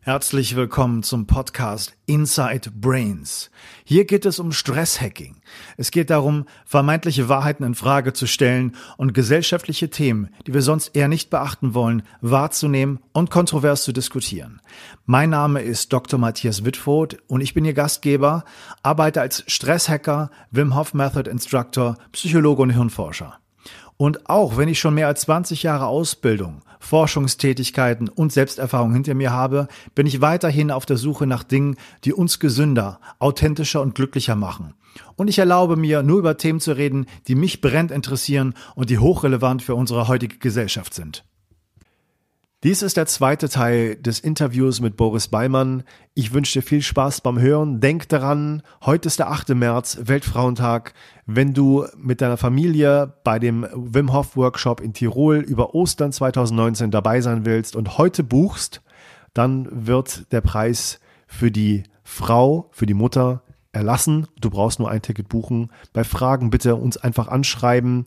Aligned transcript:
Herzlich 0.00 0.54
willkommen 0.54 1.02
zum 1.02 1.26
Podcast 1.26 1.92
Inside 2.06 2.70
Brains. 2.70 3.50
Hier 3.84 4.06
geht 4.06 4.24
es 4.26 4.38
um 4.38 4.52
Stresshacking. 4.52 5.42
Es 5.76 5.90
geht 5.90 6.08
darum, 6.10 6.46
vermeintliche 6.64 7.28
Wahrheiten 7.28 7.64
in 7.64 7.74
Frage 7.74 8.12
zu 8.12 8.26
stellen 8.26 8.76
und 8.96 9.12
gesellschaftliche 9.12 9.90
Themen, 9.90 10.30
die 10.46 10.54
wir 10.54 10.62
sonst 10.62 10.96
eher 10.96 11.08
nicht 11.08 11.30
beachten 11.30 11.74
wollen, 11.74 12.04
wahrzunehmen 12.20 13.00
und 13.12 13.30
kontrovers 13.30 13.82
zu 13.82 13.92
diskutieren. 13.92 14.62
Mein 15.04 15.30
Name 15.30 15.62
ist 15.62 15.92
Dr. 15.92 16.18
Matthias 16.18 16.64
Wittfurt 16.64 17.18
und 17.26 17.40
ich 17.40 17.52
bin 17.52 17.64
Ihr 17.64 17.74
Gastgeber, 17.74 18.44
arbeite 18.84 19.20
als 19.20 19.42
Stresshacker, 19.48 20.30
Wim 20.52 20.76
Hof 20.76 20.94
Method 20.94 21.28
Instructor, 21.28 21.98
Psychologe 22.12 22.62
und 22.62 22.70
Hirnforscher. 22.70 23.40
Und 23.98 24.30
auch 24.30 24.56
wenn 24.56 24.68
ich 24.68 24.78
schon 24.78 24.94
mehr 24.94 25.08
als 25.08 25.22
20 25.22 25.64
Jahre 25.64 25.86
Ausbildung, 25.86 26.62
Forschungstätigkeiten 26.78 28.08
und 28.08 28.32
Selbsterfahrung 28.32 28.92
hinter 28.92 29.14
mir 29.14 29.32
habe, 29.32 29.66
bin 29.96 30.06
ich 30.06 30.20
weiterhin 30.20 30.70
auf 30.70 30.86
der 30.86 30.96
Suche 30.96 31.26
nach 31.26 31.42
Dingen, 31.42 31.76
die 32.04 32.12
uns 32.12 32.38
gesünder, 32.38 33.00
authentischer 33.18 33.82
und 33.82 33.96
glücklicher 33.96 34.36
machen. 34.36 34.74
Und 35.16 35.26
ich 35.26 35.40
erlaube 35.40 35.76
mir, 35.76 36.04
nur 36.04 36.20
über 36.20 36.36
Themen 36.36 36.60
zu 36.60 36.76
reden, 36.76 37.06
die 37.26 37.34
mich 37.34 37.60
brennend 37.60 37.90
interessieren 37.90 38.54
und 38.76 38.88
die 38.88 38.98
hochrelevant 38.98 39.62
für 39.62 39.74
unsere 39.74 40.06
heutige 40.06 40.38
Gesellschaft 40.38 40.94
sind. 40.94 41.24
Dies 42.64 42.82
ist 42.82 42.96
der 42.96 43.06
zweite 43.06 43.48
Teil 43.48 43.94
des 43.94 44.18
Interviews 44.18 44.80
mit 44.80 44.96
Boris 44.96 45.28
Beimann. 45.28 45.84
Ich 46.14 46.32
wünsche 46.32 46.54
dir 46.54 46.66
viel 46.66 46.82
Spaß 46.82 47.20
beim 47.20 47.38
Hören. 47.38 47.78
Denk 47.78 48.08
daran, 48.08 48.64
heute 48.84 49.06
ist 49.06 49.20
der 49.20 49.30
8. 49.30 49.50
März, 49.50 50.00
Weltfrauentag. 50.02 50.92
Wenn 51.24 51.54
du 51.54 51.86
mit 51.96 52.20
deiner 52.20 52.36
Familie 52.36 53.14
bei 53.22 53.38
dem 53.38 53.64
Wim 53.72 54.12
Hof 54.12 54.36
Workshop 54.36 54.80
in 54.80 54.92
Tirol 54.92 55.36
über 55.36 55.76
Ostern 55.76 56.10
2019 56.10 56.90
dabei 56.90 57.20
sein 57.20 57.44
willst 57.44 57.76
und 57.76 57.96
heute 57.96 58.24
buchst, 58.24 58.82
dann 59.34 59.68
wird 59.70 60.32
der 60.32 60.40
Preis 60.40 60.98
für 61.28 61.52
die 61.52 61.84
Frau, 62.02 62.70
für 62.72 62.86
die 62.86 62.94
Mutter 62.94 63.44
erlassen. 63.70 64.26
Du 64.40 64.50
brauchst 64.50 64.80
nur 64.80 64.90
ein 64.90 65.02
Ticket 65.02 65.28
buchen. 65.28 65.70
Bei 65.92 66.02
Fragen 66.02 66.50
bitte 66.50 66.74
uns 66.74 66.96
einfach 66.96 67.28
anschreiben. 67.28 68.06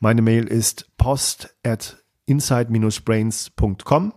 Meine 0.00 0.22
Mail 0.22 0.48
ist 0.48 0.88
post 0.96 1.54
at 1.64 2.01
inside-brains.com. 2.32 4.12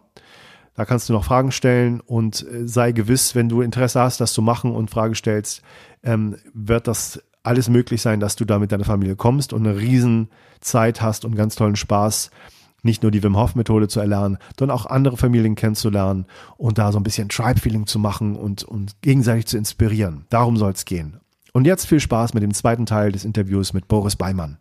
Da 0.75 0.83
kannst 0.83 1.07
du 1.07 1.13
noch 1.13 1.23
Fragen 1.23 1.51
stellen 1.51 2.01
und 2.01 2.45
äh, 2.45 2.67
sei 2.67 2.91
gewiss, 2.91 3.35
wenn 3.35 3.49
du 3.49 3.61
Interesse 3.61 4.01
hast, 4.01 4.19
das 4.19 4.33
zu 4.33 4.41
machen 4.41 4.71
und 4.71 4.89
Frage 4.89 5.15
stellst, 5.15 5.61
ähm, 6.03 6.35
wird 6.53 6.87
das 6.87 7.21
alles 7.43 7.69
möglich 7.69 8.01
sein, 8.01 8.19
dass 8.19 8.35
du 8.35 8.43
da 8.43 8.59
mit 8.59 8.71
deiner 8.71 8.83
Familie 8.83 9.15
kommst 9.15 9.53
und 9.53 9.65
eine 9.65 9.77
riesen 9.77 10.29
Zeit 10.59 11.01
hast 11.01 11.23
und 11.23 11.35
ganz 11.35 11.55
tollen 11.55 11.75
Spaß, 11.75 12.31
nicht 12.81 13.03
nur 13.03 13.11
die 13.11 13.23
Wim 13.23 13.37
Hof 13.37 13.55
Methode 13.55 13.87
zu 13.87 13.99
erlernen, 13.99 14.37
sondern 14.59 14.77
auch 14.77 14.85
andere 14.85 15.15
Familien 15.15 15.55
kennenzulernen 15.55 16.25
und 16.57 16.77
da 16.77 16.91
so 16.91 16.99
ein 16.99 17.03
bisschen 17.03 17.29
Tribe-Feeling 17.29 17.85
zu 17.87 17.99
machen 17.99 18.35
und, 18.35 18.63
und 18.63 19.01
gegenseitig 19.01 19.45
zu 19.45 19.57
inspirieren. 19.57 20.25
Darum 20.29 20.57
soll 20.57 20.71
es 20.71 20.85
gehen. 20.85 21.19
Und 21.53 21.65
jetzt 21.65 21.85
viel 21.85 22.01
Spaß 22.01 22.33
mit 22.33 22.43
dem 22.43 22.53
zweiten 22.53 22.85
Teil 22.85 23.11
des 23.11 23.23
Interviews 23.23 23.73
mit 23.73 23.87
Boris 23.87 24.17
Beimann 24.17 24.57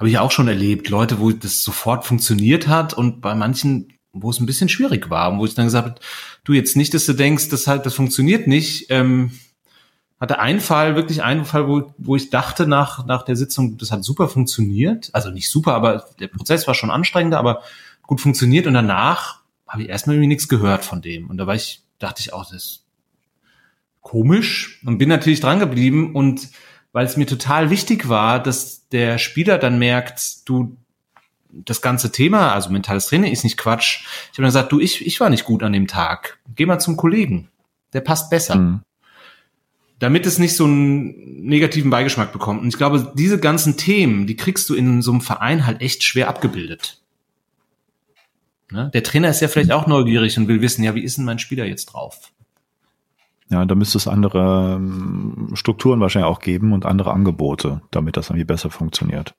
habe 0.00 0.08
ich 0.08 0.18
auch 0.18 0.30
schon 0.30 0.48
erlebt, 0.48 0.88
Leute, 0.88 1.20
wo 1.20 1.30
das 1.30 1.62
sofort 1.62 2.06
funktioniert 2.06 2.66
hat 2.68 2.94
und 2.94 3.20
bei 3.20 3.34
manchen, 3.34 3.92
wo 4.14 4.30
es 4.30 4.40
ein 4.40 4.46
bisschen 4.46 4.70
schwierig 4.70 5.10
war, 5.10 5.38
wo 5.38 5.44
ich 5.44 5.54
dann 5.54 5.66
gesagt 5.66 5.88
habe, 5.88 6.00
du 6.42 6.54
jetzt 6.54 6.74
nicht, 6.74 6.94
dass 6.94 7.04
du 7.04 7.12
denkst, 7.12 7.50
das 7.50 7.66
halt, 7.66 7.84
das 7.84 7.92
funktioniert 7.92 8.46
nicht. 8.46 8.86
Ähm, 8.88 9.32
hatte 10.18 10.38
einen 10.38 10.60
Fall, 10.60 10.96
wirklich 10.96 11.22
einen 11.22 11.44
Fall, 11.44 11.68
wo, 11.68 11.94
wo 11.98 12.16
ich 12.16 12.30
dachte 12.30 12.66
nach, 12.66 13.04
nach 13.04 13.26
der 13.26 13.36
Sitzung, 13.36 13.76
das 13.76 13.92
hat 13.92 14.02
super 14.02 14.28
funktioniert. 14.28 15.10
Also 15.12 15.30
nicht 15.30 15.50
super, 15.50 15.74
aber 15.74 16.06
der 16.18 16.28
Prozess 16.28 16.66
war 16.66 16.74
schon 16.74 16.90
anstrengender, 16.90 17.38
aber 17.38 17.62
gut 18.02 18.22
funktioniert. 18.22 18.66
Und 18.66 18.72
danach 18.72 19.40
habe 19.68 19.82
ich 19.82 19.90
erstmal 19.90 20.16
irgendwie 20.16 20.28
nichts 20.28 20.48
gehört 20.48 20.82
von 20.82 21.02
dem. 21.02 21.28
Und 21.28 21.36
da 21.36 21.46
war 21.46 21.54
ich, 21.54 21.82
dachte 21.98 22.20
ich 22.20 22.32
auch, 22.32 22.44
das 22.44 22.54
ist 22.54 22.84
komisch 24.00 24.80
und 24.86 24.96
bin 24.96 25.10
natürlich 25.10 25.40
dran 25.40 25.58
geblieben 25.58 26.14
und 26.16 26.48
weil 26.92 27.06
es 27.06 27.16
mir 27.16 27.26
total 27.26 27.70
wichtig 27.70 28.08
war, 28.08 28.42
dass 28.42 28.88
der 28.88 29.18
Spieler 29.18 29.58
dann 29.58 29.78
merkt, 29.78 30.48
du, 30.48 30.76
das 31.52 31.82
ganze 31.82 32.12
Thema, 32.12 32.52
also 32.52 32.70
mentales 32.70 33.06
Training 33.06 33.32
ist 33.32 33.44
nicht 33.44 33.56
Quatsch. 33.56 34.04
Ich 34.32 34.38
habe 34.38 34.42
dann 34.42 34.46
gesagt, 34.46 34.72
du, 34.72 34.80
ich, 34.80 35.06
ich 35.06 35.20
war 35.20 35.30
nicht 35.30 35.44
gut 35.44 35.62
an 35.62 35.72
dem 35.72 35.86
Tag. 35.86 36.38
Geh 36.54 36.66
mal 36.66 36.78
zum 36.78 36.96
Kollegen. 36.96 37.48
Der 37.92 38.00
passt 38.00 38.30
besser. 38.30 38.56
Mhm. 38.56 38.80
Damit 39.98 40.26
es 40.26 40.38
nicht 40.38 40.56
so 40.56 40.64
einen 40.64 41.44
negativen 41.44 41.90
Beigeschmack 41.90 42.32
bekommt. 42.32 42.62
Und 42.62 42.68
ich 42.68 42.76
glaube, 42.76 43.12
diese 43.16 43.38
ganzen 43.38 43.76
Themen, 43.76 44.26
die 44.26 44.36
kriegst 44.36 44.68
du 44.70 44.74
in 44.74 45.02
so 45.02 45.10
einem 45.10 45.20
Verein 45.20 45.66
halt 45.66 45.82
echt 45.82 46.04
schwer 46.04 46.28
abgebildet. 46.28 47.02
Ne? 48.70 48.90
Der 48.94 49.02
Trainer 49.02 49.28
ist 49.28 49.40
ja 49.40 49.48
vielleicht 49.48 49.72
auch 49.72 49.86
neugierig 49.86 50.38
und 50.38 50.48
will 50.48 50.62
wissen, 50.62 50.84
ja, 50.84 50.94
wie 50.94 51.02
ist 51.02 51.18
denn 51.18 51.24
mein 51.24 51.38
Spieler 51.38 51.64
jetzt 51.64 51.86
drauf? 51.86 52.32
Ja, 53.50 53.64
da 53.64 53.74
müsste 53.74 53.98
es 53.98 54.06
andere 54.06 54.76
ähm, 54.76 55.50
Strukturen 55.54 56.00
wahrscheinlich 56.00 56.30
auch 56.30 56.38
geben 56.38 56.72
und 56.72 56.86
andere 56.86 57.12
Angebote, 57.12 57.82
damit 57.90 58.16
das 58.16 58.30
irgendwie 58.30 58.44
besser 58.44 58.70
funktioniert. 58.70 59.34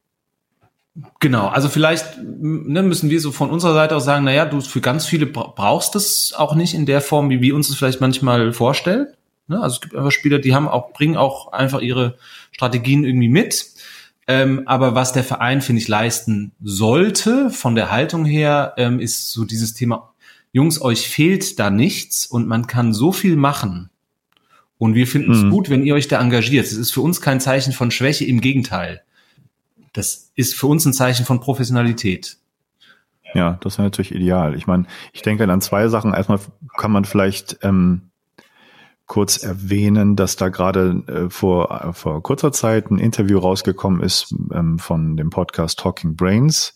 Genau, 1.21 1.47
also 1.47 1.69
vielleicht 1.69 2.17
ne, 2.21 2.83
müssen 2.83 3.09
wir 3.09 3.21
so 3.21 3.31
von 3.31 3.49
unserer 3.49 3.73
Seite 3.73 3.95
aus 3.95 4.03
sagen, 4.03 4.25
naja, 4.25 4.43
du 4.45 4.59
für 4.59 4.81
ganz 4.81 5.05
viele 5.05 5.25
brauchst 5.25 5.95
es 5.95 6.33
auch 6.35 6.55
nicht 6.55 6.73
in 6.73 6.85
der 6.85 6.99
Form, 6.99 7.29
wie 7.29 7.41
wir 7.41 7.55
uns 7.55 7.69
es 7.69 7.77
vielleicht 7.77 8.01
manchmal 8.01 8.51
vorstellen. 8.51 9.07
Ne? 9.47 9.61
Also 9.61 9.75
es 9.75 9.81
gibt 9.81 9.95
einfach 9.95 10.11
Spieler, 10.11 10.39
die 10.39 10.53
haben 10.53 10.67
auch, 10.67 10.91
bringen 10.91 11.15
auch 11.15 11.53
einfach 11.53 11.79
ihre 11.79 12.17
Strategien 12.51 13.05
irgendwie 13.05 13.29
mit. 13.29 13.67
Ähm, 14.27 14.63
aber 14.65 14.93
was 14.93 15.13
der 15.13 15.23
Verein, 15.23 15.61
finde 15.61 15.81
ich, 15.81 15.87
leisten 15.87 16.51
sollte, 16.61 17.49
von 17.49 17.75
der 17.75 17.89
Haltung 17.89 18.25
her, 18.25 18.73
ähm, 18.75 18.99
ist 18.99 19.31
so 19.31 19.45
dieses 19.45 19.73
Thema, 19.73 20.13
Jungs, 20.51 20.81
euch 20.81 21.07
fehlt 21.07 21.57
da 21.59 21.69
nichts 21.69 22.25
und 22.25 22.49
man 22.49 22.67
kann 22.67 22.93
so 22.93 23.13
viel 23.13 23.37
machen 23.37 23.90
und 24.81 24.95
wir 24.95 25.05
finden 25.05 25.31
es 25.31 25.43
mhm. 25.43 25.51
gut, 25.51 25.69
wenn 25.69 25.83
ihr 25.83 25.93
euch 25.93 26.07
da 26.07 26.19
engagiert. 26.19 26.65
Es 26.65 26.73
ist 26.73 26.91
für 26.91 27.01
uns 27.01 27.21
kein 27.21 27.39
Zeichen 27.39 27.71
von 27.71 27.91
Schwäche, 27.91 28.25
im 28.25 28.41
Gegenteil. 28.41 29.03
Das 29.93 30.31
ist 30.33 30.55
für 30.55 30.65
uns 30.65 30.83
ein 30.87 30.93
Zeichen 30.93 31.23
von 31.23 31.39
Professionalität. 31.39 32.37
Ja, 33.35 33.59
das 33.61 33.77
wäre 33.77 33.85
natürlich 33.85 34.11
ideal. 34.11 34.55
Ich 34.55 34.65
meine, 34.65 34.87
ich 35.13 35.21
denke 35.21 35.43
an 35.43 35.61
zwei 35.61 35.87
Sachen. 35.87 36.15
Erstmal 36.15 36.39
kann 36.77 36.91
man 36.91 37.05
vielleicht 37.05 37.59
ähm, 37.61 38.09
kurz 39.05 39.37
erwähnen, 39.37 40.15
dass 40.15 40.35
da 40.35 40.49
gerade 40.49 41.03
äh, 41.05 41.29
vor, 41.29 41.69
äh, 41.89 41.93
vor 41.93 42.23
kurzer 42.23 42.51
Zeit 42.51 42.89
ein 42.89 42.97
Interview 42.97 43.37
rausgekommen 43.37 44.01
ist 44.01 44.33
ähm, 44.51 44.79
von 44.79 45.15
dem 45.15 45.29
Podcast 45.29 45.77
Talking 45.77 46.15
Brains 46.15 46.73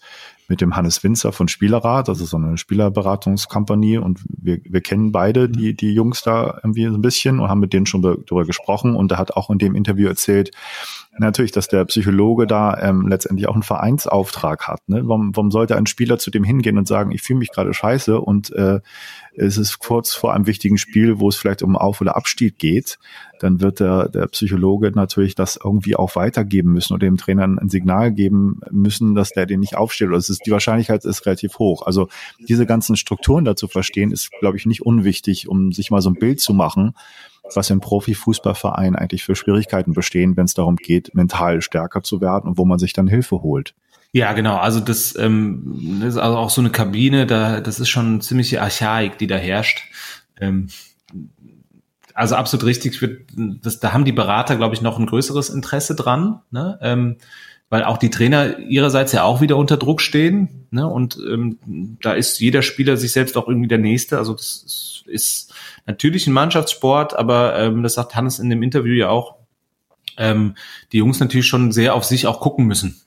mit 0.48 0.62
dem 0.62 0.76
Hannes 0.76 1.04
Winzer 1.04 1.32
von 1.32 1.48
Spielerrat, 1.48 2.08
das 2.08 2.22
ist 2.22 2.30
so 2.30 2.38
eine 2.38 2.58
Spielerberatungskompanie. 2.58 3.98
Und 3.98 4.20
wir, 4.28 4.60
wir 4.64 4.82
kennen 4.82 5.12
beide 5.12 5.50
die, 5.50 5.76
die 5.76 5.94
Jungs 5.94 6.22
da 6.22 6.60
irgendwie 6.64 6.86
so 6.86 6.94
ein 6.94 7.02
bisschen 7.02 7.40
und 7.40 7.50
haben 7.50 7.60
mit 7.60 7.74
denen 7.74 7.86
schon 7.86 8.02
darüber 8.02 8.46
gesprochen. 8.46 8.96
Und 8.96 9.12
er 9.12 9.18
hat 9.18 9.36
auch 9.36 9.50
in 9.50 9.58
dem 9.58 9.76
Interview 9.76 10.08
erzählt, 10.08 10.52
natürlich, 11.18 11.52
dass 11.52 11.68
der 11.68 11.86
Psychologe 11.86 12.48
da 12.48 12.78
ähm, 12.82 13.08
letztendlich 13.08 13.48
auch 13.48 13.54
einen 13.54 13.64
Vereinsauftrag 13.64 14.68
hat. 14.68 14.80
Ne? 14.88 15.02
Warum, 15.06 15.36
warum 15.36 15.52
sollte 15.52 15.78
ein 15.78 15.86
Spieler 15.86 16.18
zu 16.18 16.32
dem 16.32 16.44
hingehen 16.44 16.78
und 16.78 16.88
sagen, 16.88 17.12
ich 17.12 17.22
fühle 17.22 17.40
mich 17.40 17.52
gerade 17.52 17.74
scheiße 17.74 18.20
und 18.20 18.52
äh, 18.54 18.80
es 19.38 19.58
ist 19.58 19.80
kurz 19.80 20.14
vor 20.14 20.34
einem 20.34 20.48
wichtigen 20.48 20.78
Spiel, 20.78 21.20
wo 21.20 21.30
es 21.30 21.36
vielleicht 21.36 21.62
um 21.62 21.76
Auf- 21.76 22.02
oder 22.02 22.16
Abstieg 22.16 22.58
geht, 22.58 22.98
dann 23.40 23.60
wird 23.60 23.80
der, 23.80 24.10
der 24.10 24.28
Psychologe 24.28 24.92
natürlich 24.92 25.36
das 25.36 25.60
irgendwie 25.62 25.96
auch 25.96 26.16
weitergeben 26.16 26.72
müssen 26.72 26.94
oder 26.94 27.06
dem 27.06 27.18
Trainer 27.18 27.44
ein 27.44 27.70
Signal 27.70 28.12
geben 28.12 28.62
müssen, 28.72 29.16
dass 29.16 29.32
der 29.32 29.46
den 29.46 29.60
nicht 29.60 29.76
aufsteht. 29.76 30.08
Oder 30.08 30.18
es 30.18 30.30
ist, 30.30 30.46
die 30.46 30.52
Wahrscheinlichkeit 30.52 31.04
ist 31.06 31.26
relativ 31.26 31.60
hoch. 31.60 31.86
Also 31.86 32.08
diese 32.48 32.66
ganzen 32.66 32.96
Strukturen 32.96 33.46
dazu 33.46 33.68
verstehen, 33.68 34.12
ist, 34.12 34.32
glaube 34.40 34.58
ich, 34.58 34.66
nicht 34.66 34.82
unwichtig, 34.82 35.48
um 35.50 35.72
sich 35.72 35.92
mal 35.92 36.02
so 36.02 36.10
ein 36.10 36.16
Bild 36.16 36.40
zu 36.40 36.54
machen, 36.54 36.94
was 37.54 37.70
im 37.70 37.80
Profifußballverein 37.80 38.96
eigentlich 38.96 39.24
für 39.24 39.36
Schwierigkeiten 39.36 39.94
bestehen, 39.94 40.36
wenn 40.38 40.46
es 40.46 40.54
darum 40.54 40.78
geht, 40.78 41.14
mental 41.14 41.62
stärker 41.62 42.02
zu 42.04 42.22
werden 42.22 42.50
und 42.50 42.58
wo 42.58 42.66
man 42.66 42.80
sich 42.80 42.94
dann 42.94 43.08
Hilfe 43.08 43.42
holt. 43.42 43.76
Ja, 44.12 44.32
genau. 44.32 44.56
Also 44.56 44.80
das, 44.80 45.18
ähm, 45.18 46.02
ist 46.02 46.18
also 46.18 46.38
auch 46.38 46.50
so 46.50 46.62
eine 46.62 46.70
Kabine, 46.70 47.26
da 47.26 47.60
das 47.60 47.82
ist 47.82 47.90
schon 47.90 48.22
ziemliche 48.22 48.62
Archaik, 48.62 49.18
die 49.18 49.28
da 49.28 49.36
herrscht. 49.36 49.84
Ähm, 50.40 50.70
also 52.14 52.36
absolut 52.36 52.66
richtig. 52.66 53.02
Wird, 53.02 53.30
das, 53.36 53.82
da 53.82 53.92
haben 53.92 54.06
die 54.06 54.14
Berater, 54.14 54.56
glaube 54.56 54.74
ich, 54.74 54.82
noch 54.82 54.98
ein 54.98 55.06
größeres 55.06 55.50
Interesse 55.50 55.96
dran, 55.96 56.40
ne? 56.50 56.80
ähm, 56.82 57.18
weil 57.70 57.84
auch 57.84 57.98
die 57.98 58.10
Trainer 58.10 58.58
ihrerseits 58.60 59.12
ja 59.12 59.24
auch 59.24 59.42
wieder 59.42 59.58
unter 59.58 59.76
Druck 59.76 60.00
stehen. 60.00 60.65
Ne? 60.76 60.86
Und 60.86 61.18
ähm, 61.18 61.58
da 62.02 62.14
ist 62.14 62.40
jeder 62.40 62.62
Spieler 62.62 62.98
sich 62.98 63.14
selbst 63.14 63.38
auch 63.38 63.48
irgendwie 63.48 63.70
der 63.70 63.78
Nächste. 63.78 64.18
Also 64.18 64.34
das 64.34 64.64
ist, 64.66 65.04
ist 65.08 65.54
natürlich 65.86 66.28
ein 66.28 66.34
Mannschaftssport, 66.34 67.16
aber 67.16 67.58
ähm, 67.58 67.82
das 67.82 67.94
sagt 67.94 68.14
Hannes 68.14 68.40
in 68.40 68.50
dem 68.50 68.62
Interview 68.62 68.94
ja 68.94 69.10
auch, 69.10 69.36
ähm, 70.18 70.56
die 70.92 70.98
Jungs 70.98 71.20
natürlich 71.22 71.48
schon 71.48 71.72
sehr 71.72 71.96
auf 71.96 72.04
sich 72.04 72.28
auch 72.28 72.42
gucken 72.42 72.66
müssen 72.66 73.02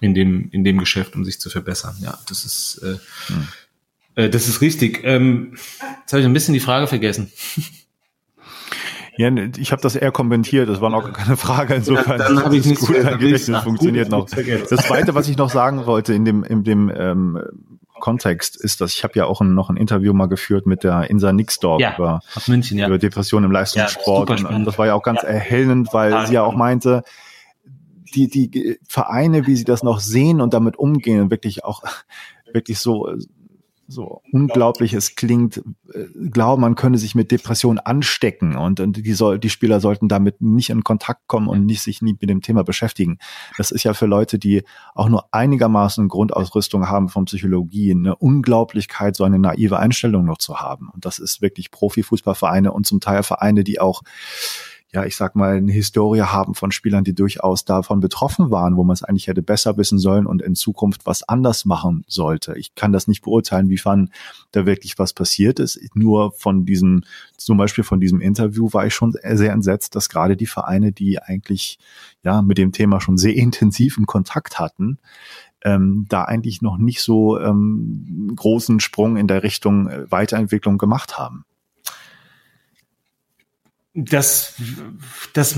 in 0.00 0.14
dem, 0.14 0.48
in 0.50 0.64
dem 0.64 0.78
Geschäft, 0.78 1.14
um 1.14 1.26
sich 1.26 1.38
zu 1.38 1.50
verbessern. 1.50 1.94
Ja, 2.00 2.18
das 2.26 2.46
ist, 2.46 2.80
äh, 2.82 2.96
hm. 3.26 3.48
äh, 4.14 4.30
das 4.30 4.48
ist 4.48 4.62
richtig. 4.62 5.02
Ähm, 5.04 5.56
jetzt 6.00 6.12
habe 6.12 6.20
ich 6.20 6.26
ein 6.26 6.32
bisschen 6.32 6.54
die 6.54 6.60
Frage 6.60 6.86
vergessen. 6.86 7.30
Ja, 9.16 9.30
ich 9.58 9.72
habe 9.72 9.82
das 9.82 9.94
eher 9.94 10.10
kommentiert, 10.10 10.68
das 10.68 10.80
war 10.80 10.88
noch 10.88 11.12
keine 11.12 11.36
Frage. 11.36 11.74
Insofern 11.74 12.18
ja, 12.18 12.28
dann 12.28 12.44
habe 12.44 12.56
ich 12.56 12.64
nicht 12.64 12.80
gut, 12.80 12.96
dann 12.96 13.20
das 13.20 13.62
funktioniert 13.62 14.08
noch. 14.08 14.26
Das 14.26 14.86
Zweite, 14.86 15.14
was 15.14 15.28
ich 15.28 15.36
noch 15.36 15.50
sagen 15.50 15.84
wollte 15.86 16.14
in 16.14 16.24
dem, 16.24 16.44
in 16.44 16.64
dem 16.64 16.90
ähm, 16.94 17.38
Kontext 18.00 18.56
ist 18.56 18.80
das, 18.80 18.94
ich 18.94 19.04
habe 19.04 19.14
ja 19.16 19.26
auch 19.26 19.40
ein, 19.40 19.54
noch 19.54 19.70
ein 19.70 19.76
Interview 19.76 20.12
mal 20.12 20.26
geführt 20.26 20.66
mit 20.66 20.82
der 20.82 21.10
Insa 21.10 21.32
Nixdorf 21.32 21.80
ja, 21.80 21.94
über, 21.94 22.20
München, 22.46 22.78
ja. 22.78 22.88
über 22.88 22.98
Depression 22.98 23.44
im 23.44 23.52
Leistungssport. 23.52 24.30
Ja, 24.30 24.36
und, 24.36 24.44
und 24.46 24.64
das 24.64 24.78
war 24.78 24.86
ja 24.86 24.94
auch 24.94 25.02
ganz 25.02 25.22
erhellend, 25.22 25.90
weil 25.92 26.26
sie 26.26 26.34
ja 26.34 26.42
auch 26.42 26.56
meinte, 26.56 27.04
die, 28.14 28.28
die 28.28 28.78
Vereine, 28.88 29.46
wie 29.46 29.56
sie 29.56 29.64
das 29.64 29.82
noch 29.82 30.00
sehen 30.00 30.40
und 30.40 30.54
damit 30.54 30.76
umgehen 30.78 31.20
und 31.20 31.30
wirklich 31.30 31.64
auch 31.64 31.82
wirklich 32.52 32.78
so 32.78 33.14
so 33.92 34.22
unglaublich 34.32 34.94
es 34.94 35.14
klingt, 35.14 35.58
äh, 35.92 36.06
glauben, 36.30 36.62
man 36.62 36.74
könne 36.74 36.98
sich 36.98 37.14
mit 37.14 37.30
Depressionen 37.30 37.78
anstecken 37.78 38.56
und, 38.56 38.80
und 38.80 38.96
die, 38.96 39.12
soll, 39.12 39.38
die 39.38 39.50
Spieler 39.50 39.80
sollten 39.80 40.08
damit 40.08 40.40
nicht 40.40 40.70
in 40.70 40.82
Kontakt 40.82 41.28
kommen 41.28 41.48
und 41.48 41.66
nicht 41.66 41.82
sich 41.82 42.02
nie 42.02 42.16
mit 42.18 42.30
dem 42.30 42.42
Thema 42.42 42.64
beschäftigen. 42.64 43.18
Das 43.56 43.70
ist 43.70 43.84
ja 43.84 43.94
für 43.94 44.06
Leute, 44.06 44.38
die 44.38 44.62
auch 44.94 45.08
nur 45.08 45.26
einigermaßen 45.32 46.08
Grundausrüstung 46.08 46.88
haben 46.88 47.08
von 47.08 47.26
Psychologie, 47.26 47.92
eine 47.92 48.16
Unglaublichkeit, 48.16 49.14
so 49.14 49.24
eine 49.24 49.38
naive 49.38 49.78
Einstellung 49.78 50.24
noch 50.24 50.38
zu 50.38 50.56
haben. 50.60 50.88
Und 50.92 51.04
das 51.04 51.18
ist 51.18 51.42
wirklich 51.42 51.70
Profifußballvereine 51.70 52.72
und 52.72 52.86
zum 52.86 53.00
Teil 53.00 53.22
Vereine, 53.22 53.64
die 53.64 53.80
auch 53.80 54.02
ja, 54.94 55.06
ich 55.06 55.16
sag 55.16 55.34
mal, 55.36 55.56
eine 55.56 55.72
Historie 55.72 56.20
haben 56.20 56.54
von 56.54 56.70
Spielern, 56.70 57.02
die 57.02 57.14
durchaus 57.14 57.64
davon 57.64 58.00
betroffen 58.00 58.50
waren, 58.50 58.76
wo 58.76 58.84
man 58.84 58.92
es 58.92 59.02
eigentlich 59.02 59.26
hätte 59.26 59.42
besser 59.42 59.78
wissen 59.78 59.98
sollen 59.98 60.26
und 60.26 60.42
in 60.42 60.54
Zukunft 60.54 61.06
was 61.06 61.26
anders 61.26 61.64
machen 61.64 62.04
sollte. 62.06 62.54
Ich 62.58 62.74
kann 62.74 62.92
das 62.92 63.08
nicht 63.08 63.22
beurteilen, 63.22 63.70
wie 63.70 63.80
wann 63.84 64.10
da 64.50 64.66
wirklich 64.66 64.98
was 64.98 65.14
passiert 65.14 65.60
ist. 65.60 65.80
Nur 65.94 66.32
von 66.32 66.66
diesem, 66.66 67.04
zum 67.38 67.56
Beispiel 67.56 67.84
von 67.84 68.00
diesem 68.00 68.20
Interview 68.20 68.68
war 68.72 68.86
ich 68.86 68.94
schon 68.94 69.12
sehr 69.12 69.52
entsetzt, 69.52 69.96
dass 69.96 70.10
gerade 70.10 70.36
die 70.36 70.46
Vereine, 70.46 70.92
die 70.92 71.18
eigentlich 71.18 71.78
ja 72.22 72.42
mit 72.42 72.58
dem 72.58 72.72
Thema 72.72 73.00
schon 73.00 73.16
sehr 73.16 73.34
intensiven 73.34 74.04
Kontakt 74.04 74.58
hatten, 74.58 74.98
ähm, 75.64 76.04
da 76.10 76.24
eigentlich 76.24 76.60
noch 76.60 76.76
nicht 76.76 77.00
so 77.00 77.38
ähm, 77.40 78.32
großen 78.36 78.80
Sprung 78.80 79.16
in 79.16 79.26
der 79.26 79.42
Richtung 79.42 79.88
äh, 79.88 80.10
Weiterentwicklung 80.10 80.76
gemacht 80.76 81.18
haben. 81.18 81.46
Das, 83.94 84.54
das, 85.34 85.56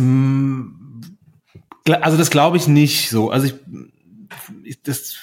also 2.00 2.16
das 2.16 2.30
glaube 2.30 2.56
ich 2.56 2.66
nicht 2.66 3.10
so. 3.10 3.30
Also 3.30 3.46
ich, 3.46 3.54
ich, 4.64 4.82
das, 4.82 5.16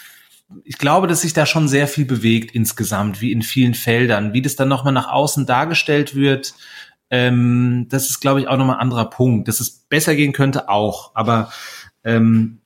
ich 0.64 0.78
glaube, 0.78 1.08
dass 1.08 1.22
sich 1.22 1.34
da 1.34 1.46
schon 1.46 1.68
sehr 1.68 1.88
viel 1.88 2.06
bewegt 2.06 2.56
insgesamt, 2.56 3.22
wie 3.22 3.32
in 3.32 3.42
vielen 3.42 3.74
Feldern. 3.74 4.34
Wie 4.34 4.42
das 4.42 4.56
dann 4.56 4.70
nochmal 4.70 4.94
nach 4.94 5.10
außen 5.10 5.46
dargestellt 5.46 6.16
wird, 6.16 6.54
ähm, 7.10 7.88
das 7.90 8.10
ist, 8.10 8.22
glaube 8.22 8.40
ich, 8.40 8.48
auch 8.48 8.58
nochmal 8.58 8.78
ein 8.78 8.82
anderer 8.82 9.10
Punkt. 9.10 9.48
Dass 9.48 9.60
es 9.60 9.70
besser 9.70 10.16
gehen 10.16 10.34
könnte, 10.34 10.70
auch. 10.70 11.12
Aber 11.14 11.52
ähm, 12.04 12.61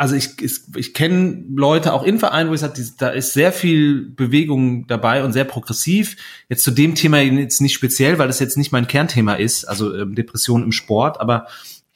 also 0.00 0.14
ich, 0.14 0.40
ich, 0.40 0.62
ich 0.76 0.94
kenne 0.94 1.44
Leute 1.54 1.92
auch 1.92 2.04
in 2.04 2.18
Vereinen, 2.18 2.48
wo 2.48 2.54
ich 2.54 2.60
sage, 2.60 2.82
da 2.96 3.10
ist 3.10 3.34
sehr 3.34 3.52
viel 3.52 4.06
Bewegung 4.06 4.86
dabei 4.86 5.22
und 5.22 5.34
sehr 5.34 5.44
progressiv. 5.44 6.16
Jetzt 6.48 6.64
zu 6.64 6.70
dem 6.70 6.94
Thema 6.94 7.20
jetzt 7.20 7.60
nicht 7.60 7.74
speziell, 7.74 8.18
weil 8.18 8.26
das 8.26 8.38
jetzt 8.38 8.56
nicht 8.56 8.72
mein 8.72 8.86
Kernthema 8.86 9.34
ist, 9.34 9.66
also 9.66 9.94
ähm, 9.94 10.14
Depression 10.14 10.62
im 10.62 10.72
Sport, 10.72 11.20
aber 11.20 11.48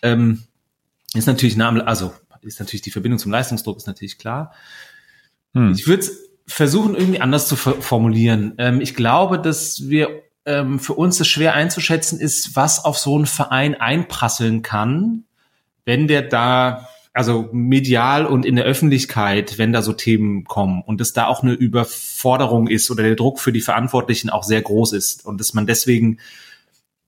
ähm, 0.02 0.42
ist 1.14 1.26
natürlich 1.26 1.58
eine, 1.58 1.86
also 1.86 2.12
ist 2.42 2.60
natürlich 2.60 2.82
die 2.82 2.90
Verbindung 2.90 3.18
zum 3.18 3.32
Leistungsdruck 3.32 3.78
ist 3.78 3.86
natürlich 3.86 4.18
klar. 4.18 4.52
Hm. 5.54 5.72
Ich 5.72 5.86
würde 5.86 6.06
versuchen 6.46 6.94
irgendwie 6.94 7.22
anders 7.22 7.48
zu 7.48 7.56
formulieren. 7.56 8.52
Ähm, 8.58 8.82
ich 8.82 8.94
glaube, 8.94 9.38
dass 9.38 9.88
wir 9.88 10.24
ähm, 10.44 10.78
für 10.78 10.92
uns 10.92 11.18
es 11.20 11.28
schwer 11.28 11.54
einzuschätzen 11.54 12.20
ist, 12.20 12.54
was 12.54 12.84
auf 12.84 12.98
so 12.98 13.16
einen 13.16 13.24
Verein 13.24 13.74
einprasseln 13.74 14.60
kann, 14.60 15.24
wenn 15.86 16.06
der 16.06 16.20
da 16.20 16.86
also 17.14 17.48
medial 17.52 18.26
und 18.26 18.44
in 18.44 18.56
der 18.56 18.64
Öffentlichkeit, 18.64 19.56
wenn 19.56 19.72
da 19.72 19.82
so 19.82 19.92
Themen 19.92 20.42
kommen 20.44 20.82
und 20.82 21.00
es 21.00 21.12
da 21.12 21.28
auch 21.28 21.42
eine 21.42 21.52
Überforderung 21.52 22.66
ist 22.66 22.90
oder 22.90 23.04
der 23.04 23.14
Druck 23.14 23.38
für 23.38 23.52
die 23.52 23.60
Verantwortlichen 23.60 24.30
auch 24.30 24.42
sehr 24.42 24.60
groß 24.60 24.92
ist 24.92 25.24
und 25.24 25.38
dass 25.38 25.54
man 25.54 25.66
deswegen, 25.66 26.18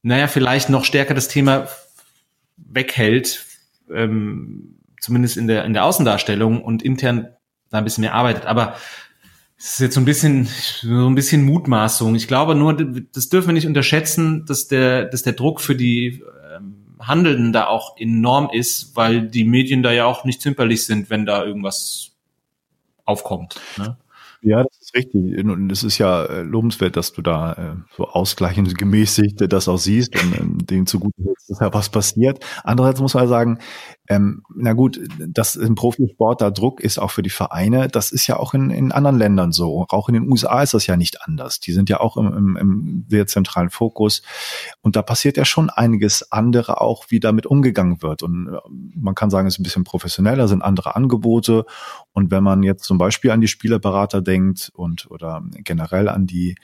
naja, 0.03 0.29
vielleicht 0.29 0.71
noch 0.71 0.85
stärker 0.85 1.13
das 1.13 1.27
Thema 1.27 1.69
weghält, 2.57 3.45
ähm, 3.93 4.77
zumindest 5.01 5.37
in 5.37 5.49
der, 5.49 5.65
in 5.65 5.73
der 5.73 5.85
Außendarstellung 5.85 6.63
und 6.63 6.85
intern 6.85 7.29
da 7.71 7.79
ein 7.79 7.85
bisschen 7.85 8.03
mehr 8.03 8.15
arbeitet. 8.15 8.47
Aber 8.47 8.77
es 9.59 9.73
ist 9.73 9.81
jetzt 9.81 9.95
so 9.95 10.01
ein 10.01 10.05
bisschen, 10.05 10.47
so 10.83 11.09
ein 11.09 11.17
bisschen 11.17 11.45
Mutmaßung. 11.45 12.15
Ich 12.15 12.29
glaube 12.29 12.55
nur, 12.55 12.75
das 12.75 13.29
dürfen 13.29 13.49
wir 13.49 13.55
nicht 13.55 13.67
unterschätzen, 13.67 14.45
dass 14.47 14.69
der, 14.69 15.07
dass 15.07 15.25
der 15.25 15.33
Druck 15.33 15.61
für 15.61 15.75
die 15.75 16.23
Handelnden 16.99 17.53
da 17.53 17.67
auch 17.67 17.97
enorm 17.99 18.51
ist, 18.53 18.97
weil 18.97 19.29
die 19.29 19.45
Medien 19.45 19.83
da 19.83 19.93
ja 19.93 20.07
auch 20.07 20.25
nicht 20.25 20.41
zimperlich 20.41 20.87
sind, 20.87 21.11
wenn 21.11 21.27
da 21.27 21.45
irgendwas 21.45 22.13
aufkommt. 23.05 23.61
Ne? 23.77 23.97
Ja, 24.43 24.63
das 24.63 24.79
ist 24.81 24.95
richtig. 24.95 25.39
Und 25.45 25.73
es 25.73 25.83
ist 25.83 25.99
ja 25.99 26.25
äh, 26.25 26.43
lobenswert, 26.43 26.97
dass 26.97 27.13
du 27.13 27.23
da 27.23 27.53
äh, 27.53 27.77
so 27.97 28.07
ausgleichend 28.09 28.77
gemäßigt 28.79 29.41
das 29.53 29.69
auch 29.69 29.79
siehst 29.79 30.15
und 30.23 30.39
ähm, 30.39 30.59
dem 30.67 30.87
zugute 30.87 31.15
dass 31.49 31.61
ja 31.61 31.73
was 31.73 31.89
passiert. 31.89 32.45
Andererseits 32.65 33.01
muss 33.01 33.15
man 33.15 33.29
sagen, 33.29 33.59
ähm, 34.09 34.43
na 34.55 34.73
gut, 34.73 35.01
dass 35.19 35.57
im 35.57 35.75
Profisport 35.75 36.41
da 36.41 36.51
Druck 36.51 36.81
ist 36.81 36.99
auch 36.99 37.11
für 37.11 37.23
die 37.23 37.31
Vereine, 37.31 37.89
das 37.89 38.13
ist 38.13 38.27
ja 38.27 38.37
auch 38.39 38.55
in, 38.55 38.71
in 38.71 38.93
anderen 38.93 39.19
Ländern 39.19 39.53
so. 39.53 39.87
Auch 39.89 40.09
in 40.09 40.15
den 40.15 40.31
USA 40.31 40.63
ist 40.63 40.75
das 40.75 40.87
ja 40.87 40.97
nicht 40.97 41.23
anders. 41.23 41.61
Die 41.61 41.73
sind 41.73 41.89
ja 41.89 42.01
auch 42.01 42.17
im, 42.17 42.33
im, 42.33 42.57
im 42.57 43.07
sehr 43.09 43.27
zentralen 43.27 43.71
Fokus. 43.71 44.23
Und 44.83 44.97
da 44.97 45.03
passiert 45.03 45.37
ja 45.37 45.45
schon 45.45 45.71
einiges 45.71 46.31
andere 46.33 46.81
auch, 46.81 47.07
wie 47.09 47.21
damit 47.21 47.47
umgegangen 47.47 48.03
wird. 48.03 48.23
Und 48.23 48.49
äh, 48.49 48.59
man 48.95 49.15
kann 49.15 49.31
sagen, 49.31 49.49
es 49.49 49.55
ist 49.55 49.61
ein 49.61 49.65
bisschen 49.65 49.85
professioneller, 49.85 50.49
sind 50.49 50.63
andere 50.63 50.97
Angebote. 50.97 51.67
Und 52.13 52.31
wenn 52.31 52.45
man 52.45 52.63
jetzt 52.63 52.85
zum 52.85 52.99
Beispiel 52.99 53.31
an 53.31 53.41
die 53.41 53.49
Spielerberater 53.49 54.23
denkt 54.23 54.71
und 54.75 55.11
oder 55.11 55.43
generell 55.65 56.09
an 56.09 56.27
die, 56.27 56.57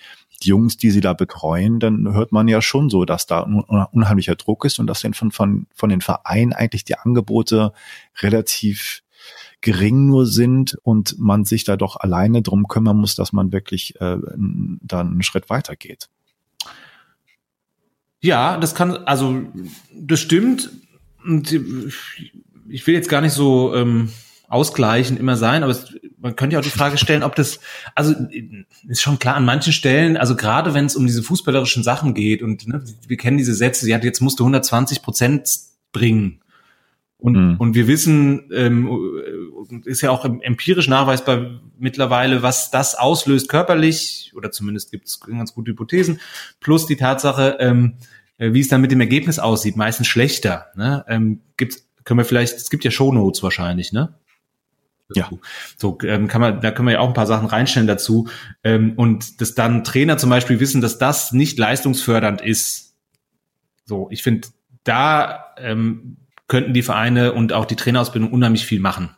die 0.44 0.48
Jungs, 0.48 0.76
die 0.76 0.90
sie 0.90 1.00
da 1.00 1.12
betreuen, 1.12 1.80
dann 1.80 2.12
hört 2.12 2.32
man 2.32 2.48
ja 2.48 2.60
schon 2.62 2.90
so, 2.90 3.04
dass 3.04 3.26
da 3.26 3.42
ein 3.42 3.60
unheimlicher 3.60 4.34
Druck 4.34 4.64
ist 4.64 4.78
und 4.78 4.86
dass 4.86 5.02
von, 5.14 5.30
von, 5.30 5.66
von 5.74 5.88
den 5.90 6.00
Vereinen 6.00 6.52
eigentlich 6.52 6.84
die 6.84 6.98
Angebote 6.98 7.72
relativ 8.20 9.02
gering 9.60 10.06
nur 10.06 10.26
sind 10.26 10.76
und 10.82 11.18
man 11.18 11.44
sich 11.44 11.64
da 11.64 11.76
doch 11.76 11.96
alleine 11.96 12.42
drum 12.42 12.66
kümmern 12.66 12.96
muss, 12.96 13.14
dass 13.14 13.32
man 13.32 13.52
wirklich 13.52 14.00
äh, 14.00 14.18
dann 14.26 15.06
einen 15.08 15.22
Schritt 15.22 15.50
weiter 15.50 15.76
geht. 15.76 16.08
Ja, 18.20 18.56
das 18.58 18.74
kann, 18.74 18.96
also 19.04 19.42
das 19.94 20.20
stimmt. 20.20 20.70
Und 21.24 21.52
ich 22.68 22.86
will 22.86 22.94
jetzt 22.94 23.08
gar 23.08 23.20
nicht 23.20 23.32
so 23.32 23.74
ähm, 23.74 24.10
ausgleichen 24.48 25.16
immer 25.16 25.36
sein, 25.36 25.62
aber 25.62 25.72
es, 25.72 25.94
man 26.22 26.36
könnte 26.36 26.54
ja 26.54 26.60
auch 26.60 26.64
die 26.64 26.70
Frage 26.70 26.98
stellen, 26.98 27.22
ob 27.22 27.34
das, 27.34 27.60
also 27.94 28.14
ist 28.86 29.02
schon 29.02 29.18
klar 29.18 29.34
an 29.34 29.44
manchen 29.44 29.72
Stellen, 29.72 30.16
also 30.16 30.36
gerade 30.36 30.72
wenn 30.72 30.86
es 30.86 30.96
um 30.96 31.06
diese 31.06 31.22
fußballerischen 31.22 31.82
Sachen 31.82 32.14
geht 32.14 32.42
und 32.42 32.66
ne, 32.68 32.82
wir 33.06 33.16
kennen 33.16 33.38
diese 33.38 33.54
Sätze, 33.54 33.92
hat 33.92 34.04
jetzt 34.04 34.20
musste 34.20 34.44
120 34.44 35.02
Prozent 35.02 35.48
bringen. 35.90 36.38
Und, 37.18 37.34
mhm. 37.36 37.56
und 37.58 37.74
wir 37.74 37.86
wissen, 37.86 38.50
ähm, 38.52 38.88
ist 39.84 40.00
ja 40.00 40.10
auch 40.10 40.24
empirisch 40.24 40.88
nachweisbar 40.88 41.60
mittlerweile, 41.78 42.42
was 42.42 42.70
das 42.70 42.94
auslöst 42.94 43.48
körperlich, 43.48 44.32
oder 44.34 44.50
zumindest 44.50 44.90
gibt 44.90 45.06
es 45.06 45.20
ganz 45.20 45.54
gute 45.54 45.72
Hypothesen, 45.72 46.20
plus 46.60 46.86
die 46.86 46.96
Tatsache, 46.96 47.58
ähm, 47.60 47.94
wie 48.38 48.60
es 48.60 48.68
dann 48.68 48.80
mit 48.80 48.90
dem 48.90 49.00
Ergebnis 49.00 49.38
aussieht, 49.38 49.76
meistens 49.76 50.08
schlechter. 50.08 50.66
Ne? 50.74 51.04
Ähm, 51.06 51.42
gibt's, 51.56 51.86
können 52.04 52.18
wir 52.18 52.24
vielleicht, 52.24 52.54
es 52.56 52.70
gibt 52.70 52.82
ja 52.82 52.90
Shownotes 52.90 53.42
wahrscheinlich, 53.44 53.92
ne? 53.92 54.14
Ja. 55.16 55.30
So 55.76 55.98
ähm, 56.04 56.28
kann 56.28 56.40
man, 56.40 56.60
da 56.60 56.70
können 56.70 56.88
wir 56.88 56.94
ja 56.94 57.00
auch 57.00 57.08
ein 57.08 57.14
paar 57.14 57.26
Sachen 57.26 57.46
reinstellen 57.46 57.86
dazu. 57.86 58.28
Ähm, 58.64 58.94
und 58.96 59.40
dass 59.40 59.54
dann 59.54 59.84
Trainer 59.84 60.18
zum 60.18 60.30
Beispiel 60.30 60.60
wissen, 60.60 60.80
dass 60.80 60.98
das 60.98 61.32
nicht 61.32 61.58
leistungsfördernd 61.58 62.40
ist. 62.40 62.94
So, 63.84 64.08
ich 64.10 64.22
finde, 64.22 64.48
da 64.84 65.54
ähm, 65.58 66.16
könnten 66.48 66.74
die 66.74 66.82
Vereine 66.82 67.32
und 67.32 67.52
auch 67.52 67.64
die 67.64 67.76
Trainerausbildung 67.76 68.30
unheimlich 68.30 68.66
viel 68.66 68.80
machen. 68.80 69.10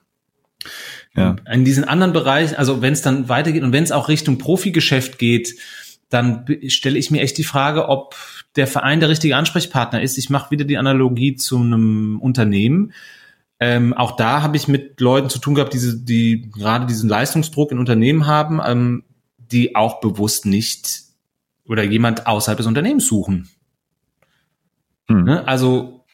Ja. 1.17 1.37
In 1.51 1.65
diesen 1.65 1.85
anderen 1.85 2.13
Bereichen, 2.13 2.57
also 2.57 2.83
wenn 2.83 2.93
es 2.93 3.03
dann 3.03 3.29
weitergeht 3.29 3.63
und 3.63 3.73
wenn 3.73 3.85
es 3.85 3.93
auch 3.93 4.09
Richtung 4.09 4.39
Profigeschäft 4.39 5.19
geht, 5.19 5.57
dann 6.09 6.45
stelle 6.69 6.99
ich 6.99 7.11
mir 7.11 7.23
echt 7.23 7.39
die 7.39 7.45
Frage, 7.45 7.89
ob 7.89 8.17
der 8.57 8.67
Verein 8.67 9.01
der 9.01 9.09
richtige 9.09 9.37
Ansprechpartner 9.37 10.03
ist. 10.03 10.19
Ich 10.19 10.31
mache 10.31 10.51
wieder 10.51 10.65
die 10.65 10.79
Analogie 10.79 11.37
zu 11.37 11.59
einem 11.59 12.21
Unternehmen 12.21 12.93
ähm, 13.61 13.95
auch 13.95 14.17
da 14.17 14.43
habe 14.43 14.57
ich 14.57 14.69
mit 14.69 15.01
Leuten 15.01 15.31
zu 15.31 15.39
tun 15.39 15.55
gehabt, 15.55 15.73
diese, 15.73 15.99
die 15.99 16.51
gerade 16.51 16.87
diesen 16.87 17.09
Leistungsdruck 17.09 17.73
in 17.73 17.79
Unternehmen 17.79 18.27
haben, 18.27 18.61
ähm, 18.65 19.05
die 19.39 19.77
auch 19.77 20.01
bewusst 20.01 20.47
nicht 20.47 21.03
oder 21.67 21.83
jemand 21.83 22.27
außerhalb 22.27 22.59
des 22.59 22.67
Unternehmens 22.67 23.07
suchen. 23.07 23.49
Hm. 25.09 25.25
Ne? 25.25 25.47
Also 25.47 26.05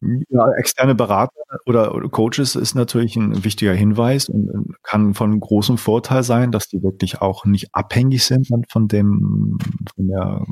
ja, 0.00 0.50
externe 0.52 0.94
Berater 0.94 1.32
oder, 1.66 1.90
Coaches 2.08 2.54
ist 2.54 2.74
natürlich 2.74 3.16
ein 3.16 3.44
wichtiger 3.44 3.74
Hinweis 3.74 4.28
und 4.28 4.74
kann 4.82 5.14
von 5.14 5.38
großem 5.38 5.78
Vorteil 5.78 6.22
sein, 6.22 6.52
dass 6.52 6.68
die 6.68 6.82
wirklich 6.82 7.20
auch 7.20 7.44
nicht 7.44 7.74
abhängig 7.74 8.24
sind 8.24 8.46
von 8.70 8.88
dem, 8.88 9.58
von 9.94 10.08
der 10.08 10.46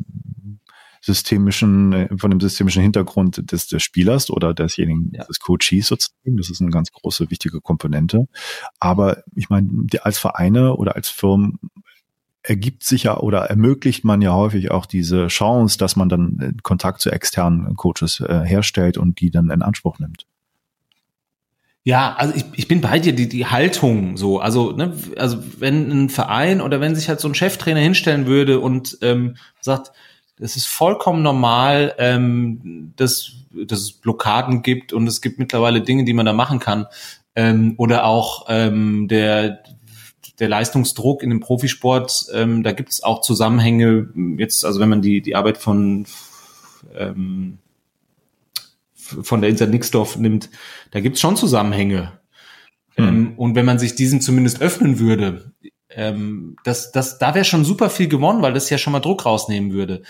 systemischen, 1.00 1.93
äh, 1.93 2.09
von 2.17 2.31
dem 2.31 2.40
systemischen 2.40 2.83
Hintergrund 2.83 3.50
des, 3.52 3.67
des 3.67 3.83
Spielers 3.83 4.31
oder 4.31 4.55
desjenigen, 4.55 5.12
ja. 5.14 5.25
des 5.25 5.40
Coaches 5.40 5.87
sozusagen. 5.87 6.37
Das 6.37 6.50
ist 6.50 6.61
eine 6.61 6.71
ganz 6.71 6.93
große, 6.93 7.31
wichtige 7.31 7.61
Komponente. 7.61 8.28
Aber 8.81 9.23
ich 9.35 9.50
meine, 9.50 9.69
als 10.02 10.19
Vereine 10.19 10.76
oder 10.76 10.97
als 10.97 11.09
Firmen 11.09 11.59
ergibt 12.43 12.85
sich 12.85 13.05
ja 13.05 13.19
oder 13.19 13.40
ermöglicht 13.45 14.05
man 14.05 14.23
ja 14.23 14.33
häufig 14.33 14.71
auch 14.71 14.87
diese 14.87 15.28
Chance, 15.28 15.76
dass 15.76 15.97
man 15.97 16.09
dann 16.09 16.38
äh, 16.40 16.52
Kontakt 16.62 17.00
zu 17.00 17.11
externen 17.11 17.76
Coaches 17.76 18.21
äh, 18.21 18.43
herstellt 18.45 18.97
und 18.97 19.21
die 19.21 19.31
dann 19.31 19.50
in 19.50 19.62
Anspruch 19.62 19.99
nimmt. 19.99 20.25
Ja, 21.85 22.14
also 22.17 22.35
ich, 22.35 22.45
ich 22.55 22.69
bin 22.69 22.81
bei 22.81 22.99
dir, 22.99 23.14
die, 23.14 23.28
die 23.28 23.47
Haltung 23.47 24.17
so. 24.17 24.40
Also, 24.40 24.73
ne, 24.73 24.93
also 25.17 25.38
wenn 25.59 25.90
ein 25.90 26.09
Verein 26.11 26.61
oder 26.61 26.81
wenn 26.81 26.95
sich 26.95 27.09
halt 27.09 27.21
so 27.21 27.28
ein 27.28 27.35
Cheftrainer 27.35 27.81
hinstellen 27.81 28.26
würde 28.26 28.61
und 28.61 28.99
ähm, 29.00 29.37
sagt, 29.61 29.93
es 30.40 30.57
ist 30.57 30.66
vollkommen 30.66 31.23
normal, 31.23 31.95
ähm, 31.99 32.92
dass, 32.97 33.33
dass 33.50 33.80
es 33.80 33.92
Blockaden 33.92 34.62
gibt 34.62 34.92
und 34.92 35.07
es 35.07 35.21
gibt 35.21 35.38
mittlerweile 35.38 35.80
Dinge, 35.80 36.04
die 36.04 36.12
man 36.12 36.26
da 36.26 36.33
machen 36.33 36.59
kann. 36.59 36.87
Ähm, 37.35 37.75
oder 37.76 38.04
auch 38.04 38.47
ähm, 38.49 39.09
der, 39.09 39.62
der 40.38 40.49
Leistungsdruck 40.49 41.23
in 41.23 41.30
dem 41.30 41.40
Profisport, 41.40 42.26
ähm, 42.33 42.62
da 42.62 42.73
gibt 42.73 42.90
es 42.90 43.02
auch 43.02 43.21
Zusammenhänge, 43.21 44.09
jetzt, 44.38 44.64
also 44.64 44.80
wenn 44.80 44.88
man 44.88 45.02
die, 45.02 45.21
die 45.21 45.37
Arbeit 45.37 45.59
von 45.59 46.07
ähm, 46.97 47.59
von 48.95 49.40
der 49.40 49.50
Insel 49.50 49.68
Nixdorf 49.68 50.16
nimmt, 50.16 50.50
da 50.90 51.00
gibt 51.00 51.16
es 51.16 51.21
schon 51.21 51.37
Zusammenhänge. 51.37 52.18
Mhm. 52.97 53.04
Ähm, 53.04 53.33
und 53.37 53.54
wenn 53.54 53.64
man 53.64 53.78
sich 53.78 53.95
diesen 53.95 54.21
zumindest 54.21 54.61
öffnen 54.61 54.99
würde, 54.99 55.52
ähm, 55.90 56.57
das, 56.64 56.92
das, 56.92 57.18
da 57.18 57.35
wäre 57.35 57.45
schon 57.45 57.64
super 57.64 57.90
viel 57.90 58.09
gewonnen, 58.09 58.42
weil 58.42 58.52
das 58.52 58.71
ja 58.71 58.78
schon 58.78 58.92
mal 58.92 59.00
Druck 59.00 59.25
rausnehmen 59.25 59.73
würde. 59.73 60.02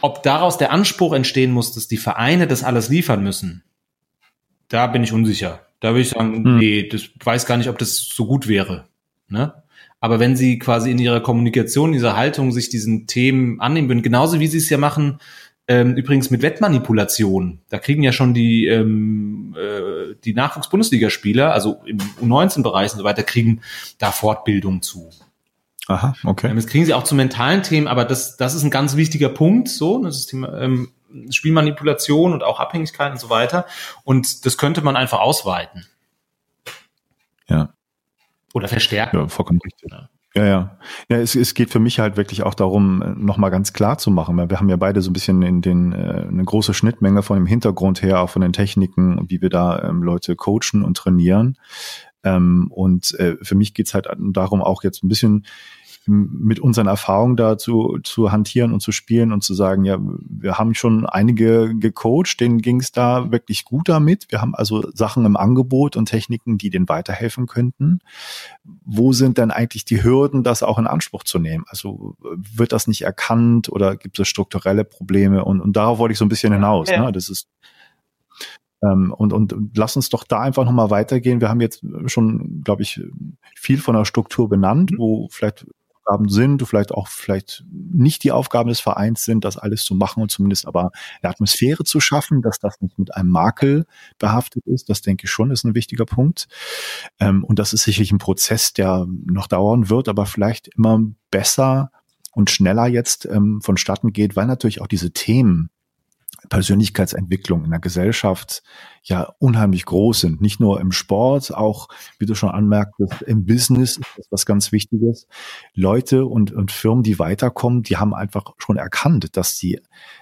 Ob 0.00 0.22
daraus 0.22 0.58
der 0.58 0.72
Anspruch 0.72 1.12
entstehen 1.12 1.52
muss, 1.52 1.72
dass 1.72 1.88
die 1.88 1.96
Vereine 1.96 2.46
das 2.46 2.62
alles 2.62 2.88
liefern 2.88 3.22
müssen, 3.22 3.64
da 4.68 4.86
bin 4.86 5.04
ich 5.04 5.12
unsicher. 5.12 5.60
Da 5.80 5.90
würde 5.90 6.00
ich 6.00 6.10
sagen, 6.10 6.42
mhm. 6.42 6.58
nee, 6.58 6.88
das 6.88 7.10
weiß 7.22 7.46
gar 7.46 7.56
nicht, 7.56 7.68
ob 7.68 7.78
das 7.78 7.96
so 7.96 8.26
gut 8.26 8.48
wäre. 8.48 8.88
Ne? 9.28 9.54
Aber 10.00 10.20
wenn 10.20 10.36
sie 10.36 10.58
quasi 10.58 10.90
in 10.90 10.98
ihrer 10.98 11.22
Kommunikation, 11.22 11.90
in 11.90 11.94
dieser 11.94 12.16
Haltung 12.16 12.52
sich 12.52 12.68
diesen 12.68 13.06
Themen 13.06 13.60
annehmen 13.60 13.88
würden, 13.88 14.02
genauso 14.02 14.40
wie 14.40 14.46
sie 14.46 14.58
es 14.58 14.68
ja 14.68 14.78
machen, 14.78 15.18
ähm, 15.66 15.96
übrigens 15.96 16.30
mit 16.30 16.42
Wettmanipulation, 16.42 17.60
da 17.70 17.78
kriegen 17.78 18.02
ja 18.02 18.12
schon 18.12 18.34
die, 18.34 18.66
ähm, 18.66 19.56
äh, 19.58 20.14
die 20.24 20.34
Nachwuchs-Bundesligaspieler, 20.34 21.52
also 21.52 21.80
im 21.86 21.98
U19-Bereich 22.20 22.92
und 22.92 22.98
so 22.98 23.04
weiter, 23.04 23.22
kriegen 23.22 23.62
da 23.98 24.12
Fortbildung 24.12 24.82
zu. 24.82 25.10
Aha, 25.86 26.14
okay. 26.24 26.48
Ähm, 26.48 26.56
das 26.56 26.66
kriegen 26.66 26.84
sie 26.84 26.94
auch 26.94 27.04
zu 27.04 27.14
mentalen 27.14 27.62
Themen, 27.62 27.88
aber 27.88 28.04
das, 28.04 28.36
das 28.36 28.54
ist 28.54 28.62
ein 28.62 28.70
ganz 28.70 28.96
wichtiger 28.96 29.28
Punkt, 29.28 29.68
so, 29.68 30.02
das 30.02 30.18
ist 30.18 30.26
Thema, 30.26 30.60
ähm, 30.60 30.92
Spielmanipulation 31.30 32.32
und 32.32 32.42
auch 32.42 32.60
Abhängigkeit 32.60 33.12
und 33.12 33.20
so 33.20 33.30
weiter. 33.30 33.66
Und 34.02 34.46
das 34.46 34.58
könnte 34.58 34.82
man 34.82 34.96
einfach 34.96 35.20
ausweiten. 35.20 35.86
Ja. 37.48 37.72
Oder 38.52 38.68
verstärken. 38.68 39.18
Ja, 39.18 39.28
vollkommen 39.28 39.60
richtig. 39.64 39.92
Ja. 39.92 40.08
Ja, 40.36 40.44
ja. 40.44 40.78
Ja, 41.08 41.18
es, 41.18 41.36
es 41.36 41.54
geht 41.54 41.70
für 41.70 41.78
mich 41.78 42.00
halt 42.00 42.16
wirklich 42.16 42.42
auch 42.42 42.54
darum, 42.54 43.02
äh, 43.02 43.10
nochmal 43.10 43.50
ganz 43.50 43.72
klar 43.72 43.98
zu 43.98 44.10
machen. 44.10 44.36
Wir 44.36 44.58
haben 44.58 44.68
ja 44.68 44.76
beide 44.76 45.00
so 45.00 45.10
ein 45.10 45.12
bisschen 45.12 45.42
in 45.42 45.62
den 45.62 45.92
äh, 45.92 46.26
eine 46.28 46.44
große 46.44 46.74
Schnittmenge 46.74 47.22
von 47.22 47.36
dem 47.36 47.46
Hintergrund 47.46 48.02
her, 48.02 48.20
auch 48.20 48.30
von 48.30 48.42
den 48.42 48.52
Techniken, 48.52 49.24
wie 49.28 49.40
wir 49.40 49.48
da 49.48 49.80
ähm, 49.82 50.02
Leute 50.02 50.34
coachen 50.34 50.82
und 50.82 50.96
trainieren. 50.96 51.56
Ähm, 52.24 52.66
und 52.70 53.14
äh, 53.20 53.36
für 53.42 53.54
mich 53.54 53.74
geht's 53.74 53.94
halt 53.94 54.08
darum, 54.18 54.60
auch 54.60 54.82
jetzt 54.82 55.04
ein 55.04 55.08
bisschen 55.08 55.46
mit 56.06 56.60
unseren 56.60 56.86
Erfahrungen 56.86 57.36
da 57.36 57.56
zu, 57.56 57.98
zu 58.02 58.30
hantieren 58.30 58.72
und 58.72 58.80
zu 58.80 58.92
spielen 58.92 59.32
und 59.32 59.42
zu 59.42 59.54
sagen, 59.54 59.84
ja, 59.84 59.98
wir 60.00 60.58
haben 60.58 60.74
schon 60.74 61.06
einige 61.06 61.74
gecoacht, 61.74 62.40
denen 62.40 62.60
ging 62.60 62.80
es 62.80 62.92
da 62.92 63.32
wirklich 63.32 63.64
gut 63.64 63.88
damit. 63.88 64.26
Wir 64.30 64.40
haben 64.40 64.54
also 64.54 64.90
Sachen 64.92 65.24
im 65.24 65.36
Angebot 65.36 65.96
und 65.96 66.06
Techniken, 66.06 66.58
die 66.58 66.70
denen 66.70 66.88
weiterhelfen 66.88 67.46
könnten. 67.46 68.00
Wo 68.84 69.12
sind 69.12 69.38
denn 69.38 69.50
eigentlich 69.50 69.84
die 69.84 70.02
Hürden, 70.02 70.42
das 70.42 70.62
auch 70.62 70.78
in 70.78 70.86
Anspruch 70.86 71.24
zu 71.24 71.38
nehmen? 71.38 71.64
Also 71.68 72.16
wird 72.20 72.72
das 72.72 72.86
nicht 72.86 73.02
erkannt 73.02 73.70
oder 73.70 73.96
gibt 73.96 74.18
es 74.18 74.28
strukturelle 74.28 74.84
Probleme? 74.84 75.44
Und, 75.44 75.60
und 75.60 75.74
darauf 75.74 75.98
wollte 75.98 76.12
ich 76.12 76.18
so 76.18 76.24
ein 76.24 76.30
bisschen 76.30 76.52
hinaus. 76.52 76.90
Ja. 76.90 77.04
Ne? 77.04 77.12
Das 77.12 77.28
ist 77.28 77.48
ähm, 78.84 79.12
und, 79.16 79.32
und 79.32 79.54
lass 79.76 79.96
uns 79.96 80.08
doch 80.08 80.24
da 80.24 80.40
einfach 80.40 80.64
nochmal 80.64 80.90
weitergehen. 80.90 81.40
Wir 81.40 81.48
haben 81.48 81.60
jetzt 81.60 81.84
schon, 82.06 82.62
glaube 82.62 82.82
ich, 82.82 83.00
viel 83.54 83.78
von 83.78 83.94
der 83.94 84.04
Struktur 84.04 84.48
benannt, 84.48 84.92
mhm. 84.92 84.98
wo 84.98 85.28
vielleicht 85.30 85.66
Aufgaben 86.04 86.28
sind, 86.28 86.66
vielleicht 86.66 86.92
auch 86.92 87.08
vielleicht 87.08 87.64
nicht 87.70 88.24
die 88.24 88.32
Aufgaben 88.32 88.68
des 88.68 88.80
Vereins 88.80 89.24
sind, 89.24 89.44
das 89.44 89.56
alles 89.56 89.84
zu 89.84 89.94
machen 89.94 90.22
und 90.22 90.30
zumindest 90.30 90.66
aber 90.66 90.90
eine 91.22 91.30
Atmosphäre 91.30 91.84
zu 91.84 92.00
schaffen, 92.00 92.42
dass 92.42 92.58
das 92.58 92.80
nicht 92.80 92.98
mit 92.98 93.14
einem 93.14 93.30
Makel 93.30 93.86
behaftet 94.18 94.66
ist. 94.66 94.88
Das 94.90 95.00
denke 95.00 95.24
ich 95.24 95.30
schon, 95.30 95.50
ist 95.50 95.64
ein 95.64 95.74
wichtiger 95.74 96.04
Punkt. 96.04 96.46
Ähm, 97.18 97.44
und 97.44 97.58
das 97.58 97.72
ist 97.72 97.84
sicherlich 97.84 98.12
ein 98.12 98.18
Prozess, 98.18 98.72
der 98.72 99.06
noch 99.08 99.46
dauern 99.46 99.88
wird, 99.88 100.08
aber 100.08 100.26
vielleicht 100.26 100.68
immer 100.68 101.00
besser 101.30 101.90
und 102.32 102.50
schneller 102.50 102.86
jetzt 102.86 103.26
ähm, 103.26 103.60
vonstatten 103.62 104.12
geht, 104.12 104.36
weil 104.36 104.46
natürlich 104.46 104.80
auch 104.80 104.88
diese 104.88 105.12
Themen 105.12 105.70
Persönlichkeitsentwicklung 106.48 107.64
in 107.64 107.70
der 107.70 107.80
Gesellschaft 107.80 108.62
ja 109.04 109.34
unheimlich 109.38 109.84
groß 109.84 110.20
sind. 110.20 110.40
Nicht 110.40 110.60
nur 110.60 110.80
im 110.80 110.90
Sport, 110.90 111.54
auch, 111.54 111.88
wie 112.18 112.24
du 112.26 112.34
schon 112.34 112.48
anmerktest, 112.48 113.22
im 113.22 113.44
Business 113.44 113.98
ist 113.98 114.06
das 114.16 114.26
was 114.30 114.46
ganz 114.46 114.72
Wichtiges. 114.72 115.26
Leute 115.74 116.24
und, 116.24 116.52
und 116.52 116.72
Firmen, 116.72 117.02
die 117.02 117.18
weiterkommen, 117.18 117.82
die 117.82 117.98
haben 117.98 118.14
einfach 118.14 118.54
schon 118.56 118.78
erkannt, 118.78 119.36
dass 119.36 119.58
sie 119.58 119.80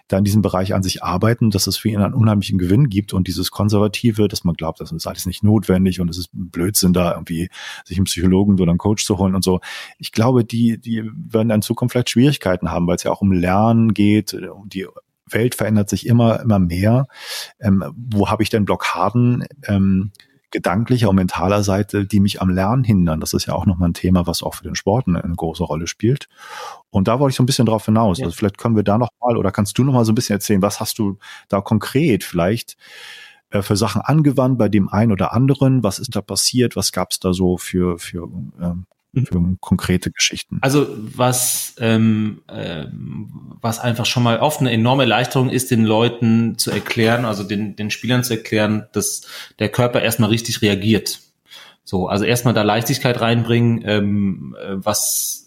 da 0.08 0.18
in 0.18 0.24
diesem 0.24 0.42
Bereich 0.42 0.74
an 0.74 0.82
sich 0.82 1.02
arbeiten, 1.02 1.50
dass 1.50 1.68
es 1.68 1.76
für 1.76 1.90
ihn 1.90 2.00
einen 2.00 2.14
unheimlichen 2.14 2.58
Gewinn 2.58 2.88
gibt 2.88 3.12
und 3.12 3.28
dieses 3.28 3.52
Konservative, 3.52 4.26
dass 4.26 4.42
man 4.42 4.54
glaubt, 4.54 4.80
das 4.80 4.90
ist 4.90 5.06
alles 5.06 5.26
nicht 5.26 5.44
notwendig 5.44 6.00
und 6.00 6.10
es 6.10 6.18
ist 6.18 6.30
Blödsinn 6.32 6.92
da 6.92 7.12
irgendwie 7.12 7.50
sich 7.84 7.98
einen 7.98 8.04
Psychologen 8.04 8.60
oder 8.60 8.70
einen 8.70 8.78
Coach 8.78 9.04
zu 9.04 9.16
holen 9.18 9.36
und 9.36 9.44
so. 9.44 9.60
Ich 9.98 10.10
glaube, 10.10 10.44
die, 10.44 10.78
die 10.78 11.08
werden 11.14 11.50
in 11.50 11.62
Zukunft 11.62 11.92
vielleicht 11.92 12.10
Schwierigkeiten 12.10 12.70
haben, 12.70 12.88
weil 12.88 12.96
es 12.96 13.04
ja 13.04 13.12
auch 13.12 13.20
um 13.20 13.30
Lernen 13.30 13.94
geht, 13.94 14.34
um 14.34 14.68
die 14.68 14.86
Welt 15.32 15.54
verändert 15.54 15.88
sich 15.88 16.06
immer, 16.06 16.40
immer 16.40 16.58
mehr. 16.58 17.06
Ähm, 17.60 17.84
wo 17.96 18.28
habe 18.28 18.42
ich 18.42 18.50
denn 18.50 18.64
Blockaden? 18.64 19.44
Ähm, 19.66 20.12
gedanklicher 20.52 21.08
und 21.08 21.16
mentaler 21.16 21.64
Seite, 21.64 22.06
die 22.06 22.20
mich 22.20 22.40
am 22.40 22.50
Lernen 22.50 22.84
hindern. 22.84 23.18
Das 23.18 23.32
ist 23.32 23.46
ja 23.46 23.54
auch 23.54 23.66
nochmal 23.66 23.88
ein 23.88 23.94
Thema, 23.94 24.26
was 24.26 24.42
auch 24.42 24.54
für 24.54 24.64
den 24.64 24.76
Sport 24.76 25.08
eine, 25.08 25.24
eine, 25.24 25.34
große 25.34 25.64
Rolle 25.64 25.88
spielt. 25.88 26.28
Und 26.90 27.08
da 27.08 27.18
wollte 27.18 27.32
ich 27.32 27.36
so 27.36 27.42
ein 27.42 27.46
bisschen 27.46 27.66
drauf 27.66 27.86
hinaus. 27.86 28.18
Ja. 28.18 28.26
Also 28.26 28.36
vielleicht 28.36 28.58
können 28.58 28.76
wir 28.76 28.84
da 28.84 28.98
nochmal 28.98 29.36
oder 29.36 29.50
kannst 29.50 29.76
du 29.78 29.82
nochmal 29.82 30.04
so 30.04 30.12
ein 30.12 30.14
bisschen 30.14 30.34
erzählen, 30.34 30.62
was 30.62 30.78
hast 30.78 30.98
du 30.98 31.18
da 31.48 31.60
konkret 31.60 32.22
vielleicht 32.22 32.76
äh, 33.50 33.62
für 33.62 33.76
Sachen 33.76 34.02
angewandt 34.02 34.58
bei 34.58 34.68
dem 34.68 34.88
einen 34.88 35.12
oder 35.12 35.32
anderen? 35.32 35.82
Was 35.82 35.98
ist 35.98 36.14
da 36.14 36.20
passiert? 36.20 36.76
Was 36.76 36.92
gab 36.92 37.10
es 37.10 37.18
da 37.18 37.32
so 37.32 37.56
für, 37.56 37.98
für 37.98 38.28
ähm. 38.60 38.86
Für 39.14 39.56
konkrete 39.60 40.10
Geschichten. 40.10 40.58
Also 40.62 40.86
was, 40.98 41.74
ähm, 41.78 42.42
äh, 42.48 42.86
was 43.60 43.78
einfach 43.78 44.06
schon 44.06 44.22
mal 44.22 44.38
oft 44.38 44.60
eine 44.60 44.72
enorme 44.72 45.02
Erleichterung 45.02 45.50
ist, 45.50 45.70
den 45.70 45.84
Leuten 45.84 46.56
zu 46.58 46.70
erklären, 46.70 47.24
also 47.24 47.44
den, 47.44 47.76
den 47.76 47.90
Spielern 47.90 48.24
zu 48.24 48.34
erklären, 48.34 48.86
dass 48.92 49.22
der 49.58 49.68
Körper 49.68 50.00
erstmal 50.00 50.30
richtig 50.30 50.62
reagiert. 50.62 51.20
So, 51.84 52.08
also 52.08 52.24
erstmal 52.24 52.54
da 52.54 52.62
Leichtigkeit 52.62 53.20
reinbringen, 53.20 53.82
ähm, 53.84 54.56
äh, 54.58 54.76
was 54.76 55.42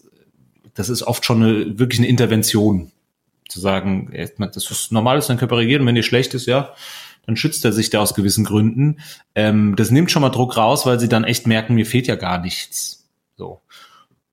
das 0.76 0.90
ist 0.90 1.04
oft 1.04 1.26
schon 1.26 1.42
eine 1.42 1.80
wirklich 1.80 2.00
eine 2.00 2.08
Intervention. 2.08 2.92
Zu 3.48 3.60
sagen, 3.60 4.12
erstmal, 4.12 4.50
das 4.50 4.70
ist 4.70 4.92
normal, 4.92 5.16
dass 5.16 5.28
dein 5.28 5.38
Körper 5.38 5.58
reagiert 5.58 5.80
und 5.80 5.88
wenn 5.88 5.96
dir 5.96 6.04
schlecht 6.04 6.34
ist, 6.34 6.46
ja, 6.46 6.74
dann 7.26 7.38
schützt 7.38 7.64
er 7.64 7.72
sich 7.72 7.90
da 7.90 8.00
aus 8.00 8.14
gewissen 8.14 8.44
Gründen. 8.44 9.00
Ähm, 9.34 9.76
das 9.76 9.92
nimmt 9.92 10.12
schon 10.12 10.22
mal 10.22 10.30
Druck 10.30 10.58
raus, 10.58 10.86
weil 10.86 11.00
sie 11.00 11.10
dann 11.10 11.24
echt 11.24 11.48
merken, 11.48 11.76
mir 11.76 11.86
fehlt 11.86 12.08
ja 12.08 12.16
gar 12.16 12.40
nichts. 12.40 12.95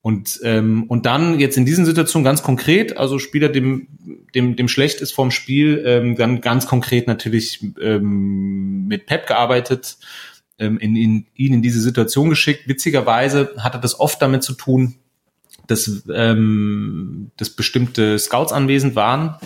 Und, 0.02 0.40
ähm, 0.42 0.85
und 0.88 1.06
dann 1.06 1.38
jetzt 1.38 1.56
in 1.56 1.64
diesen 1.64 1.87
Situationen 1.87 2.25
ganz 2.25 2.42
konkret, 2.42 2.97
also 2.97 3.21
Spieler, 3.21 3.49
dem, 3.49 3.87
dem, 4.35 4.56
dem 4.56 4.66
schlecht 4.66 5.00
ist 5.00 5.12
vom 5.12 5.30
Spiel, 5.30 5.80
ähm, 5.87 6.16
dann 6.16 6.40
ganz 6.40 6.66
konkret 6.66 7.06
natürlich 7.06 7.64
ähm, 7.80 8.88
mit 8.88 9.06
Pep 9.06 9.28
gearbeitet, 9.28 9.99
ähm, 10.59 10.78
in, 10.78 10.97
in, 10.97 11.26
ihn 11.37 11.54
in 11.54 11.62
diese 11.62 11.80
Situation 11.80 12.30
geschickt. 12.30 12.66
Witzigerweise 12.66 13.54
hatte 13.59 13.78
das 13.78 14.00
oft 14.00 14.21
damit 14.21 14.42
zu 14.42 14.54
tun, 14.54 14.97
dass, 15.68 16.02
ähm, 16.12 17.30
dass 17.37 17.50
bestimmte 17.50 18.18
Scouts 18.18 18.52
anwesend 18.52 18.97
waren. 18.97 19.37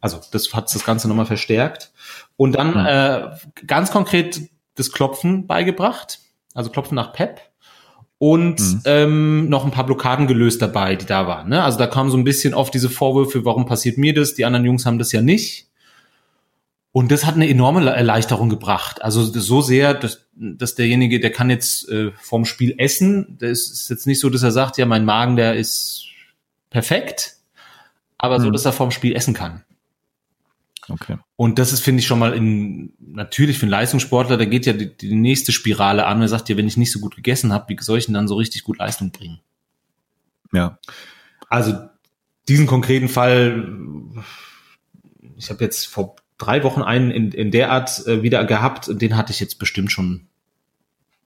Also 0.00 0.20
das 0.30 0.54
hat 0.54 0.72
das 0.72 0.84
Ganze 0.84 1.08
nochmal 1.08 1.26
verstärkt. 1.26 1.90
Und 2.36 2.52
dann 2.52 2.86
äh, 2.86 3.30
ganz 3.66 3.90
konkret 3.90 4.40
das 4.76 4.92
Klopfen 4.92 5.48
beigebracht, 5.48 6.20
also 6.54 6.70
Klopfen 6.70 6.94
nach 6.94 7.12
Pep 7.12 7.49
und 8.22 8.60
mhm. 8.60 8.82
ähm, 8.84 9.48
noch 9.48 9.64
ein 9.64 9.70
paar 9.70 9.86
Blockaden 9.86 10.26
gelöst 10.26 10.60
dabei, 10.60 10.94
die 10.94 11.06
da 11.06 11.26
waren. 11.26 11.48
Ne? 11.48 11.64
Also 11.64 11.78
da 11.78 11.86
kam 11.86 12.10
so 12.10 12.18
ein 12.18 12.24
bisschen 12.24 12.52
oft 12.52 12.74
diese 12.74 12.90
Vorwürfe, 12.90 13.46
warum 13.46 13.64
passiert 13.64 13.96
mir 13.96 14.12
das? 14.12 14.34
Die 14.34 14.44
anderen 14.44 14.66
Jungs 14.66 14.84
haben 14.84 14.98
das 14.98 15.10
ja 15.10 15.22
nicht. 15.22 15.68
Und 16.92 17.10
das 17.10 17.24
hat 17.24 17.36
eine 17.36 17.48
enorme 17.48 17.88
Erleichterung 17.88 18.50
gebracht. 18.50 19.00
Also 19.00 19.22
so 19.22 19.62
sehr, 19.62 19.94
dass, 19.94 20.26
dass 20.34 20.74
derjenige, 20.74 21.18
der 21.18 21.30
kann 21.32 21.48
jetzt 21.48 21.88
äh, 21.88 22.10
vorm 22.20 22.44
Spiel 22.44 22.74
essen. 22.76 23.38
Das 23.40 23.70
ist 23.70 23.88
jetzt 23.88 24.06
nicht 24.06 24.20
so, 24.20 24.28
dass 24.28 24.42
er 24.42 24.52
sagt, 24.52 24.76
ja, 24.76 24.84
mein 24.84 25.06
Magen, 25.06 25.36
der 25.36 25.54
ist 25.54 26.04
perfekt, 26.68 27.36
aber 28.18 28.38
mhm. 28.38 28.42
so, 28.42 28.50
dass 28.50 28.66
er 28.66 28.74
vorm 28.74 28.90
Spiel 28.90 29.16
essen 29.16 29.32
kann. 29.32 29.64
Okay. 30.90 31.16
Und 31.36 31.58
das 31.58 31.72
ist, 31.72 31.80
finde 31.80 32.00
ich, 32.00 32.06
schon 32.06 32.18
mal 32.18 32.34
in, 32.34 32.92
natürlich 32.98 33.58
für 33.58 33.64
einen 33.64 33.70
Leistungssportler, 33.70 34.36
da 34.36 34.44
geht 34.44 34.66
ja 34.66 34.72
die, 34.72 34.96
die 34.96 35.14
nächste 35.14 35.52
Spirale 35.52 36.06
an. 36.06 36.20
Er 36.20 36.28
sagt 36.28 36.48
ja, 36.48 36.56
wenn 36.56 36.66
ich 36.66 36.76
nicht 36.76 36.92
so 36.92 37.00
gut 37.00 37.16
gegessen 37.16 37.52
habe, 37.52 37.66
wie 37.68 37.82
soll 37.82 37.98
ich 37.98 38.06
denn 38.06 38.14
dann 38.14 38.28
so 38.28 38.36
richtig 38.36 38.64
gut 38.64 38.78
Leistung 38.78 39.10
bringen? 39.10 39.40
Ja. 40.52 40.78
Also 41.48 41.74
diesen 42.48 42.66
konkreten 42.66 43.08
Fall, 43.08 43.68
ich 45.36 45.50
habe 45.50 45.64
jetzt 45.64 45.86
vor 45.86 46.16
drei 46.38 46.62
Wochen 46.64 46.82
einen 46.82 47.10
in, 47.10 47.32
in 47.32 47.50
der 47.50 47.70
Art 47.70 48.06
äh, 48.06 48.22
wieder 48.22 48.44
gehabt 48.44 48.88
und 48.88 49.00
den 49.00 49.16
hatte 49.16 49.32
ich 49.32 49.40
jetzt 49.40 49.58
bestimmt 49.58 49.92
schon 49.92 50.26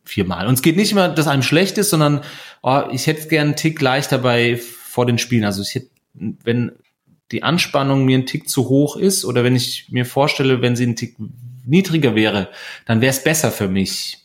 viermal. 0.04 0.46
Und 0.46 0.54
es 0.54 0.62
geht 0.62 0.76
nicht 0.76 0.92
immer, 0.92 1.08
dass 1.08 1.28
einem 1.28 1.42
schlecht 1.42 1.78
ist, 1.78 1.90
sondern 1.90 2.22
oh, 2.62 2.82
ich 2.90 3.06
hätte 3.06 3.28
gern 3.28 3.48
einen 3.48 3.56
Tick 3.56 3.80
leichter 3.80 4.18
bei 4.18 4.56
vor 4.58 5.06
den 5.06 5.18
Spielen. 5.18 5.44
Also 5.44 5.62
ich 5.62 5.74
hätte, 5.74 5.88
wenn 6.12 6.72
die 7.34 7.42
Anspannung 7.42 8.04
mir 8.04 8.16
ein 8.16 8.26
Tick 8.26 8.48
zu 8.48 8.68
hoch 8.68 8.96
ist 8.96 9.24
oder 9.24 9.42
wenn 9.42 9.56
ich 9.56 9.88
mir 9.90 10.06
vorstelle, 10.06 10.62
wenn 10.62 10.76
sie 10.76 10.86
ein 10.86 10.94
Tick 10.94 11.16
niedriger 11.66 12.14
wäre, 12.14 12.48
dann 12.86 13.00
wäre 13.00 13.10
es 13.10 13.24
besser 13.24 13.50
für 13.50 13.66
mich. 13.66 14.18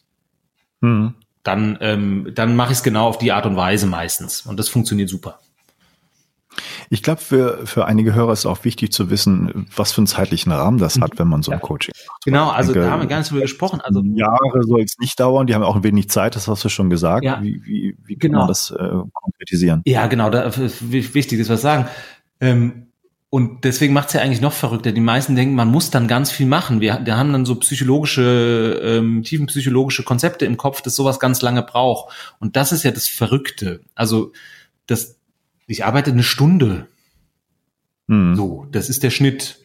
Mhm. 0.82 1.16
Dann, 1.42 1.80
ähm, 1.82 2.32
dann 2.36 2.56
mache 2.56 2.72
ich 2.72 2.78
es 2.78 2.84
genau 2.84 3.08
auf 3.08 3.18
die 3.18 3.32
Art 3.32 3.48
und 3.48 3.56
Weise 3.56 3.88
meistens. 3.88 4.46
Und 4.46 4.60
das 4.60 4.70
funktioniert 4.70 5.10
super. 5.10 5.40
Ich 6.92 7.02
glaube, 7.02 7.22
für, 7.22 7.66
für 7.66 7.86
einige 7.86 8.14
Hörer 8.14 8.34
ist 8.34 8.46
auch 8.46 8.64
wichtig 8.64 8.92
zu 8.92 9.10
wissen, 9.10 9.68
was 9.76 9.92
für 9.92 10.02
einen 10.02 10.08
zeitlichen 10.08 10.52
Rahmen 10.52 10.78
das 10.78 11.00
hat, 11.00 11.18
wenn 11.18 11.28
man 11.28 11.42
so 11.42 11.52
ein 11.52 11.60
ja. 11.60 11.66
Coaching 11.66 11.94
macht. 12.08 12.24
Genau, 12.26 12.50
also 12.50 12.74
denke, 12.74 12.88
da 12.88 12.92
haben 12.92 13.02
wir 13.02 13.08
gar 13.08 13.20
nicht 13.20 13.32
drüber 13.32 13.42
gesprochen. 13.42 13.82
Also 13.82 14.04
Jahre 14.04 14.64
soll 14.64 14.82
es 14.82 14.98
nicht 15.00 15.20
dauern, 15.20 15.48
die 15.48 15.56
haben 15.56 15.64
auch 15.64 15.76
ein 15.76 15.84
wenig 15.84 16.10
Zeit, 16.10 16.36
das 16.36 16.48
hast 16.48 16.64
du 16.64 16.70
schon 16.70 16.90
gesagt. 16.90 17.24
Ja. 17.24 17.42
Wie, 17.42 17.62
wie, 17.64 17.98
wie 18.06 18.16
kann 18.16 18.32
genau. 18.32 18.40
man 18.40 18.48
das 18.50 18.72
äh, 18.72 18.90
konkretisieren? 19.14 19.82
Ja, 19.86 20.06
genau, 20.08 20.30
da 20.30 20.52
wichtig 20.56 21.40
ist 21.40 21.50
was 21.50 21.62
sagen. 21.62 21.88
Ähm, 22.42 22.89
und 23.32 23.64
deswegen 23.64 23.94
macht 23.94 24.08
es 24.08 24.14
ja 24.16 24.22
eigentlich 24.22 24.42
noch 24.42 24.54
verrückter. 24.54 24.92
Die 24.92 25.02
meisten 25.02 25.36
denken, 25.36 25.54
man 25.54 25.70
muss 25.70 25.92
dann 25.92 26.08
ganz 26.08 26.32
viel 26.32 26.48
machen. 26.48 26.82
Wir, 26.82 27.02
wir 27.04 27.16
haben 27.16 27.32
dann 27.32 27.46
so 27.46 27.56
psychologische, 27.56 28.82
ähm, 28.84 29.22
tiefenpsychologische 29.22 30.04
Konzepte 30.04 30.46
im 30.46 30.58
Kopf, 30.58 30.82
dass 30.82 30.96
sowas 30.96 31.20
ganz 31.20 31.42
lange 31.44 31.62
braucht. 31.62 32.12
Und 32.40 32.56
das 32.56 32.72
ist 32.72 32.84
ja 32.84 32.90
das 32.90 33.08
Verrückte. 33.08 33.82
Also 33.94 34.32
das, 34.88 35.18
ich 35.68 35.86
arbeite 35.86 36.10
eine 36.10 36.24
Stunde. 36.24 36.88
Mhm. 38.08 38.36
So, 38.36 38.66
das 38.72 38.90
ist 38.90 39.04
der 39.04 39.12
Schnitt. 39.12 39.60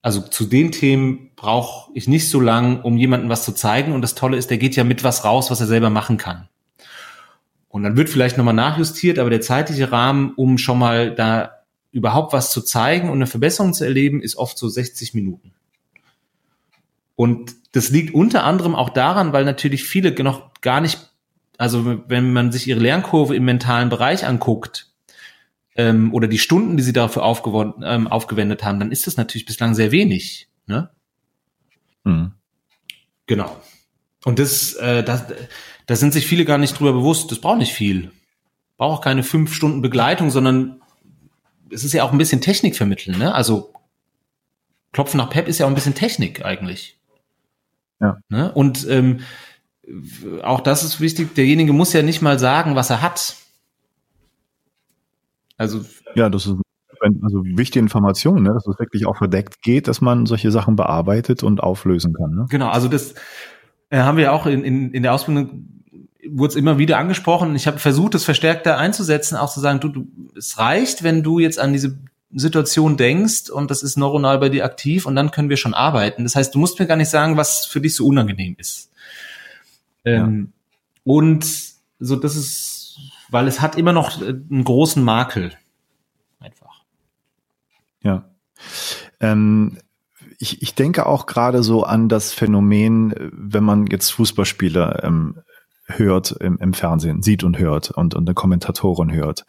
Also 0.00 0.20
zu 0.20 0.44
den 0.44 0.72
Themen 0.72 1.30
brauche 1.36 1.92
ich 1.94 2.08
nicht 2.08 2.28
so 2.28 2.40
lang, 2.40 2.82
um 2.82 2.96
jemandem 2.96 3.30
was 3.30 3.44
zu 3.44 3.52
zeigen. 3.52 3.92
Und 3.92 4.02
das 4.02 4.16
Tolle 4.16 4.36
ist, 4.36 4.50
der 4.50 4.58
geht 4.58 4.74
ja 4.74 4.82
mit 4.82 5.04
was 5.04 5.24
raus, 5.24 5.52
was 5.52 5.60
er 5.60 5.68
selber 5.68 5.90
machen 5.90 6.16
kann. 6.16 6.48
Und 7.68 7.84
dann 7.84 7.96
wird 7.96 8.10
vielleicht 8.10 8.36
nochmal 8.36 8.52
nachjustiert, 8.52 9.20
aber 9.20 9.30
der 9.30 9.40
zeitliche 9.40 9.92
Rahmen, 9.92 10.32
um 10.34 10.58
schon 10.58 10.80
mal 10.80 11.14
da 11.14 11.61
überhaupt 11.92 12.32
was 12.32 12.50
zu 12.50 12.62
zeigen 12.62 13.08
und 13.08 13.16
eine 13.16 13.26
Verbesserung 13.26 13.74
zu 13.74 13.84
erleben, 13.84 14.20
ist 14.20 14.36
oft 14.36 14.58
so 14.58 14.68
60 14.68 15.14
Minuten. 15.14 15.52
Und 17.14 17.54
das 17.72 17.90
liegt 17.90 18.14
unter 18.14 18.44
anderem 18.44 18.74
auch 18.74 18.90
daran, 18.90 19.32
weil 19.32 19.44
natürlich 19.44 19.84
viele 19.84 20.12
noch 20.24 20.50
gar 20.60 20.80
nicht 20.80 21.12
also 21.62 22.02
wenn 22.08 22.32
man 22.32 22.50
sich 22.50 22.66
ihre 22.66 22.80
Lernkurve 22.80 23.36
im 23.36 23.44
mentalen 23.44 23.88
Bereich 23.88 24.26
anguckt 24.26 24.90
ähm, 25.76 26.12
oder 26.12 26.26
die 26.26 26.40
Stunden, 26.40 26.76
die 26.76 26.82
sie 26.82 26.92
dafür 26.92 27.22
ähm, 27.84 28.08
aufgewendet 28.08 28.64
haben, 28.64 28.80
dann 28.80 28.90
ist 28.90 29.06
das 29.06 29.16
natürlich 29.16 29.46
bislang 29.46 29.76
sehr 29.76 29.92
wenig. 29.92 30.48
Ne? 30.66 30.90
Mhm. 32.02 32.32
Genau. 33.26 33.56
Und 34.24 34.40
das, 34.40 34.74
äh, 34.74 35.04
das, 35.04 35.26
da 35.86 35.94
sind 35.94 36.12
sich 36.12 36.26
viele 36.26 36.44
gar 36.44 36.58
nicht 36.58 36.76
drüber 36.76 36.92
bewusst. 36.92 37.30
Das 37.30 37.40
braucht 37.40 37.58
nicht 37.58 37.74
viel. 37.74 38.10
Braucht 38.76 38.98
auch 38.98 39.04
keine 39.04 39.22
fünf 39.22 39.54
Stunden 39.54 39.82
Begleitung, 39.82 40.32
sondern 40.32 40.81
es 41.72 41.84
ist 41.84 41.92
ja 41.92 42.04
auch 42.04 42.12
ein 42.12 42.18
bisschen 42.18 42.40
Technik 42.40 42.76
vermitteln. 42.76 43.18
Ne? 43.18 43.34
Also 43.34 43.72
Klopfen 44.92 45.18
nach 45.18 45.30
Pep 45.30 45.48
ist 45.48 45.58
ja 45.58 45.66
auch 45.66 45.70
ein 45.70 45.74
bisschen 45.74 45.94
Technik 45.94 46.44
eigentlich. 46.44 46.98
Ja. 48.00 48.18
Ne? 48.28 48.52
Und 48.52 48.86
ähm, 48.88 49.20
auch 50.42 50.60
das 50.60 50.84
ist 50.84 51.00
wichtig, 51.00 51.34
derjenige 51.34 51.72
muss 51.72 51.92
ja 51.92 52.02
nicht 52.02 52.22
mal 52.22 52.38
sagen, 52.38 52.76
was 52.76 52.90
er 52.90 53.02
hat. 53.02 53.36
Also 55.56 55.84
ja, 56.14 56.28
das 56.28 56.46
ist 56.46 56.56
also 57.22 57.44
wichtige 57.44 57.80
Information, 57.80 58.44
ne, 58.44 58.50
dass 58.54 58.66
es 58.66 58.78
wirklich 58.78 59.06
auch 59.06 59.16
verdeckt 59.16 59.60
geht, 59.62 59.88
dass 59.88 60.00
man 60.00 60.26
solche 60.26 60.52
Sachen 60.52 60.76
bearbeitet 60.76 61.42
und 61.42 61.60
auflösen 61.60 62.14
kann. 62.14 62.34
Ne? 62.34 62.46
Genau, 62.48 62.68
also 62.68 62.86
das 62.86 63.14
äh, 63.90 63.98
haben 63.98 64.18
wir 64.18 64.32
auch 64.32 64.46
in, 64.46 64.62
in, 64.62 64.92
in 64.92 65.02
der 65.02 65.12
Ausbildung 65.12 65.71
wurde 66.28 66.52
es 66.52 66.56
immer 66.56 66.78
wieder 66.78 66.98
angesprochen. 66.98 67.54
Ich 67.56 67.66
habe 67.66 67.78
versucht, 67.78 68.14
das 68.14 68.24
verstärkter 68.24 68.78
einzusetzen, 68.78 69.36
auch 69.36 69.52
zu 69.52 69.60
sagen, 69.60 69.80
du, 69.80 69.88
du, 69.88 70.06
es 70.36 70.58
reicht, 70.58 71.02
wenn 71.02 71.22
du 71.22 71.38
jetzt 71.38 71.58
an 71.58 71.72
diese 71.72 71.98
Situation 72.34 72.96
denkst 72.96 73.50
und 73.50 73.70
das 73.70 73.82
ist 73.82 73.96
neuronal 73.96 74.38
bei 74.38 74.48
dir 74.48 74.64
aktiv 74.64 75.06
und 75.06 75.16
dann 75.16 75.30
können 75.30 75.50
wir 75.50 75.56
schon 75.56 75.74
arbeiten. 75.74 76.24
Das 76.24 76.34
heißt, 76.34 76.54
du 76.54 76.58
musst 76.58 76.78
mir 76.78 76.86
gar 76.86 76.96
nicht 76.96 77.10
sagen, 77.10 77.36
was 77.36 77.66
für 77.66 77.80
dich 77.80 77.94
so 77.94 78.06
unangenehm 78.06 78.56
ist. 78.58 78.90
Ähm, 80.04 80.52
ja. 80.52 81.02
Und 81.04 81.46
so, 81.98 82.16
das 82.16 82.36
ist, 82.36 82.98
weil 83.30 83.46
es 83.48 83.60
hat 83.60 83.76
immer 83.76 83.92
noch 83.92 84.20
einen 84.22 84.64
großen 84.64 85.02
Makel. 85.02 85.52
Einfach. 86.40 86.84
Ja. 88.02 88.30
Ähm, 89.20 89.78
ich, 90.38 90.62
ich 90.62 90.74
denke 90.74 91.06
auch 91.06 91.26
gerade 91.26 91.62
so 91.62 91.84
an 91.84 92.08
das 92.08 92.32
Phänomen, 92.32 93.14
wenn 93.32 93.62
man 93.62 93.86
jetzt 93.86 94.10
Fußballspieler 94.10 95.04
ähm, 95.04 95.36
hört 95.98 96.32
im, 96.32 96.58
im 96.58 96.74
Fernsehen, 96.74 97.22
sieht 97.22 97.44
und 97.44 97.58
hört 97.58 97.90
und, 97.90 98.14
und 98.14 98.28
eine 98.28 98.34
Kommentatorin 98.34 99.12
hört, 99.12 99.44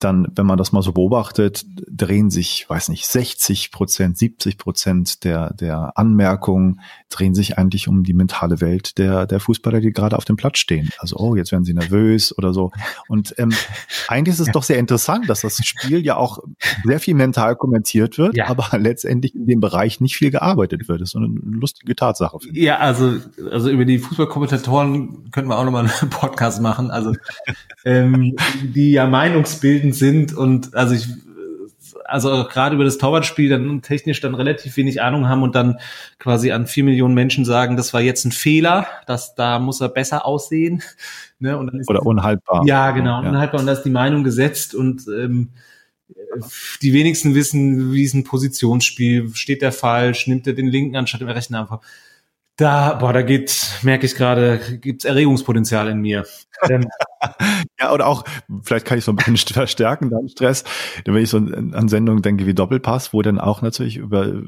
dann, 0.00 0.28
wenn 0.34 0.46
man 0.46 0.56
das 0.56 0.72
mal 0.72 0.82
so 0.82 0.92
beobachtet, 0.92 1.64
drehen 1.88 2.30
sich, 2.30 2.64
weiß 2.68 2.88
nicht, 2.88 3.06
60 3.06 3.70
Prozent, 3.70 4.16
70 4.16 4.56
Prozent 4.56 5.24
der, 5.24 5.52
der 5.52 5.92
Anmerkungen 5.96 6.80
drehen 7.10 7.34
sich 7.34 7.58
eigentlich 7.58 7.86
um 7.86 8.02
die 8.02 8.14
mentale 8.14 8.60
Welt 8.60 8.98
der, 8.98 9.26
der 9.26 9.40
Fußballer, 9.40 9.80
die 9.80 9.92
gerade 9.92 10.16
auf 10.16 10.24
dem 10.24 10.36
Platz 10.36 10.58
stehen. 10.58 10.90
Also, 10.98 11.16
oh, 11.16 11.36
jetzt 11.36 11.52
werden 11.52 11.64
sie 11.64 11.74
nervös 11.74 12.36
oder 12.36 12.54
so. 12.54 12.72
Und 13.08 13.34
ähm, 13.36 13.52
eigentlich 14.08 14.34
ist 14.34 14.40
es 14.40 14.52
doch 14.52 14.62
sehr 14.62 14.78
interessant, 14.78 15.28
dass 15.28 15.42
das 15.42 15.56
Spiel 15.64 16.04
ja 16.04 16.16
auch 16.16 16.38
sehr 16.84 17.00
viel 17.00 17.14
mental 17.14 17.56
kommentiert 17.56 18.16
wird, 18.16 18.36
ja. 18.36 18.48
aber 18.48 18.78
letztendlich 18.78 19.34
in 19.34 19.46
dem 19.46 19.60
Bereich 19.60 20.00
nicht 20.00 20.16
viel 20.16 20.30
gearbeitet 20.30 20.88
wird. 20.88 21.02
Das 21.02 21.10
ist 21.10 21.16
eine 21.16 21.28
lustige 21.28 21.94
Tatsache. 21.94 22.38
Ja, 22.52 22.78
also, 22.78 23.18
also 23.50 23.68
über 23.68 23.84
die 23.84 23.98
Fußballkommentatoren 23.98 25.30
könnten 25.30 25.50
wir 25.50 25.58
auch 25.58 25.64
nochmal 25.64 25.86
einen 25.86 26.10
Podcast 26.10 26.62
machen. 26.62 26.90
Also, 26.90 27.12
ähm, 27.84 28.36
die 28.62 28.92
ja 28.92 29.06
Meinungsbilden 29.06 29.89
grundlegend 29.90 29.94
sind 29.94 30.36
und 30.36 30.74
also 30.74 30.94
ich 30.94 31.08
also 32.04 32.44
gerade 32.44 32.74
über 32.74 32.84
das 32.84 32.98
Torwartspiel 32.98 33.48
dann 33.48 33.82
technisch 33.82 34.20
dann 34.20 34.34
relativ 34.34 34.76
wenig 34.76 35.00
Ahnung 35.00 35.28
haben 35.28 35.44
und 35.44 35.54
dann 35.54 35.78
quasi 36.18 36.50
an 36.50 36.66
vier 36.66 36.82
Millionen 36.82 37.14
Menschen 37.14 37.44
sagen, 37.44 37.76
das 37.76 37.94
war 37.94 38.00
jetzt 38.00 38.24
ein 38.24 38.32
Fehler, 38.32 38.86
dass 39.06 39.36
da 39.36 39.60
muss 39.60 39.80
er 39.80 39.88
besser 39.88 40.26
aussehen. 40.26 40.82
Ne? 41.38 41.56
Und 41.56 41.68
dann 41.68 41.80
ist 41.80 41.88
Oder 41.88 42.04
unhaltbar. 42.04 42.64
Ja, 42.66 42.90
genau, 42.90 43.22
ja. 43.22 43.28
unhaltbar 43.28 43.60
und 43.60 43.66
da 43.66 43.72
ist 43.72 43.82
die 43.82 43.90
Meinung 43.90 44.24
gesetzt 44.24 44.74
und 44.74 45.06
ähm, 45.08 45.50
die 46.82 46.92
wenigsten 46.92 47.34
wissen, 47.34 47.92
wie 47.92 48.02
ist 48.02 48.14
ein 48.14 48.24
Positionsspiel, 48.24 49.30
steht 49.34 49.62
der 49.62 49.72
falsch, 49.72 50.26
nimmt 50.26 50.46
er 50.46 50.52
den 50.52 50.66
linken 50.66 50.96
anstatt 50.96 51.20
dem 51.20 51.28
rechten 51.28 51.54
einfach. 51.54 51.80
Da, 52.60 52.92
boah, 52.92 53.14
da 53.14 53.22
geht, 53.22 53.78
merke 53.80 54.04
ich 54.04 54.14
gerade, 54.14 54.60
gibt's 54.82 55.06
Erregungspotenzial 55.06 55.88
in 55.88 56.00
mir. 56.00 56.26
ja, 57.80 57.90
oder 57.90 58.06
auch, 58.06 58.24
vielleicht 58.62 58.84
kann 58.84 58.98
ich 58.98 59.04
so 59.04 59.12
ein 59.12 59.16
bisschen 59.16 59.54
verstärken, 59.54 60.10
deinen 60.10 60.28
Stress, 60.28 60.64
wenn 61.06 61.16
ich 61.16 61.30
so 61.30 61.38
an 61.38 61.88
Sendungen 61.88 62.20
denke 62.20 62.44
wie 62.44 62.52
Doppelpass, 62.52 63.14
wo 63.14 63.22
dann 63.22 63.40
auch 63.40 63.62
natürlich 63.62 63.96
über 63.96 64.42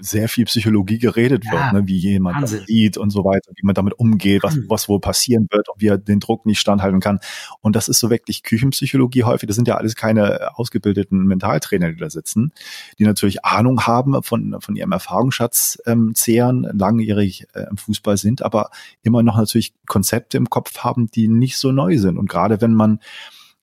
sehr 0.00 0.28
viel 0.28 0.46
Psychologie 0.46 0.98
geredet 0.98 1.44
ja, 1.44 1.52
wird, 1.52 1.72
ne, 1.72 1.86
wie 1.86 1.98
jemand 1.98 2.38
Wahnsinn. 2.38 2.58
das 2.58 2.66
sieht 2.66 2.96
und 2.96 3.10
so 3.10 3.24
weiter, 3.24 3.52
wie 3.54 3.64
man 3.64 3.76
damit 3.76 3.96
umgeht, 3.96 4.42
was, 4.42 4.54
hm. 4.54 4.66
was 4.68 4.88
wohl 4.88 4.98
passieren 4.98 5.46
wird 5.52 5.68
und 5.68 5.80
wie 5.80 5.86
er 5.86 5.98
den 5.98 6.18
Druck 6.18 6.46
nicht 6.46 6.58
standhalten 6.58 6.98
kann. 6.98 7.20
Und 7.60 7.76
das 7.76 7.86
ist 7.86 8.00
so 8.00 8.10
wirklich 8.10 8.42
Küchenpsychologie 8.42 9.22
häufig. 9.22 9.46
Das 9.46 9.54
sind 9.54 9.68
ja 9.68 9.76
alles 9.76 9.94
keine 9.94 10.58
ausgebildeten 10.58 11.26
Mentaltrainer, 11.26 11.92
die 11.92 11.98
da 11.98 12.10
sitzen, 12.10 12.52
die 12.98 13.04
natürlich 13.04 13.44
Ahnung 13.44 13.86
haben 13.86 14.20
von, 14.24 14.56
von 14.60 14.74
ihrem 14.74 14.90
Erfahrungsschatz 14.90 15.78
ähm, 15.86 16.16
zehren, 16.16 16.66
langjährig 16.72 17.46
äh, 17.54 17.64
im 17.70 17.76
Fußball 17.76 18.16
sind, 18.16 18.42
aber 18.42 18.70
immer 19.02 19.22
noch 19.22 19.36
natürlich 19.36 19.74
Konzepte 19.86 20.36
im 20.36 20.50
Kopf 20.50 20.78
haben, 20.78 21.10
die 21.10 21.28
nicht 21.28 21.56
so 21.56 21.72
neu 21.72 21.98
sind. 21.98 22.18
Und 22.18 22.28
gerade 22.28 22.60
wenn 22.60 22.74
man 22.74 23.00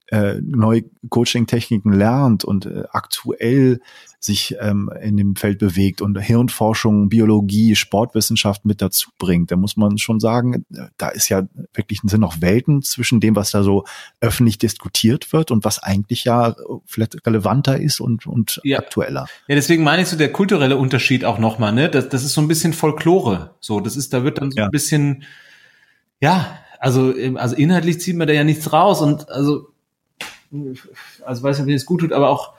äh, 0.07 0.39
neue 0.41 0.83
Coaching-Techniken 1.09 1.93
lernt 1.93 2.43
und 2.43 2.65
äh, 2.65 2.83
aktuell 2.91 3.79
sich 4.19 4.55
ähm, 4.59 4.89
in 5.01 5.15
dem 5.15 5.35
Feld 5.35 5.59
bewegt 5.59 6.01
und 6.01 6.19
Hirnforschung, 6.19 7.07
Biologie, 7.07 7.75
Sportwissenschaft 7.75 8.65
mit 8.65 8.81
dazu 8.81 9.11
bringt, 9.17 9.49
da 9.49 9.55
muss 9.55 9.77
man 9.77 9.97
schon 9.97 10.19
sagen, 10.19 10.65
da 10.97 11.09
ist 11.09 11.29
ja 11.29 11.43
wirklich 11.73 12.01
sind 12.03 12.19
noch 12.19 12.41
Welten 12.41 12.81
zwischen 12.81 13.21
dem, 13.21 13.37
was 13.37 13.51
da 13.51 13.63
so 13.63 13.85
öffentlich 14.19 14.57
diskutiert 14.57 15.31
wird 15.31 15.51
und 15.51 15.63
was 15.63 15.81
eigentlich 15.81 16.25
ja 16.25 16.55
vielleicht 16.85 17.25
relevanter 17.25 17.79
ist 17.79 18.01
und, 18.01 18.27
und 18.27 18.59
ja. 18.63 18.79
aktueller. 18.79 19.27
Ja, 19.47 19.55
deswegen 19.55 19.83
meine 19.83 20.01
ich 20.01 20.09
so 20.09 20.17
der 20.17 20.33
kulturelle 20.33 20.75
Unterschied 20.75 21.23
auch 21.23 21.39
nochmal, 21.39 21.71
ne? 21.71 21.89
Das, 21.89 22.09
das 22.09 22.23
ist 22.25 22.33
so 22.33 22.41
ein 22.41 22.49
bisschen 22.49 22.73
Folklore. 22.73 23.55
So, 23.61 23.79
das 23.79 23.95
ist, 23.95 24.13
da 24.13 24.23
wird 24.23 24.39
dann 24.39 24.51
so 24.51 24.57
ja. 24.57 24.65
ein 24.65 24.71
bisschen, 24.71 25.23
ja, 26.19 26.57
also, 26.79 27.13
also 27.35 27.55
inhaltlich 27.55 28.01
zieht 28.01 28.17
man 28.17 28.27
da 28.27 28.33
ja 28.33 28.43
nichts 28.43 28.73
raus 28.73 29.01
und 29.01 29.29
also, 29.29 29.69
also 31.25 31.43
weiß 31.43 31.59
nicht, 31.59 31.67
ob 31.67 31.75
es 31.75 31.85
gut 31.85 32.01
tut, 32.01 32.11
aber 32.11 32.29
auch 32.29 32.53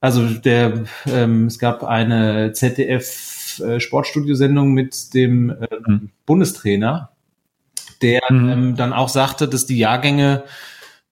Also 0.00 0.26
der, 0.28 0.84
ähm, 1.06 1.46
es 1.46 1.58
gab 1.58 1.82
eine 1.82 2.52
ZDF 2.52 3.60
äh, 3.60 3.80
Sportstudiosendung 3.80 4.72
mit 4.72 5.12
dem 5.14 5.50
äh, 5.50 5.68
mhm. 5.86 6.10
Bundestrainer, 6.24 7.10
der 8.00 8.20
mhm. 8.28 8.48
ähm, 8.48 8.76
dann 8.76 8.92
auch 8.92 9.08
sagte, 9.08 9.48
dass 9.48 9.66
die 9.66 9.78
Jahrgänge 9.78 10.44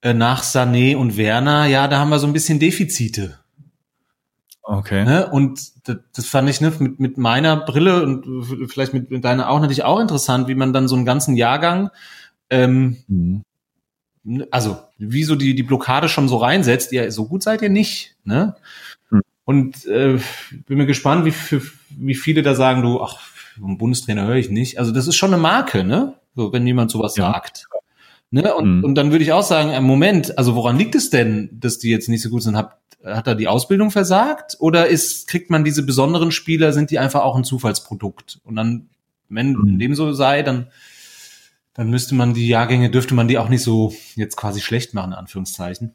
äh, 0.03 0.15
nach 0.15 0.45
Sané 0.45 0.97
und 0.97 1.17
Werner, 1.17 1.67
ja, 1.67 1.89
da 1.89 1.99
haben 1.99 2.11
wir 2.11 2.21
so 2.21 2.27
ein 2.27 2.33
bisschen 2.33 2.61
Defizite. 2.61 3.39
Okay. 4.63 5.05
Ne? 5.05 5.29
Und 5.31 5.89
das, 5.89 5.97
das 6.15 6.27
fand 6.27 6.49
ich 6.49 6.61
ne, 6.61 6.73
mit, 6.79 7.01
mit 7.01 7.19
meiner 7.19 7.57
Brille 7.57 8.03
und 8.03 8.69
vielleicht 8.69 8.95
mit, 8.95 9.11
mit 9.11 9.25
deiner 9.25 9.49
auch 9.49 9.61
natürlich 9.61 9.85
auch 9.85 10.01
interessant, 10.01 10.49
wie 10.49 10.55
man 10.55 10.73
dann 10.73 10.89
so 10.89 10.97
einen 10.97 11.05
ganzen 11.05 11.37
Jahrgang, 11.37 11.91
ähm, 12.51 12.97
mhm. 13.09 13.45
also 14.51 14.79
wie 14.99 15.25
so 15.25 15.35
die, 15.35 15.55
die 15.55 15.63
Blockade 15.63 16.09
schon 16.09 16.29
so 16.29 16.37
reinsetzt, 16.37 16.93
ja, 16.93 17.11
so 17.11 17.27
gut 17.27 17.43
seid 17.43 17.63
ihr 17.63 17.69
nicht. 17.69 18.17
Ne? 18.25 18.57
Mhm. 19.11 19.23
Und 19.45 19.87
äh, 19.87 20.19
bin 20.67 20.79
mir 20.79 20.87
gespannt, 20.87 21.25
wie, 21.25 21.61
wie 21.91 22.15
viele 22.15 22.43
da 22.43 22.55
sagen, 22.55 22.83
du, 22.83 23.03
ach, 23.03 23.21
einen 23.63 23.79
Bundestrainer 23.79 24.27
höre 24.27 24.37
ich 24.37 24.51
nicht. 24.51 24.79
Also 24.79 24.93
das 24.93 25.07
ist 25.07 25.17
schon 25.17 25.33
eine 25.33 25.41
Marke, 25.41 25.85
ne? 25.85 26.15
So, 26.35 26.53
wenn 26.53 26.67
jemand 26.67 26.91
sowas 26.91 27.17
ja. 27.17 27.33
sagt. 27.33 27.69
Ne? 28.31 28.55
Und, 28.55 28.79
mhm. 28.79 28.85
und 28.85 28.95
dann 28.97 29.13
würde 29.13 29.25
ich 29.25 29.33
auch 29.33 29.43
sagen, 29.43 29.73
im 29.73 29.85
Moment, 29.85 30.37
also 30.37 30.55
woran 30.55 30.77
liegt 30.77 30.95
es 30.95 31.11
denn, 31.11 31.49
dass 31.53 31.79
die 31.79 31.91
jetzt 31.91 32.09
nicht 32.09 32.23
so 32.23 32.29
gut 32.29 32.43
sind? 32.43 32.57
Hat, 32.57 32.77
hat 33.05 33.27
er 33.27 33.35
die 33.35 33.49
Ausbildung 33.49 33.91
versagt? 33.91 34.57
Oder 34.59 34.89
ist, 34.89 35.29
kriegt 35.29 35.49
man 35.49 35.65
diese 35.65 35.85
besonderen 35.85 36.33
Spieler, 36.33 36.73
sind 36.73 36.91
die 36.91 36.99
einfach 36.99 37.23
auch 37.23 37.37
ein 37.37 37.45
Zufallsprodukt? 37.45 38.41
Und 38.45 38.57
dann, 38.57 38.89
wenn 39.29 39.53
mhm. 39.53 39.79
dem 39.79 39.95
so 39.95 40.13
sei, 40.13 40.43
dann, 40.43 40.67
dann 41.77 41.91
müsste 41.91 42.15
man 42.15 42.33
die 42.33 42.49
Jahrgänge, 42.49 42.91
dürfte 42.91 43.15
man 43.15 43.29
die 43.29 43.37
auch 43.37 43.51
nicht 43.51 43.63
so 43.63 43.93
jetzt 44.15 44.37
quasi 44.37 44.63
schlecht 44.63 44.95
machen, 44.95 45.13
in 45.13 45.19
Anführungszeichen. 45.19 45.95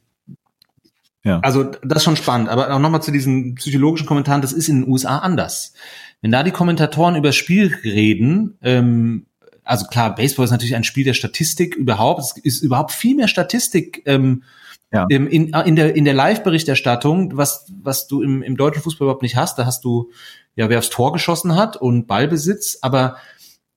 Ja. 1.24 1.40
Also 1.40 1.64
das 1.64 1.98
ist 1.98 2.04
schon 2.04 2.16
spannend. 2.16 2.50
Aber 2.50 2.72
auch 2.72 2.80
nochmal 2.80 3.02
zu 3.02 3.12
diesen 3.12 3.56
psychologischen 3.56 4.06
Kommentaren, 4.06 4.42
das 4.42 4.54
ist 4.54 4.70
in 4.70 4.82
den 4.82 4.92
USA 4.92 5.18
anders. 5.20 5.74
Wenn 6.22 6.32
da 6.32 6.44
die 6.44 6.52
Kommentatoren 6.52 7.16
über 7.16 7.30
das 7.30 7.36
Spiel 7.36 7.76
reden, 7.84 8.60
ähm, 8.62 9.26
also 9.64 9.86
klar, 9.86 10.14
Baseball 10.14 10.46
ist 10.46 10.52
natürlich 10.52 10.76
ein 10.76 10.84
Spiel 10.84 11.04
der 11.04 11.16
Statistik 11.16 11.76
überhaupt. 11.76 12.22
Es 12.22 12.38
ist 12.38 12.62
überhaupt 12.62 12.92
viel 12.92 13.16
mehr 13.16 13.28
Statistik 13.28 14.04
ähm, 14.06 14.44
ja. 14.92 15.08
in, 15.10 15.28
in 15.28 15.76
der, 15.76 15.96
in 15.96 16.06
der 16.06 16.14
Live-Berichterstattung, 16.14 17.38
was, 17.38 17.72
was 17.82 18.08
du 18.08 18.22
im, 18.22 18.44
im 18.44 18.56
deutschen 18.56 18.84
Fußball 18.84 19.06
überhaupt 19.06 19.24
nicht 19.24 19.36
hast. 19.36 19.58
Da 19.58 19.66
hast 19.66 19.84
du, 19.84 20.12
ja, 20.56 20.70
wer 20.70 20.78
aufs 20.78 20.92
Tor 20.92 21.12
geschossen 21.12 21.56
hat 21.56 21.78
und 21.78 22.06
Ballbesitz, 22.06 22.78
aber 22.82 23.18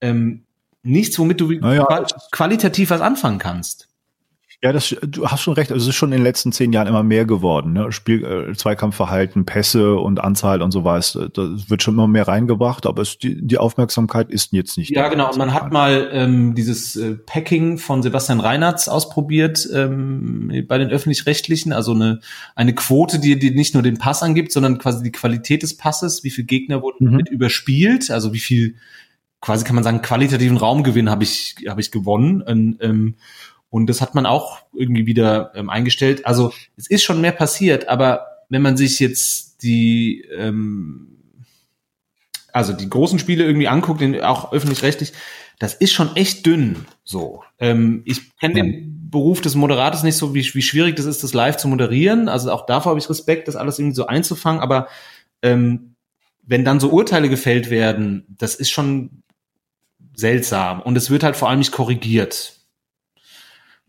ähm, 0.03 0.45
nichts, 0.85 1.19
womit 1.19 1.41
du 1.41 1.51
naja, 1.53 2.05
qualitativ 2.31 2.91
was 2.91 3.01
anfangen 3.01 3.39
kannst. 3.39 3.89
Ja, 4.65 4.73
das, 4.73 4.97
du 5.03 5.27
hast 5.27 5.43
schon 5.43 5.53
recht. 5.53 5.71
Also 5.71 5.83
es 5.83 5.89
ist 5.91 5.97
schon 5.97 6.11
in 6.11 6.21
den 6.21 6.25
letzten 6.25 6.51
zehn 6.51 6.73
Jahren 6.73 6.87
immer 6.87 7.03
mehr 7.03 7.27
geworden. 7.27 7.75
Ne? 7.75 7.93
Spiel, 7.93 8.25
äh, 8.25 8.55
Zweikampfverhalten, 8.55 9.45
Pässe 9.45 9.97
und 9.97 10.21
Anzahl 10.21 10.63
und 10.63 10.71
so 10.71 10.85
was. 10.85 11.19
Das 11.35 11.69
wird 11.69 11.83
schon 11.83 11.93
immer 11.93 12.09
mehr 12.09 12.27
reingebracht, 12.27 12.87
aber 12.87 13.03
es, 13.03 13.19
die, 13.19 13.47
die 13.47 13.59
Aufmerksamkeit 13.59 14.31
ist 14.31 14.55
jetzt 14.55 14.79
nicht. 14.79 14.91
Ja, 14.91 15.09
genau. 15.09 15.31
Und 15.31 15.37
man 15.37 15.53
hat 15.53 15.71
mal 15.71 16.09
ähm, 16.13 16.55
dieses 16.55 16.97
äh, 16.97 17.15
Packing 17.15 17.77
von 17.77 18.03
Sebastian 18.03 18.41
Reinhardt 18.41 18.89
ausprobiert 18.89 19.69
ähm, 19.71 20.65
bei 20.67 20.79
den 20.79 20.89
öffentlich-rechtlichen. 20.89 21.75
Also 21.75 21.93
eine, 21.93 22.21
eine 22.55 22.75
Quote, 22.75 23.19
die, 23.19 23.39
die 23.39 23.51
nicht 23.51 23.75
nur 23.75 23.83
den 23.83 23.99
Pass 23.99 24.23
angibt, 24.23 24.51
sondern 24.51 24.79
quasi 24.79 25.03
die 25.03 25.13
Qualität 25.13 25.63
des 25.63 25.77
Passes. 25.77 26.25
Wie 26.25 26.31
viele 26.31 26.47
Gegner 26.47 26.81
wurden 26.81 27.11
mhm. 27.11 27.17
mit 27.17 27.29
überspielt? 27.29 28.11
Also 28.11 28.33
wie 28.33 28.41
viel, 28.41 28.77
quasi 29.45 29.65
kann 29.65 29.75
man 29.75 29.85
sagen, 29.85 30.01
qualitativen 30.01 30.57
Raumgewinn 30.57 31.11
habe 31.11 31.23
ich, 31.23 31.57
habe 31.69 31.83
ich 31.83 31.91
gewonnen. 31.91 32.41
Und, 32.41 32.79
ähm, 32.81 33.17
und 33.69 33.89
das 33.89 34.01
hat 34.01 34.15
man 34.15 34.25
auch 34.25 34.61
irgendwie 34.73 35.05
wieder 35.05 35.53
ähm, 35.55 35.69
eingestellt. 35.69 36.25
Also 36.25 36.53
es 36.79 36.89
ist 36.89 37.03
schon 37.03 37.21
mehr 37.21 37.33
passiert, 37.33 37.89
aber 37.89 38.27
wenn 38.49 38.63
man 38.63 38.79
sich 38.79 39.01
jetzt 39.01 39.63
die, 39.63 40.25
ähm, 40.35 41.19
also 42.55 42.73
die 42.73 42.89
großen 42.89 43.19
Spiele 43.19 43.45
irgendwie 43.45 43.69
anguckt, 43.69 44.03
auch 44.23 44.53
öffentlich-rechtlich, 44.53 45.13
das 45.59 45.75
ist 45.75 45.93
schon 45.93 46.17
echt 46.17 46.47
dünn. 46.47 46.87
So, 47.05 47.45
ähm, 47.59 48.01
ich 48.07 48.35
kenne 48.39 48.55
den 48.55 49.11
Beruf 49.11 49.43
des 49.43 49.57
Moderators 49.57 50.05
nicht 50.05 50.17
so, 50.17 50.35
wie, 50.35 50.55
wie 50.55 50.63
schwierig 50.63 50.97
das 50.97 51.05
ist, 51.05 51.23
das 51.23 51.35
live 51.35 51.59
zu 51.59 51.69
moderieren. 51.69 52.31
Also 52.31 52.51
auch 52.51 52.65
davor 52.65 52.91
habe 52.91 52.99
ich 52.99 53.11
Respekt, 53.11 53.47
das 53.47 53.57
alles 53.57 53.79
irgendwie 53.79 53.95
so 53.95 54.07
einzufangen. 54.07 54.63
Aber 54.63 54.89
ähm, 55.43 55.97
wenn 56.43 56.65
dann 56.65 56.81
so 56.81 56.89
Urteile 56.89 57.29
gefällt 57.29 57.69
werden, 57.69 58.25
das 58.39 58.55
ist 58.55 58.71
schon 58.71 59.23
seltsam 60.15 60.81
und 60.81 60.97
es 60.97 61.11
wird 61.11 61.23
halt 61.23 61.37
vor 61.37 61.49
allem 61.49 61.59
nicht 61.59 61.73
korrigiert. 61.73 62.55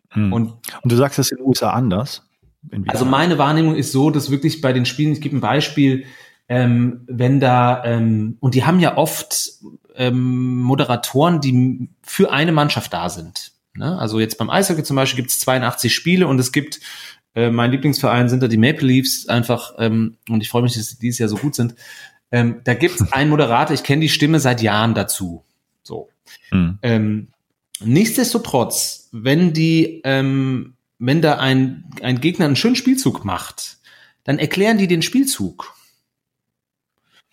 Hm. 0.10 0.34
Und, 0.34 0.54
und 0.82 0.92
du 0.92 0.96
sagst 0.96 1.20
das 1.20 1.32
in 1.32 1.38
den 1.38 1.46
USA 1.46 1.72
anders? 1.72 2.24
Also 2.88 3.06
meine 3.06 3.38
Wahrnehmung 3.38 3.76
ist 3.76 3.92
so, 3.92 4.10
dass 4.10 4.32
wirklich 4.32 4.62
bei 4.62 4.74
den 4.74 4.86
Spielen, 4.86 5.14
ich 5.14 5.22
gebe 5.22 5.38
ein 5.38 5.42
Beispiel, 5.42 6.06
ähm, 6.48 7.04
wenn 7.08 7.40
da, 7.40 7.84
ähm, 7.86 8.38
und 8.40 8.56
die 8.56 8.66
haben 8.66 8.80
ja 8.80 8.98
oft 8.98 9.54
ähm, 9.96 10.62
Moderatoren, 10.62 11.42
die 11.42 11.90
für 12.02 12.32
eine 12.32 12.52
Mannschaft 12.52 12.94
da 12.94 13.10
sind. 13.10 13.52
Ne? 13.76 13.98
Also 13.98 14.20
jetzt 14.20 14.38
beim 14.38 14.50
Eishockey 14.50 14.84
zum 14.84 14.96
Beispiel 14.96 15.18
gibt 15.18 15.32
es 15.32 15.40
82 15.40 15.94
Spiele 15.94 16.28
und 16.28 16.40
es 16.40 16.52
gibt, 16.52 16.80
äh, 17.34 17.50
mein 17.50 17.72
Lieblingsverein 17.72 18.30
sind 18.30 18.42
da 18.42 18.48
die 18.48 18.58
Maple 18.58 18.88
Leafs 18.88 19.28
einfach, 19.28 19.74
ähm, 19.80 20.18
und 20.30 20.42
ich 20.42 20.50
freue 20.50 20.64
mich, 20.64 20.76
dass 20.76 20.90
die 20.90 21.00
dieses 21.00 21.20
Jahr 21.20 21.30
so 21.30 21.38
gut 21.38 21.56
sind. 21.56 21.76
Ähm, 22.32 22.62
da 22.64 22.74
gibt 22.74 23.00
es 23.00 23.12
einen 23.12 23.30
Moderator, 23.30 23.74
ich 23.74 23.84
kenne 23.84 24.02
die 24.02 24.10
Stimme 24.10 24.40
seit 24.40 24.62
Jahren 24.62 24.94
dazu. 24.94 25.44
So. 26.50 26.56
Hm. 26.56 26.80
Ähm, 26.82 27.28
Nichtsdestotrotz, 27.82 29.10
wenn 29.12 29.54
die, 29.54 30.02
ähm, 30.06 30.76
wenn 30.98 31.22
da 31.22 31.38
ein, 31.38 31.90
ein 32.02 32.22
Gegner 32.22 32.46
einen 32.46 32.56
schönen 32.56 32.76
Spielzug 32.76 33.26
macht, 33.26 33.78
dann 34.24 34.40
erklären 34.40 34.78
die 34.78 34.88
den 34.88 35.02
Spielzug. 35.02 35.74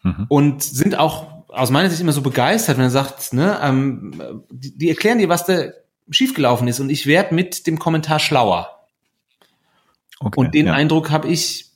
Mhm. 0.02 0.26
Und 0.28 0.62
sind 0.64 0.96
auch 0.98 1.48
aus 1.48 1.70
meiner 1.70 1.90
Sicht 1.90 2.00
immer 2.00 2.12
so 2.12 2.22
begeistert, 2.22 2.76
wenn 2.76 2.85
er 2.85 2.90
sagt, 2.90 3.33
ne, 3.33 3.59
ähm, 3.62 4.42
die, 4.50 4.76
die 4.76 4.88
erklären 4.88 5.18
dir, 5.18 5.28
was 5.28 5.46
da 5.46 5.66
schiefgelaufen 6.11 6.66
ist 6.66 6.81
und 6.81 6.90
ich 6.90 7.07
werde 7.07 7.35
mit 7.35 7.66
dem 7.66 7.78
Kommentar 7.78 8.18
schlauer. 8.18 8.87
Okay, 10.18 10.40
und 10.40 10.55
den 10.55 10.66
ja. 10.66 10.72
Eindruck 10.72 11.11
habe 11.11 11.28
ich 11.28 11.70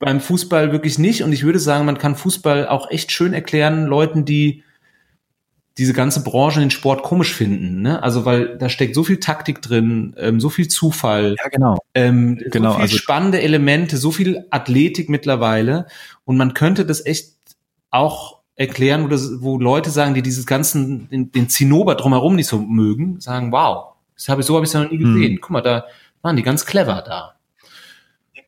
beim 0.00 0.20
Fußball 0.20 0.72
wirklich 0.72 0.98
nicht 0.98 1.22
und 1.22 1.32
ich 1.32 1.44
würde 1.44 1.60
sagen, 1.60 1.86
man 1.86 1.98
kann 1.98 2.16
Fußball 2.16 2.66
auch 2.66 2.90
echt 2.90 3.12
schön 3.12 3.34
erklären 3.34 3.86
Leuten, 3.86 4.24
die 4.24 4.64
diese 5.78 5.92
ganze 5.92 6.22
Branche 6.22 6.60
den 6.60 6.70
Sport 6.70 7.02
komisch 7.02 7.34
finden, 7.34 7.82
ne? 7.82 8.02
Also 8.02 8.24
weil 8.24 8.58
da 8.58 8.68
steckt 8.68 8.94
so 8.94 9.04
viel 9.04 9.20
Taktik 9.20 9.62
drin, 9.62 10.14
ähm, 10.18 10.40
so 10.40 10.50
viel 10.50 10.68
Zufall, 10.68 11.36
ja 11.42 11.48
genau, 11.48 11.78
ähm, 11.94 12.38
genau, 12.50 12.70
so 12.70 12.74
viel 12.74 12.82
also 12.82 12.96
spannende 12.98 13.40
Elemente, 13.40 13.96
so 13.96 14.10
viel 14.10 14.46
Athletik 14.50 15.08
mittlerweile 15.08 15.86
und 16.24 16.36
man 16.36 16.54
könnte 16.54 16.84
das 16.84 17.04
echt 17.04 17.32
auch 17.90 18.40
erklären, 18.54 19.04
wo, 19.04 19.08
das, 19.08 19.40
wo 19.40 19.58
Leute 19.58 19.90
sagen, 19.90 20.14
die 20.14 20.22
dieses 20.22 20.46
ganzen 20.46 21.08
den, 21.08 21.32
den 21.32 21.48
Zinnober 21.48 21.94
drumherum 21.94 22.36
nicht 22.36 22.48
so 22.48 22.58
mögen, 22.58 23.20
sagen, 23.20 23.50
wow, 23.50 23.94
das 24.14 24.28
habe 24.28 24.42
ich 24.42 24.46
so 24.46 24.54
habe 24.54 24.64
ich 24.64 24.70
es 24.70 24.74
noch 24.74 24.90
nie 24.90 24.98
hm. 24.98 25.14
gesehen. 25.14 25.32
Hm. 25.32 25.40
Guck 25.40 25.50
mal, 25.50 25.62
da 25.62 25.86
waren 26.20 26.36
die 26.36 26.42
ganz 26.42 26.66
clever 26.66 27.02
da. 27.06 27.34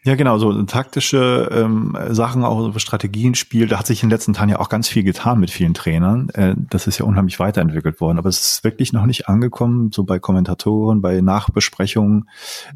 Ja, 0.04 0.16
genau, 0.16 0.36
so 0.36 0.62
taktische 0.64 1.48
ähm, 1.50 1.96
Sachen, 2.10 2.44
auch 2.44 2.72
so 2.72 2.78
Strategienspiel, 2.78 3.68
da 3.68 3.78
hat 3.78 3.86
sich 3.86 4.02
in 4.02 4.08
den 4.08 4.14
letzten 4.14 4.34
Tagen 4.34 4.50
ja 4.50 4.60
auch 4.60 4.68
ganz 4.68 4.86
viel 4.86 5.02
getan 5.02 5.40
mit 5.40 5.50
vielen 5.50 5.72
Trainern. 5.72 6.28
Äh, 6.30 6.54
das 6.68 6.86
ist 6.86 6.98
ja 6.98 7.06
unheimlich 7.06 7.38
weiterentwickelt 7.40 8.02
worden, 8.02 8.18
aber 8.18 8.28
es 8.28 8.54
ist 8.54 8.64
wirklich 8.64 8.92
noch 8.92 9.06
nicht 9.06 9.28
angekommen, 9.28 9.92
so 9.92 10.04
bei 10.04 10.18
Kommentatoren, 10.18 11.00
bei 11.00 11.22
Nachbesprechungen. 11.22 12.28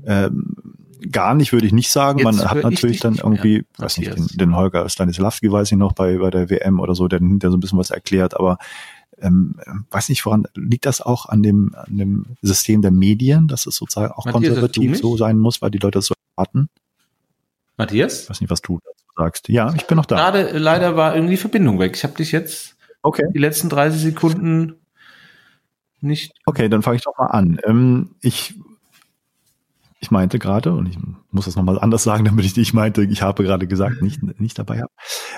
Ähm, 0.07 0.55
gar 1.12 1.35
nicht, 1.35 1.53
würde 1.53 1.67
ich 1.67 1.73
nicht 1.73 1.91
sagen. 1.91 2.21
Jetzt 2.21 2.25
Man 2.25 2.51
hat 2.51 2.62
natürlich 2.62 3.01
dann 3.01 3.17
irgendwie, 3.17 3.57
mehr, 3.57 3.64
weiß 3.77 3.99
nicht, 3.99 4.17
den, 4.17 4.27
den 4.29 4.57
Holger 4.57 4.88
Stanislavski 4.88 5.53
weiß 5.53 5.71
ich 5.71 5.79
noch 5.79 5.93
bei, 5.93 6.17
bei 6.17 6.31
der 6.31 6.49
WM 6.49 6.81
oder 6.81 6.95
so, 6.95 7.09
der, 7.09 7.21
der 7.21 7.51
so 7.51 7.59
ein 7.59 7.61
bisschen 7.61 7.79
was 7.79 7.91
erklärt, 7.91 8.35
aber 8.35 8.57
ähm, 9.21 9.57
weiß 9.91 10.09
nicht, 10.09 10.25
woran 10.25 10.45
liegt 10.55 10.87
das 10.87 11.03
auch 11.03 11.27
an 11.27 11.43
dem, 11.43 11.75
an 11.75 11.99
dem 11.99 12.25
System 12.41 12.81
der 12.81 12.91
Medien, 12.91 13.49
dass 13.49 13.67
es 13.67 13.77
sozusagen 13.77 14.12
auch 14.12 14.25
Matthias, 14.25 14.55
konservativ 14.55 14.99
so 14.99 15.17
sein 15.19 15.38
muss, 15.38 15.61
weil 15.61 15.71
die 15.71 15.79
Leute 15.79 15.99
das 15.99 16.07
so 16.07 16.14
erwarten? 16.37 16.71
Matthias? 17.79 18.25
Ich 18.25 18.31
weiß 18.31 18.41
nicht, 18.41 18.51
was 18.51 18.61
du 18.61 18.81
dazu 18.85 19.05
sagst. 19.17 19.49
Ja, 19.49 19.73
ich 19.75 19.87
bin 19.87 19.97
noch 19.97 20.07
da. 20.07 20.17
Gerade 20.17 20.51
äh, 20.51 20.59
leider 20.59 20.97
war 20.97 21.14
irgendwie 21.14 21.35
die 21.35 21.41
Verbindung 21.41 21.79
weg. 21.79 21.97
Ich 21.97 22.05
habe 22.05 22.14
dich 22.14 22.33
jetzt 22.33 22.77
okay. 23.03 23.25
die 23.33 23.38
letzten 23.38 23.69
30 23.69 24.01
Sekunden 24.01 24.75
nicht. 26.01 26.33
Okay, 26.45 26.69
dann 26.69 26.83
fange 26.83 26.97
ich 26.97 27.03
doch 27.03 27.17
mal 27.17 27.27
an. 27.27 27.59
Ähm, 27.64 28.14
ich 28.21 28.55
ich 30.01 30.11
meinte 30.11 30.38
gerade, 30.38 30.73
und 30.73 30.87
ich 30.87 30.97
muss 31.31 31.47
das 31.47 31.57
nochmal 31.57 31.79
anders 31.79 32.05
sagen, 32.05 32.25
damit 32.27 32.45
ich 32.45 32.57
nicht 32.57 32.73
meinte, 32.73 33.03
ich 33.03 33.23
habe 33.23 33.43
gerade 33.43 33.67
gesagt, 33.67 34.03
nicht, 34.03 34.23
nicht 34.41 34.59
dabei 34.59 34.79
habe. 34.79 34.93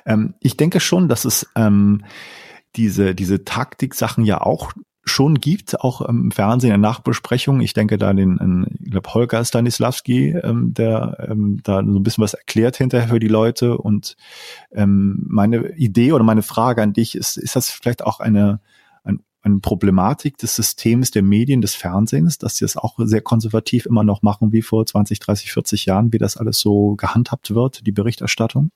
Ähm, 0.07 0.35
ich 0.41 0.57
denke 0.57 0.81
schon, 0.81 1.09
dass 1.09 1.25
es 1.25 1.49
ähm, 1.57 2.05
diese, 2.77 3.15
diese 3.15 3.45
Taktik-Sachen 3.45 4.25
ja 4.25 4.41
auch 4.41 4.73
schon 5.05 5.37
gibt, 5.37 5.81
auch 5.81 6.03
im 6.03 6.31
Fernsehen 6.31 6.75
in 6.75 6.81
Nachbesprechungen. 6.81 7.63
Ich 7.63 7.73
denke 7.73 7.99
da 7.99 8.13
den, 8.13 8.67
ich 8.81 8.91
glaube 8.91 9.13
Holger 9.15 9.45
Stanislavski, 9.45 10.37
ähm, 10.43 10.75
der 10.75 11.27
ähm, 11.31 11.61
da 11.63 11.77
so 11.77 11.99
ein 11.99 12.03
bisschen 12.03 12.23
was 12.23 12.35
erklärt 12.35 12.77
hinterher 12.77 13.09
für 13.09 13.19
die 13.19 13.29
Leute. 13.29 13.79
Und 13.79 14.17
ähm, 14.73 15.25
meine 15.29 15.75
Idee 15.77 16.13
oder 16.13 16.25
meine 16.25 16.43
Frage 16.43 16.83
an 16.83 16.93
dich 16.93 17.15
ist, 17.15 17.39
ist 17.39 17.57
das 17.57 17.71
vielleicht 17.71 18.05
auch 18.05 18.21
eine, 18.21 18.61
ein 19.05 19.21
eine 19.43 19.61
Problematik 19.61 20.37
des 20.37 20.55
Systems 20.55 21.11
der 21.11 21.23
Medien, 21.23 21.63
des 21.63 21.75
Fernsehens, 21.75 22.37
dass 22.37 22.57
sie 22.57 22.65
es 22.65 22.77
auch 22.77 22.99
sehr 22.99 23.23
konservativ 23.23 23.87
immer 23.87 24.05
noch 24.05 24.23
machen 24.23 24.53
wie 24.53 24.63
vor 24.63 24.85
20, 24.85 25.19
30, 25.19 25.53
40 25.53 25.87
Jahren, 25.87 26.13
wie 26.13 26.19
das 26.19 26.37
alles 26.37 26.59
so 26.59 26.95
gehandhabt 26.97 27.55
wird, 27.55 27.87
die 27.87 27.93
Berichterstattung? 27.93 28.71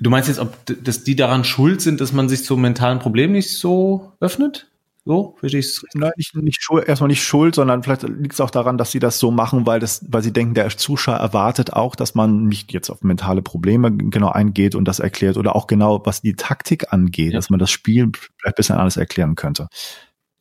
Du 0.00 0.10
meinst 0.10 0.28
jetzt, 0.28 0.38
ob 0.38 0.54
dass 0.84 1.04
die 1.04 1.16
daran 1.16 1.44
schuld 1.44 1.80
sind, 1.80 2.00
dass 2.00 2.12
man 2.12 2.28
sich 2.28 2.44
zu 2.44 2.56
mentalen 2.56 2.98
Problemen 2.98 3.32
nicht 3.32 3.56
so 3.56 4.12
öffnet? 4.20 4.68
So, 5.08 5.36
verstehe 5.40 5.60
ich 5.60 5.80
Nein, 5.94 6.10
nicht, 6.18 6.36
nicht 6.36 6.62
schuld, 6.62 6.86
erstmal 6.86 7.08
nicht 7.08 7.24
schuld, 7.24 7.54
sondern 7.54 7.82
vielleicht 7.82 8.02
liegt 8.02 8.34
es 8.34 8.42
auch 8.42 8.50
daran, 8.50 8.76
dass 8.76 8.90
sie 8.90 8.98
das 8.98 9.18
so 9.18 9.30
machen, 9.30 9.64
weil 9.64 9.80
das, 9.80 10.04
weil 10.06 10.22
sie 10.22 10.34
denken, 10.34 10.52
der 10.52 10.68
Zuschauer 10.68 11.16
erwartet 11.16 11.72
auch, 11.72 11.96
dass 11.96 12.14
man 12.14 12.44
nicht 12.44 12.74
jetzt 12.74 12.90
auf 12.90 13.02
mentale 13.02 13.40
Probleme 13.40 13.90
genau 13.90 14.28
eingeht 14.28 14.74
und 14.74 14.84
das 14.84 14.98
erklärt 14.98 15.38
oder 15.38 15.56
auch 15.56 15.66
genau, 15.66 16.04
was 16.04 16.20
die 16.20 16.34
Taktik 16.34 16.92
angeht, 16.92 17.32
ja. 17.32 17.38
dass 17.38 17.48
man 17.48 17.58
das 17.58 17.70
Spiel 17.70 18.12
vielleicht 18.12 18.44
ein 18.44 18.52
bisschen 18.58 18.76
anders 18.76 18.98
erklären 18.98 19.34
könnte. 19.34 19.68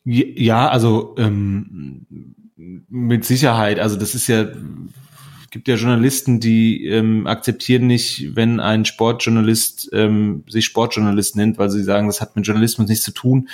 Ja, 0.03 0.67
also 0.67 1.15
ähm, 1.17 2.05
mit 2.89 3.23
Sicherheit. 3.23 3.79
Also 3.79 3.95
das 3.95 4.15
ist 4.15 4.27
ja 4.27 4.47
gibt 5.51 5.67
ja 5.67 5.75
Journalisten, 5.75 6.39
die 6.39 6.85
ähm, 6.85 7.27
akzeptieren 7.27 7.87
nicht, 7.87 8.35
wenn 8.35 8.59
ein 8.59 8.85
Sportjournalist 8.85 9.89
ähm, 9.93 10.43
sich 10.47 10.65
Sportjournalist 10.65 11.35
nennt, 11.35 11.57
weil 11.57 11.69
sie 11.69 11.83
sagen, 11.83 12.07
das 12.07 12.21
hat 12.21 12.35
mit 12.35 12.45
Journalismus 12.45 12.87
nichts 12.87 13.05
zu 13.05 13.11
tun. 13.11 13.49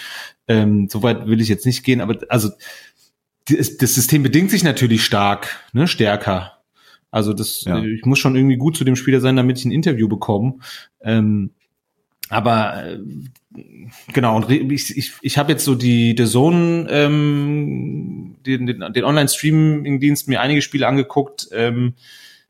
Ähm, 0.48 0.88
Soweit 0.90 1.28
will 1.28 1.42
ich 1.42 1.50
jetzt 1.50 1.66
nicht 1.66 1.84
gehen, 1.84 2.02
aber 2.02 2.18
also 2.30 2.50
das, 3.46 3.78
das 3.78 3.96
System 3.96 4.24
bedingt 4.24 4.52
sich 4.52 4.64
natürlich 4.64 5.04
stark, 5.04 5.62
ne, 5.74 5.88
stärker. 5.88 6.60
Also 7.12 7.34
das, 7.34 7.64
ja. 7.66 7.78
ich 7.84 8.06
muss 8.06 8.20
schon 8.20 8.36
irgendwie 8.36 8.58
gut 8.58 8.76
zu 8.76 8.84
dem 8.84 8.96
Spieler 8.96 9.22
sein, 9.22 9.36
damit 9.36 9.60
ich 9.60 9.66
ein 9.66 9.72
Interview 9.72 10.08
bekomme. 10.08 10.56
Ähm, 11.02 11.52
aber 12.30 12.84
äh, 12.86 13.00
genau, 14.14 14.38
und 14.38 14.50
ich, 14.50 14.98
ich, 14.98 15.14
ich 15.22 15.38
habe 15.38 15.52
jetzt 15.52 15.66
so 15.66 15.76
die 15.76 16.16
The 16.18 16.26
Zone, 16.26 16.88
ähm, 16.90 18.33
den, 18.46 18.66
den, 18.66 18.94
den 18.94 19.04
Online-Streaming-Dienst 19.04 20.28
mir 20.28 20.42
einige 20.42 20.62
Spiele 20.62 20.88
angeguckt. 20.88 21.48
Ähm, 21.52 21.96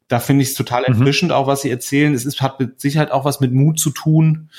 da 0.08 0.20
finde 0.20 0.44
ich 0.44 0.50
es 0.50 0.56
total 0.56 0.82
mhm. 0.82 0.94
erfrischend, 0.94 1.32
mhm. 1.32 1.36
auch 1.36 1.48
was 1.48 1.62
sie 1.62 1.70
erzählen. 1.70 2.14
Es 2.14 2.26
ist, 2.26 2.42
hat 2.42 2.60
mit 2.60 2.80
Sicherheit 2.80 3.12
auch 3.12 3.26
was 3.26 3.40
mit 3.40 3.54
Mut 3.54 3.80
zu 3.80 3.90
tun, 3.90 4.50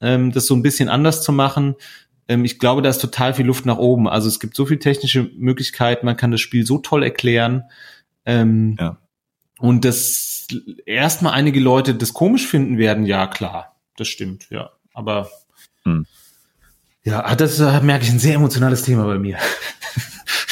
ähm, 0.00 0.32
das 0.32 0.46
so 0.46 0.54
ein 0.54 0.62
bisschen 0.62 0.88
anders 0.88 1.22
zu 1.22 1.32
machen. 1.32 1.74
Ähm, 2.28 2.44
ich 2.44 2.58
glaube, 2.58 2.82
da 2.82 2.88
ist 2.88 3.00
total 3.00 3.34
viel 3.34 3.46
Luft 3.46 3.66
nach 3.66 3.78
oben. 3.78 4.08
Also 4.08 4.28
es 4.28 4.40
gibt 4.40 4.54
so 4.54 4.66
viele 4.66 4.80
technische 4.80 5.30
Möglichkeiten, 5.36 6.06
man 6.06 6.16
kann 6.16 6.30
das 6.30 6.40
Spiel 6.40 6.64
so 6.64 6.78
toll 6.78 7.02
erklären. 7.02 7.64
Ähm, 8.24 8.76
ja. 8.78 8.98
Und 9.58 9.84
dass 9.84 10.46
erstmal 10.86 11.34
einige 11.34 11.60
Leute 11.60 11.94
das 11.94 12.14
komisch 12.14 12.46
finden 12.46 12.78
werden, 12.78 13.06
ja 13.06 13.26
klar, 13.26 13.76
das 13.96 14.08
stimmt, 14.08 14.48
ja. 14.50 14.70
Aber 14.94 15.28
hm. 15.84 16.06
Ja, 17.08 17.34
das 17.34 17.58
äh, 17.58 17.80
merke 17.80 18.04
ich 18.04 18.10
ein 18.10 18.18
sehr 18.18 18.34
emotionales 18.34 18.82
Thema 18.82 19.06
bei 19.06 19.18
mir. 19.18 19.38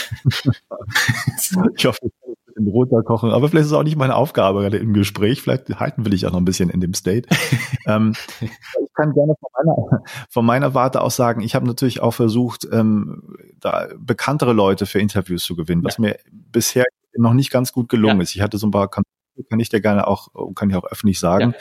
ich 1.76 1.86
hoffe, 1.86 1.98
ich 2.02 2.12
in 2.56 2.68
runterkochen, 2.68 3.30
aber 3.30 3.48
vielleicht 3.48 3.66
ist 3.66 3.72
es 3.72 3.76
auch 3.76 3.82
nicht 3.82 3.96
meine 3.96 4.16
Aufgabe 4.16 4.60
gerade 4.60 4.78
im 4.78 4.94
Gespräch. 4.94 5.42
Vielleicht 5.42 5.68
halten 5.78 6.04
will 6.06 6.14
ich 6.14 6.26
auch 6.26 6.32
noch 6.32 6.38
ein 6.38 6.46
bisschen 6.46 6.70
in 6.70 6.80
dem 6.80 6.94
State. 6.94 7.28
ähm, 7.86 8.14
ich 8.40 8.50
kann 8.94 9.12
gerne 9.12 9.34
von 9.38 9.50
meiner, 9.52 10.02
von 10.30 10.46
meiner 10.46 10.74
Warte 10.74 11.02
aus 11.02 11.16
sagen, 11.16 11.42
ich 11.42 11.54
habe 11.54 11.66
natürlich 11.66 12.00
auch 12.00 12.12
versucht, 12.12 12.66
ähm, 12.72 13.36
da 13.60 13.88
bekanntere 13.98 14.54
Leute 14.54 14.86
für 14.86 15.00
Interviews 15.00 15.44
zu 15.44 15.54
gewinnen, 15.54 15.84
was 15.84 15.98
ja. 15.98 16.02
mir 16.02 16.16
bisher 16.30 16.84
noch 17.14 17.34
nicht 17.34 17.50
ganz 17.50 17.72
gut 17.72 17.88
gelungen 17.88 18.18
ja. 18.18 18.22
ist. 18.22 18.34
Ich 18.34 18.40
hatte 18.40 18.58
so 18.58 18.66
ein 18.66 18.70
paar 18.70 18.88
Kontakte, 18.88 19.10
kann 19.50 19.60
ich 19.60 19.68
dir 19.68 19.82
gerne 19.82 20.06
auch, 20.06 20.28
kann 20.54 20.70
ich 20.70 20.76
auch 20.76 20.84
öffentlich 20.84 21.20
sagen, 21.20 21.54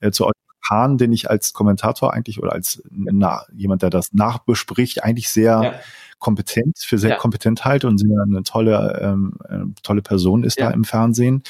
ja. 0.00 0.08
äh, 0.08 0.10
zu 0.10 0.28
Hahn, 0.68 0.98
den 0.98 1.12
ich 1.12 1.30
als 1.30 1.52
Kommentator 1.52 2.12
eigentlich 2.12 2.42
oder 2.42 2.52
als 2.52 2.82
na, 2.90 3.44
jemand, 3.52 3.82
der 3.82 3.90
das 3.90 4.12
nachbespricht, 4.12 5.02
eigentlich 5.02 5.28
sehr. 5.28 5.80
Kompetent, 6.20 6.78
für 6.78 6.98
sehr 6.98 7.10
ja. 7.10 7.16
kompetent 7.16 7.64
halte 7.64 7.88
und 7.88 7.98
sehr 7.98 8.22
eine 8.22 8.42
tolle, 8.44 9.00
ähm, 9.02 9.32
eine 9.48 9.62
äh, 9.62 9.66
tolle 9.82 10.02
Person 10.02 10.44
ist 10.44 10.60
ja. 10.60 10.68
da 10.68 10.74
im 10.74 10.84
Fernsehen. 10.84 11.42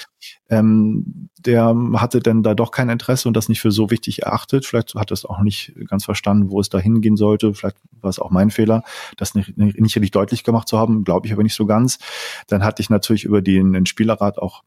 Ähm, 0.49 1.29
der 1.39 1.75
hatte 1.95 2.21
dann 2.21 2.43
da 2.43 2.55
doch 2.55 2.71
kein 2.71 2.89
Interesse 2.89 3.29
und 3.29 3.37
das 3.37 3.49
nicht 3.49 3.61
für 3.61 3.73
so 3.73 3.91
wichtig 3.91 4.23
erachtet. 4.23 4.65
Vielleicht 4.65 4.95
hat 4.95 5.11
es 5.11 5.25
auch 5.25 5.41
nicht 5.41 5.75
ganz 5.89 6.05
verstanden, 6.05 6.51
wo 6.51 6.61
es 6.61 6.69
da 6.69 6.79
hingehen 6.79 7.17
sollte. 7.17 7.53
Vielleicht 7.53 7.77
war 8.01 8.11
es 8.11 8.19
auch 8.19 8.31
mein 8.31 8.51
Fehler, 8.51 8.83
das 9.17 9.35
nicht, 9.35 9.57
nicht 9.59 9.77
richtig 9.79 10.13
deutlich 10.13 10.45
gemacht 10.45 10.69
zu 10.69 10.79
haben, 10.79 11.05
glaube 11.05 11.27
ich 11.27 11.33
aber 11.33 11.43
nicht 11.43 11.55
so 11.55 11.67
ganz. 11.67 11.99
Dann 12.47 12.65
hatte 12.65 12.81
ich 12.81 12.91
natürlich 12.91 13.25
über 13.25 13.43
den, 13.43 13.73
den 13.73 13.87
Spielerrat 13.87 14.39
auch 14.39 14.63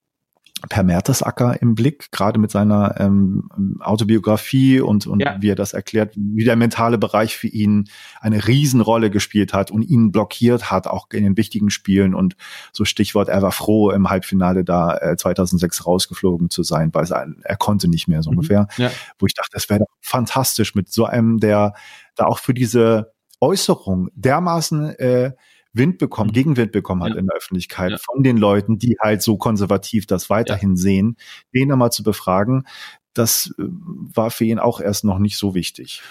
Per 0.69 0.83
Mertesacker 0.83 1.61
im 1.61 1.75
Blick, 1.75 2.11
gerade 2.11 2.39
mit 2.39 2.49
seiner 2.49 2.99
ähm, 2.99 3.49
Autobiografie 3.81 4.79
und, 4.79 5.07
und 5.07 5.19
ja. 5.19 5.35
wie 5.41 5.49
er 5.49 5.55
das 5.55 5.73
erklärt, 5.73 6.13
wie 6.15 6.45
der 6.45 6.55
mentale 6.55 6.97
Bereich 6.97 7.35
für 7.35 7.47
ihn 7.47 7.89
eine 8.21 8.47
Riesenrolle 8.47 9.09
gespielt 9.09 9.53
hat 9.53 9.71
und 9.71 9.81
ihn 9.81 10.11
blockiert 10.11 10.71
hat, 10.71 10.87
auch 10.87 11.07
in 11.11 11.23
den 11.23 11.35
wichtigen 11.35 11.69
Spielen. 11.69 12.15
Und 12.15 12.37
so 12.71 12.85
Stichwort, 12.85 13.27
er 13.27 13.41
war 13.41 13.51
froh, 13.51 13.91
im 13.91 14.09
Halbfinale 14.09 14.63
da 14.63 14.97
äh, 14.97 15.17
2006 15.17 15.85
rausgeflogen 15.85 16.49
zu 16.49 16.63
sein, 16.63 16.93
weil 16.93 17.05
er, 17.11 17.27
er 17.43 17.57
konnte 17.57 17.89
nicht 17.89 18.07
mehr 18.07 18.23
so 18.23 18.31
mhm. 18.31 18.37
ungefähr. 18.37 18.67
Ja. 18.77 18.89
Wo 19.19 19.25
ich 19.25 19.33
dachte, 19.33 19.51
das 19.53 19.69
wäre 19.69 19.85
fantastisch 19.99 20.75
mit 20.75 20.91
so 20.91 21.05
einem, 21.05 21.39
der 21.39 21.73
da 22.15 22.25
auch 22.25 22.39
für 22.39 22.53
diese 22.53 23.13
Äußerung 23.41 24.09
dermaßen 24.15 24.97
äh, 24.97 25.31
Wind 25.73 25.97
bekommen, 25.97 26.29
mhm. 26.29 26.33
Gegenwind 26.33 26.71
bekommen 26.71 27.03
hat 27.03 27.11
ja. 27.11 27.17
in 27.17 27.27
der 27.27 27.35
Öffentlichkeit 27.35 27.91
ja. 27.91 27.97
von 27.97 28.23
den 28.23 28.37
Leuten, 28.37 28.77
die 28.77 28.97
halt 28.99 29.21
so 29.21 29.37
konservativ 29.37 30.05
das 30.05 30.29
weiterhin 30.29 30.71
ja. 30.71 30.81
sehen, 30.81 31.17
den 31.53 31.71
einmal 31.71 31.91
zu 31.91 32.03
befragen, 32.03 32.65
das 33.13 33.53
äh, 33.57 33.63
war 33.63 34.31
für 34.31 34.45
ihn 34.45 34.59
auch 34.59 34.79
erst 34.79 35.03
noch 35.03 35.19
nicht 35.19 35.37
so 35.37 35.55
wichtig. 35.55 36.01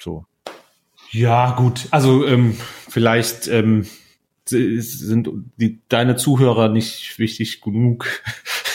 So. 0.00 0.26
Ja, 1.10 1.52
gut. 1.52 1.88
Also 1.90 2.26
ähm, 2.26 2.56
vielleicht 2.88 3.46
ähm, 3.48 3.86
sind 4.44 5.30
die, 5.56 5.80
deine 5.88 6.16
Zuhörer 6.16 6.68
nicht 6.68 7.18
wichtig 7.18 7.60
genug. 7.60 8.06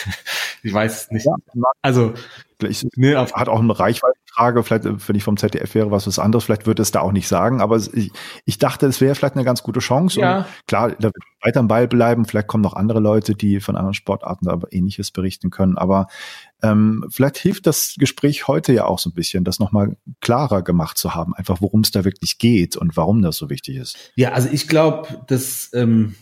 ich 0.62 0.72
weiß 0.72 1.02
es 1.02 1.10
nicht. 1.10 1.26
Ja, 1.26 1.34
also 1.82 2.14
ich, 2.62 2.86
ne, 2.96 3.18
hat 3.18 3.48
auch 3.48 3.60
eine 3.60 3.78
Reichweitenfrage, 4.38 4.62
vielleicht, 4.62 5.08
wenn 5.08 5.16
ich 5.16 5.24
vom 5.24 5.36
ZDF 5.36 5.74
wäre, 5.74 5.90
was 5.90 6.06
was 6.06 6.18
anderes, 6.18 6.44
vielleicht 6.44 6.66
würde 6.66 6.82
es 6.82 6.90
da 6.90 7.00
auch 7.00 7.12
nicht 7.12 7.28
sagen, 7.28 7.60
aber 7.60 7.76
ich, 7.76 8.10
ich 8.44 8.58
dachte, 8.58 8.86
es 8.86 9.00
wäre 9.00 9.14
vielleicht 9.14 9.34
eine 9.34 9.44
ganz 9.44 9.62
gute 9.62 9.80
Chance. 9.80 10.20
Ja. 10.20 10.38
Und 10.38 10.46
klar, 10.66 10.90
da 10.92 11.08
wird 11.08 11.16
weiter 11.42 11.60
am 11.60 11.68
Ball 11.68 11.88
bleiben, 11.88 12.24
vielleicht 12.24 12.48
kommen 12.48 12.62
noch 12.62 12.74
andere 12.74 13.00
Leute, 13.00 13.34
die 13.34 13.60
von 13.60 13.76
anderen 13.76 13.94
Sportarten 13.94 14.48
aber 14.48 14.72
ähnliches 14.72 15.10
berichten 15.10 15.50
können. 15.50 15.76
Aber 15.76 16.08
ähm, 16.62 17.04
vielleicht 17.10 17.38
hilft 17.38 17.66
das 17.66 17.94
Gespräch 17.98 18.48
heute 18.48 18.72
ja 18.72 18.84
auch 18.84 18.98
so 18.98 19.10
ein 19.10 19.14
bisschen, 19.14 19.44
das 19.44 19.58
nochmal 19.58 19.96
klarer 20.20 20.62
gemacht 20.62 20.98
zu 20.98 21.14
haben, 21.14 21.34
einfach 21.34 21.60
worum 21.60 21.80
es 21.80 21.90
da 21.90 22.04
wirklich 22.04 22.38
geht 22.38 22.76
und 22.76 22.96
warum 22.96 23.22
das 23.22 23.36
so 23.36 23.50
wichtig 23.50 23.76
ist. 23.76 24.12
Ja, 24.16 24.32
also 24.32 24.48
ich 24.50 24.68
glaube, 24.68 25.22
dass 25.26 25.70
ähm, 25.74 26.14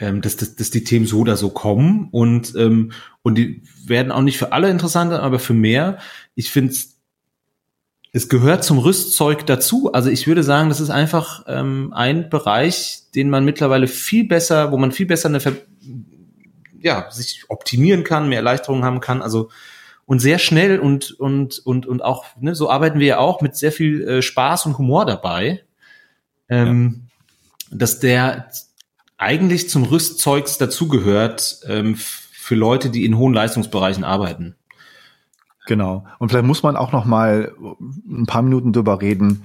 ähm, 0.00 0.20
dass, 0.20 0.36
dass, 0.36 0.54
dass 0.54 0.70
die 0.70 0.84
Themen 0.84 1.06
so 1.06 1.18
oder 1.18 1.36
so 1.36 1.50
kommen 1.50 2.08
und, 2.12 2.54
ähm, 2.54 2.92
und 3.22 3.34
die 3.36 3.62
werden 3.84 4.12
auch 4.12 4.22
nicht 4.22 4.38
für 4.38 4.52
alle 4.52 4.70
interessanter, 4.70 5.24
aber 5.24 5.40
für 5.40 5.54
mehr. 5.54 5.98
Ich 6.36 6.52
finde 6.52 6.70
es 6.70 6.97
gehört 8.12 8.64
zum 8.64 8.78
Rüstzeug 8.78 9.46
dazu. 9.46 9.92
Also 9.92 10.10
ich 10.10 10.26
würde 10.26 10.42
sagen, 10.42 10.68
das 10.68 10.80
ist 10.80 10.90
einfach 10.90 11.44
ähm, 11.46 11.92
ein 11.94 12.30
Bereich, 12.30 13.02
den 13.14 13.30
man 13.30 13.44
mittlerweile 13.44 13.86
viel 13.86 14.26
besser, 14.26 14.72
wo 14.72 14.78
man 14.78 14.92
viel 14.92 15.06
besser 15.06 15.28
eine 15.28 15.40
Ver 15.40 15.52
ja, 16.80 17.10
sich 17.10 17.44
optimieren 17.48 18.04
kann, 18.04 18.28
mehr 18.28 18.38
Erleichterungen 18.38 18.84
haben 18.84 19.00
kann. 19.00 19.20
Also 19.20 19.50
und 20.06 20.20
sehr 20.20 20.38
schnell 20.38 20.78
und 20.78 21.12
und 21.12 21.58
und 21.58 21.86
und 21.86 22.02
auch 22.02 22.24
ne, 22.40 22.54
so 22.54 22.70
arbeiten 22.70 22.98
wir 22.98 23.06
ja 23.06 23.18
auch 23.18 23.42
mit 23.42 23.56
sehr 23.56 23.72
viel 23.72 24.08
äh, 24.08 24.22
Spaß 24.22 24.64
und 24.64 24.78
Humor 24.78 25.04
dabei, 25.04 25.64
ähm, 26.48 27.08
ja. 27.70 27.76
dass 27.76 28.00
der 28.00 28.48
eigentlich 29.18 29.68
zum 29.68 29.84
Rüstzeugs 29.84 30.56
dazugehört 30.56 31.60
ähm, 31.66 31.96
für 31.96 32.54
Leute, 32.54 32.88
die 32.88 33.04
in 33.04 33.18
hohen 33.18 33.34
Leistungsbereichen 33.34 34.04
arbeiten. 34.04 34.54
Genau. 35.68 36.06
Und 36.18 36.30
vielleicht 36.30 36.46
muss 36.46 36.62
man 36.62 36.76
auch 36.76 36.92
noch 36.92 37.04
mal 37.04 37.52
ein 38.08 38.24
paar 38.24 38.40
Minuten 38.40 38.72
drüber 38.72 39.02
reden 39.02 39.44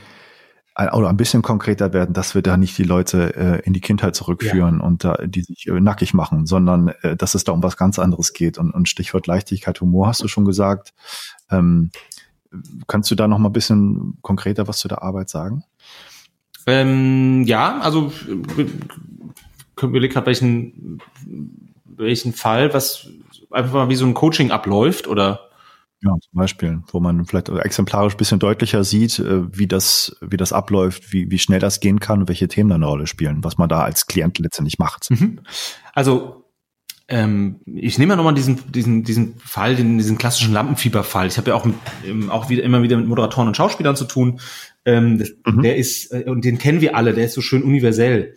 oder 0.94 1.10
ein 1.10 1.18
bisschen 1.18 1.42
konkreter 1.42 1.92
werden, 1.92 2.14
dass 2.14 2.34
wir 2.34 2.42
da 2.42 2.56
nicht 2.56 2.78
die 2.78 2.84
Leute 2.84 3.36
äh, 3.36 3.62
in 3.66 3.74
die 3.74 3.82
Kindheit 3.82 4.16
zurückführen 4.16 4.80
ja. 4.80 4.86
und 4.86 5.04
da 5.04 5.18
die 5.26 5.42
sich 5.42 5.68
äh, 5.68 5.82
nackig 5.82 6.14
machen, 6.14 6.46
sondern 6.46 6.94
äh, 7.02 7.18
dass 7.18 7.36
es 7.36 7.44
da 7.44 7.52
um 7.52 7.62
was 7.62 7.76
ganz 7.76 8.00
anderes 8.00 8.32
geht. 8.32 8.58
Und, 8.58 8.72
und 8.72 8.88
Stichwort 8.88 9.28
Leichtigkeit, 9.28 9.82
Humor 9.82 10.08
hast 10.08 10.24
du 10.24 10.30
schon 10.30 10.46
gesagt. 10.46 10.94
Ähm, 11.52 11.92
kannst 12.88 13.12
du 13.12 13.16
da 13.16 13.28
noch 13.28 13.38
mal 13.38 13.50
ein 13.50 13.54
bisschen 13.54 14.18
konkreter 14.22 14.66
was 14.66 14.78
zu 14.78 14.88
der 14.88 15.04
Arbeit 15.04 15.30
sagen? 15.30 15.66
Ähm, 16.66 17.44
ja, 17.44 17.82
also 17.82 18.14
überlege 19.82 20.14
gerade, 20.14 20.28
welchen, 20.28 21.02
welchen 21.84 22.32
Fall, 22.32 22.74
was 22.74 23.10
einfach 23.52 23.74
mal 23.74 23.90
wie 23.90 23.96
so 23.96 24.06
ein 24.06 24.14
Coaching 24.14 24.52
abläuft 24.52 25.10
oder 25.10 25.50
ja, 26.04 26.12
zum 26.20 26.34
Beispiel, 26.34 26.82
wo 26.92 27.00
man 27.00 27.26
vielleicht 27.26 27.50
exemplarisch 27.50 28.18
bisschen 28.18 28.40
deutlicher 28.40 28.84
sieht, 28.84 29.20
äh, 29.20 29.58
wie 29.58 29.68
das, 29.68 30.18
wie 30.22 30.38
das 30.38 30.52
abläuft, 30.52 31.14
wie, 31.14 31.32
wie 31.32 31.40
schnell 31.40 31.60
das 31.60 31.80
gehen 31.80 32.00
kann 32.00 32.22
und 32.22 32.28
welche 32.28 32.48
Themen 32.48 32.70
da 32.70 32.76
eine 32.76 32.86
Rolle 32.86 33.08
spielen, 33.08 33.44
was 33.44 33.58
man 33.58 33.70
da 33.70 33.82
als 33.82 34.06
Klient 34.08 34.38
letztendlich 34.40 34.80
macht. 34.80 35.10
Mhm. 35.12 35.40
Also 35.94 36.44
ähm, 37.08 37.60
ich 37.66 37.98
nehme 37.98 38.14
ja 38.14 38.16
nochmal 38.16 38.34
diesen, 38.34 38.72
diesen, 38.72 39.04
diesen 39.04 39.38
Fall, 39.38 39.76
den, 39.76 39.98
diesen 39.98 40.18
klassischen 40.18 40.54
Lampenfieberfall. 40.54 41.28
Ich 41.28 41.38
habe 41.38 41.52
ja 41.52 41.56
auch, 41.56 41.66
mit, 41.66 41.76
ähm, 42.06 42.30
auch 42.30 42.50
wieder, 42.50 42.64
immer 42.64 42.82
wieder 42.82 42.98
mit 42.98 43.08
Moderatoren 43.08 43.48
und 43.48 43.58
Schauspielern 43.58 43.96
zu 43.96 44.06
tun. 44.06 44.40
Ähm, 44.86 45.20
das, 45.20 45.32
mhm. 45.46 45.62
Der 45.62 45.78
ist, 45.78 46.12
äh, 46.12 46.26
und 46.28 46.44
den 46.44 46.58
kennen 46.58 46.82
wir 46.82 46.96
alle, 46.96 47.14
der 47.14 47.26
ist 47.26 47.34
so 47.34 47.42
schön 47.42 47.64
universell. 47.64 48.36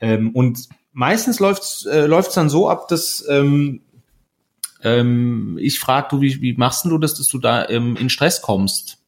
Ähm, 0.00 0.30
und 0.30 0.68
meistens 0.92 1.38
läuft's 1.38 1.86
äh, 1.86 2.06
läuft's 2.06 2.34
dann 2.34 2.48
so 2.48 2.68
ab, 2.68 2.88
dass 2.88 3.24
ähm, 3.28 3.82
ähm, 4.82 5.58
ich 5.60 5.78
frage, 5.78 6.08
du, 6.10 6.20
wie, 6.20 6.40
wie 6.40 6.54
machst 6.54 6.84
du 6.84 6.98
das, 6.98 7.14
dass 7.14 7.28
du 7.28 7.38
da 7.38 7.68
ähm, 7.68 7.96
in 7.96 8.10
Stress 8.10 8.42
kommst? 8.42 8.98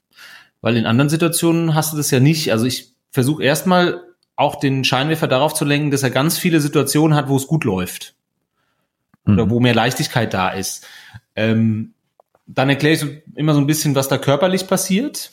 Weil 0.61 0.77
in 0.77 0.87
anderen 0.87 1.09
Situationen 1.09 1.75
hast 1.75 1.93
du 1.93 1.97
das 1.97 2.11
ja 2.11 2.21
nicht. 2.21 2.53
Also 2.53 2.67
ich 2.67 2.93
versuche 3.11 3.43
erstmal 3.43 4.03
auch 4.37 4.57
den 4.57 4.85
Scheinwerfer 4.85 5.29
darauf 5.29 5.55
zu 5.55 5.65
lenken, 5.65 5.91
dass 5.91 6.03
er 6.03 6.11
ganz 6.11 6.39
viele 6.39 6.61
Situationen 6.61 7.17
hat, 7.17 7.29
wo 7.29 7.37
es 7.37 7.47
gut 7.47 7.65
läuft. 7.65 8.15
Oder 9.27 9.47
mhm. 9.47 9.51
wo 9.51 9.61
mehr 9.61 9.75
Leichtigkeit 9.75 10.35
da 10.35 10.51
ist. 10.51 10.87
Ähm, 11.37 11.95
dann 12.47 12.69
erkläre 12.69 12.95
ich 12.95 13.01
so 13.01 13.07
immer 13.37 13.55
so 13.55 13.61
ein 13.61 13.67
bisschen, 13.67 13.95
was 13.95 14.09
da 14.09 14.19
körperlich 14.19 14.67
passiert. 14.67 15.31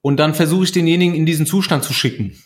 Und 0.00 0.18
dann 0.18 0.34
versuche 0.34 0.64
ich 0.64 0.72
denjenigen 0.72 1.14
in 1.14 1.26
diesen 1.26 1.46
Zustand 1.46 1.82
zu 1.82 1.92
schicken. 1.92 2.40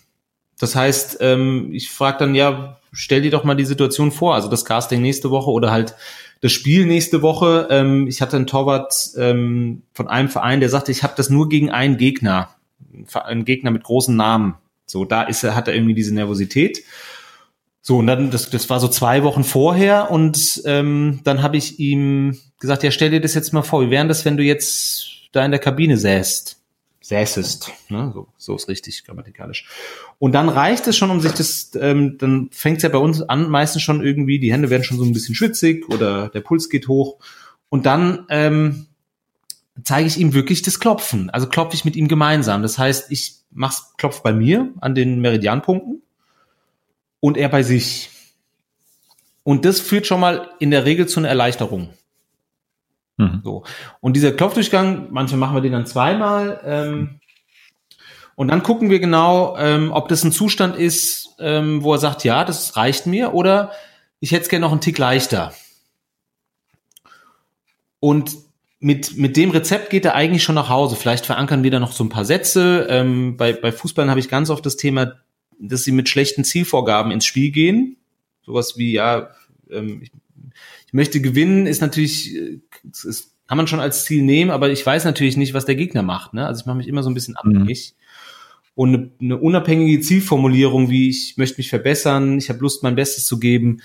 Das 0.58 0.74
heißt, 0.74 1.18
ähm, 1.20 1.70
ich 1.72 1.90
frage 1.90 2.18
dann, 2.18 2.34
ja, 2.34 2.78
stell 2.92 3.22
dir 3.22 3.30
doch 3.30 3.44
mal 3.44 3.56
die 3.56 3.64
Situation 3.64 4.12
vor, 4.12 4.34
also 4.34 4.48
das 4.48 4.64
Casting 4.64 5.02
nächste 5.02 5.30
Woche 5.30 5.50
oder 5.50 5.70
halt 5.70 5.94
das 6.42 6.52
Spiel 6.52 6.86
nächste 6.86 7.22
Woche. 7.22 7.68
Ähm, 7.70 8.06
ich 8.08 8.20
hatte 8.20 8.36
einen 8.36 8.46
Torwart 8.46 9.10
ähm, 9.16 9.84
von 9.94 10.08
einem 10.08 10.28
Verein, 10.28 10.60
der 10.60 10.68
sagte, 10.68 10.92
ich 10.92 11.02
habe 11.02 11.14
das 11.16 11.30
nur 11.30 11.48
gegen 11.48 11.70
einen 11.70 11.96
Gegner, 11.96 12.50
einen 13.14 13.46
Gegner 13.46 13.70
mit 13.70 13.84
großen 13.84 14.14
Namen. 14.14 14.56
So, 14.84 15.04
da 15.04 15.22
ist 15.22 15.42
er, 15.44 15.54
hat 15.54 15.68
er 15.68 15.74
irgendwie 15.74 15.94
diese 15.94 16.12
Nervosität. 16.12 16.82
So, 17.80 17.98
und 17.98 18.08
dann, 18.08 18.30
das, 18.30 18.50
das 18.50 18.68
war 18.68 18.80
so 18.80 18.88
zwei 18.88 19.22
Wochen 19.22 19.44
vorher 19.44 20.10
und 20.10 20.62
ähm, 20.66 21.20
dann 21.24 21.42
habe 21.42 21.56
ich 21.56 21.80
ihm 21.80 22.38
gesagt, 22.60 22.82
ja, 22.82 22.90
stell 22.90 23.10
dir 23.10 23.20
das 23.20 23.34
jetzt 23.34 23.52
mal 23.52 23.62
vor, 23.62 23.80
wie 23.80 23.90
wäre 23.90 24.06
das, 24.06 24.24
wenn 24.24 24.36
du 24.36 24.42
jetzt 24.42 25.06
da 25.32 25.44
in 25.44 25.50
der 25.50 25.60
Kabine 25.60 25.96
säßt? 25.96 26.61
Säßest, 27.02 27.72
ne? 27.88 28.12
so, 28.14 28.28
so 28.36 28.54
ist 28.54 28.68
richtig 28.68 29.04
grammatikalisch. 29.04 29.68
Und 30.20 30.32
dann 30.32 30.48
reicht 30.48 30.86
es 30.86 30.96
schon, 30.96 31.10
um 31.10 31.20
sich 31.20 31.32
das, 31.32 31.72
ähm, 31.74 32.16
dann 32.16 32.48
fängt 32.52 32.76
es 32.76 32.84
ja 32.84 32.88
bei 32.88 32.98
uns 32.98 33.22
an, 33.22 33.50
meistens 33.50 33.82
schon 33.82 34.04
irgendwie, 34.04 34.38
die 34.38 34.52
Hände 34.52 34.70
werden 34.70 34.84
schon 34.84 34.98
so 34.98 35.04
ein 35.04 35.12
bisschen 35.12 35.34
schwitzig 35.34 35.88
oder 35.88 36.28
der 36.28 36.40
Puls 36.40 36.68
geht 36.68 36.86
hoch. 36.86 37.18
Und 37.68 37.86
dann 37.86 38.26
ähm, 38.28 38.86
zeige 39.82 40.06
ich 40.06 40.18
ihm 40.18 40.32
wirklich 40.32 40.62
das 40.62 40.78
Klopfen. 40.78 41.30
Also 41.30 41.48
klopfe 41.48 41.74
ich 41.74 41.84
mit 41.84 41.96
ihm 41.96 42.06
gemeinsam. 42.06 42.62
Das 42.62 42.78
heißt, 42.78 43.10
ich 43.10 43.36
mach's, 43.50 43.94
klopf 43.96 44.22
bei 44.22 44.32
mir 44.32 44.72
an 44.80 44.94
den 44.94 45.20
Meridianpunkten 45.20 46.02
und 47.20 47.36
er 47.36 47.48
bei 47.48 47.62
sich. 47.62 48.10
Und 49.42 49.64
das 49.64 49.80
führt 49.80 50.06
schon 50.06 50.20
mal 50.20 50.50
in 50.60 50.70
der 50.70 50.84
Regel 50.84 51.08
zu 51.08 51.20
einer 51.20 51.28
Erleichterung. 51.28 51.90
Mhm. 53.22 53.40
So. 53.44 53.64
Und 54.00 54.14
dieser 54.14 54.32
Klopfdurchgang, 54.32 55.08
manche 55.10 55.36
machen 55.36 55.54
wir 55.54 55.62
den 55.62 55.72
dann 55.72 55.86
zweimal. 55.86 56.60
Ähm, 56.64 57.20
und 58.34 58.48
dann 58.48 58.62
gucken 58.62 58.90
wir 58.90 58.98
genau, 58.98 59.56
ähm, 59.58 59.92
ob 59.92 60.08
das 60.08 60.24
ein 60.24 60.32
Zustand 60.32 60.76
ist, 60.76 61.36
ähm, 61.38 61.82
wo 61.82 61.92
er 61.92 61.98
sagt, 61.98 62.24
ja, 62.24 62.44
das 62.44 62.76
reicht 62.76 63.06
mir, 63.06 63.34
oder 63.34 63.72
ich 64.20 64.32
hätte 64.32 64.42
es 64.42 64.48
gerne 64.48 64.64
noch 64.64 64.72
einen 64.72 64.80
Tick 64.80 64.98
leichter. 64.98 65.52
Und 68.00 68.36
mit, 68.80 69.16
mit 69.16 69.36
dem 69.36 69.50
Rezept 69.50 69.90
geht 69.90 70.04
er 70.04 70.16
eigentlich 70.16 70.42
schon 70.42 70.56
nach 70.56 70.68
Hause. 70.68 70.96
Vielleicht 70.96 71.24
verankern 71.24 71.62
wir 71.62 71.70
da 71.70 71.78
noch 71.78 71.92
so 71.92 72.02
ein 72.02 72.08
paar 72.08 72.24
Sätze. 72.24 72.86
Ähm, 72.90 73.36
bei, 73.36 73.52
bei 73.52 73.70
Fußballern 73.70 74.10
habe 74.10 74.18
ich 74.18 74.28
ganz 74.28 74.50
oft 74.50 74.66
das 74.66 74.76
Thema, 74.76 75.12
dass 75.60 75.84
sie 75.84 75.92
mit 75.92 76.08
schlechten 76.08 76.42
Zielvorgaben 76.42 77.12
ins 77.12 77.24
Spiel 77.24 77.52
gehen. 77.52 77.96
Sowas 78.44 78.76
wie, 78.76 78.92
ja, 78.92 79.28
ähm, 79.70 80.02
ich, 80.02 80.10
ich 80.92 80.94
möchte 80.94 81.20
gewinnen, 81.20 81.66
ist 81.66 81.80
natürlich, 81.80 82.36
äh, 82.36 82.60
ist, 82.84 83.34
kann 83.48 83.56
man 83.56 83.66
schon 83.66 83.80
als 83.80 84.04
Ziel 84.04 84.22
nehmen, 84.22 84.50
aber 84.50 84.70
ich 84.70 84.84
weiß 84.84 85.04
natürlich 85.04 85.36
nicht, 85.36 85.54
was 85.54 85.64
der 85.64 85.74
Gegner 85.74 86.02
macht. 86.02 86.34
Ne? 86.34 86.46
Also 86.46 86.60
ich 86.60 86.66
mache 86.66 86.76
mich 86.76 86.88
immer 86.88 87.02
so 87.02 87.10
ein 87.10 87.14
bisschen 87.14 87.36
mhm. 87.42 87.50
abhängig. 87.50 87.94
Mhm 87.96 88.02
und 88.74 88.94
eine, 88.94 89.10
eine 89.20 89.36
unabhängige 89.38 90.00
Zielformulierung, 90.00 90.88
wie 90.88 91.08
ich 91.08 91.36
möchte 91.36 91.58
mich 91.58 91.68
verbessern, 91.68 92.38
ich 92.38 92.48
habe 92.48 92.60
Lust, 92.60 92.82
mein 92.82 92.94
Bestes 92.94 93.26
zu 93.26 93.38
geben. 93.38 93.82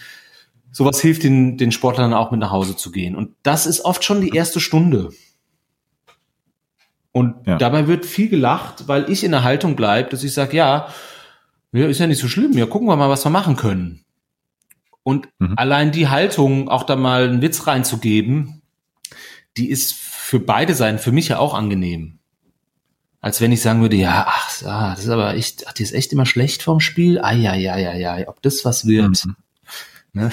Sowas 0.71 1.01
hilft 1.01 1.23
den, 1.23 1.57
den 1.57 1.71
Sportlern 1.71 2.13
auch 2.13 2.31
mit 2.31 2.39
nach 2.39 2.51
Hause 2.51 2.75
zu 2.75 2.91
gehen. 2.91 3.15
Und 3.15 3.31
das 3.43 3.65
ist 3.65 3.83
oft 3.83 4.03
schon 4.03 4.21
die 4.21 4.29
erste 4.29 4.59
Stunde. 4.59 5.09
Und 7.11 7.47
ja. 7.47 7.57
dabei 7.57 7.87
wird 7.87 8.05
viel 8.05 8.29
gelacht, 8.29 8.87
weil 8.87 9.09
ich 9.09 9.23
in 9.23 9.31
der 9.31 9.43
Haltung 9.43 9.75
bleibe, 9.75 10.09
dass 10.09 10.23
ich 10.23 10.33
sage, 10.33 10.55
ja, 10.55 10.87
ja, 11.73 11.87
ist 11.87 11.99
ja 11.99 12.07
nicht 12.07 12.19
so 12.19 12.27
schlimm, 12.27 12.53
ja, 12.53 12.65
gucken 12.65 12.87
wir 12.87 12.95
mal, 12.95 13.09
was 13.09 13.25
wir 13.25 13.29
machen 13.29 13.55
können. 13.55 14.05
Und 15.07 15.29
mhm. 15.39 15.53
allein 15.55 15.91
die 15.93 16.09
Haltung, 16.09 16.67
auch 16.67 16.83
da 16.83 16.97
mal 16.97 17.29
einen 17.29 17.41
Witz 17.41 17.65
reinzugeben, 17.65 18.61
die 19.55 19.69
ist 19.69 19.93
für 19.93 20.39
beide 20.39 20.75
Seiten, 20.75 20.99
für 20.99 21.13
mich 21.13 21.29
ja 21.29 21.39
auch 21.39 21.53
angenehm 21.53 22.17
als 23.19 23.41
wenn 23.41 23.51
ich 23.51 23.61
sagen 23.61 23.81
würde, 23.81 23.95
ja, 23.95 24.25
ach, 24.27 24.63
ah, 24.63 24.91
das 24.91 25.03
ist 25.05 25.09
aber 25.09 25.33
echt, 25.35 25.67
ach, 25.67 25.73
die 25.73 25.83
ist 25.83 25.93
echt 25.93 26.13
immer 26.13 26.25
schlecht 26.25 26.63
vom 26.63 26.79
Spiel. 26.79 27.19
Ah, 27.19 27.33
ja, 27.33 27.55
ja, 27.55 27.77
ja, 27.77 27.93
ja, 27.93 28.27
ob 28.27 28.41
das 28.41 28.63
was 28.63 28.85
wird. 28.85 29.25
Mhm. 29.25 29.35
Ne? 30.13 30.31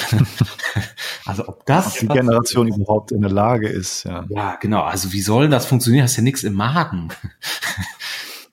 also 1.25 1.49
ob 1.49 1.67
das. 1.67 1.95
Ob 1.95 1.99
die 1.99 2.07
Generation 2.07 2.69
wird. 2.69 2.77
überhaupt 2.77 3.11
in 3.11 3.23
der 3.23 3.33
Lage 3.33 3.69
ist, 3.69 4.05
ja. 4.05 4.25
Ja, 4.29 4.57
genau. 4.61 4.83
Also 4.83 5.13
wie 5.13 5.23
soll 5.23 5.49
das 5.49 5.67
funktionieren? 5.67 6.05
Hast 6.05 6.17
ja 6.17 6.23
nichts 6.23 6.45
im 6.45 6.55
Magen. 6.55 7.09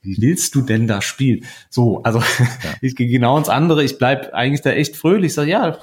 Wie 0.02 0.20
willst 0.20 0.56
du 0.56 0.62
denn 0.62 0.88
da 0.88 1.02
spielen? 1.02 1.46
So, 1.70 2.02
also 2.04 2.20
ja. 2.20 2.48
ich 2.82 2.96
gehe 2.96 3.08
genau 3.08 3.38
ins 3.38 3.50
andere. 3.50 3.84
Ich 3.84 3.98
bleib 3.98 4.34
eigentlich 4.34 4.62
da 4.62 4.72
echt 4.72 4.96
fröhlich. 4.96 5.28
Ich 5.28 5.34
sage, 5.36 5.52
ja, 5.52 5.78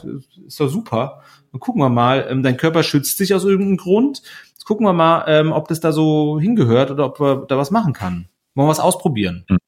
ist 0.46 0.59
doch 0.59 0.68
super. 0.68 1.22
Dann 1.52 1.61
gucken 1.61 1.81
wir 1.81 1.88
mal. 1.88 2.26
Ähm, 2.28 2.42
dein 2.42 2.57
Körper 2.57 2.83
schützt 2.83 3.16
sich 3.16 3.35
aus 3.35 3.44
irgendeinem 3.44 3.76
Grund. 3.76 4.22
Jetzt 4.50 4.64
gucken 4.64 4.87
wir 4.87 4.92
mal, 4.92 5.24
ähm, 5.28 5.52
ob 5.52 5.68
das 5.68 5.81
da 5.81 5.92
so 5.92 6.40
hingehört 6.40 6.90
oder 6.90 7.07
ob 7.07 7.20
wir 7.20 7.46
da 7.48 7.57
was 7.57 7.70
machen 7.70 7.92
kann. 7.92 8.28
Wollen 8.54 8.66
wir 8.66 8.70
was 8.70 8.81
ausprobieren? 8.81 9.44
Mhm. 9.48 9.59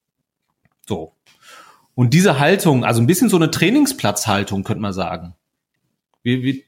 So. 0.86 1.12
Und 1.94 2.12
diese 2.14 2.40
Haltung, 2.40 2.84
also 2.84 3.00
ein 3.00 3.06
bisschen 3.06 3.28
so 3.28 3.36
eine 3.36 3.50
Trainingsplatzhaltung, 3.50 4.64
könnte 4.64 4.82
man 4.82 4.92
sagen. 4.92 5.34
Wir, 6.22 6.42
wir 6.42 6.60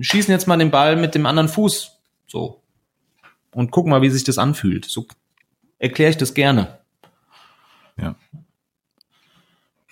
schießen 0.00 0.30
jetzt 0.30 0.46
mal 0.46 0.58
den 0.58 0.70
Ball 0.70 0.96
mit 0.96 1.14
dem 1.14 1.26
anderen 1.26 1.48
Fuß. 1.48 2.00
So. 2.26 2.60
Und 3.52 3.70
gucken 3.70 3.90
mal, 3.90 4.02
wie 4.02 4.10
sich 4.10 4.24
das 4.24 4.36
anfühlt. 4.36 4.84
So 4.84 5.06
erkläre 5.78 6.10
ich 6.10 6.16
das 6.16 6.34
gerne. 6.34 6.83
Ja. 8.00 8.16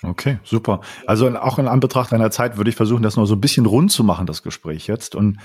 Okay, 0.03 0.39
super. 0.43 0.81
Also 1.07 1.29
auch 1.39 1.59
in 1.59 1.69
Anbetracht 1.69 2.13
einer 2.13 2.31
Zeit 2.33 2.57
würde 2.57 2.71
ich 2.71 2.77
versuchen, 2.77 3.03
das 3.03 3.17
noch 3.17 3.27
so 3.27 3.35
ein 3.35 3.41
bisschen 3.41 3.67
rund 3.67 3.93
zu 3.93 4.03
machen, 4.03 4.27
das 4.27 4.43
Gespräch 4.43 4.89
jetzt. 4.89 5.15
Und 5.15 5.39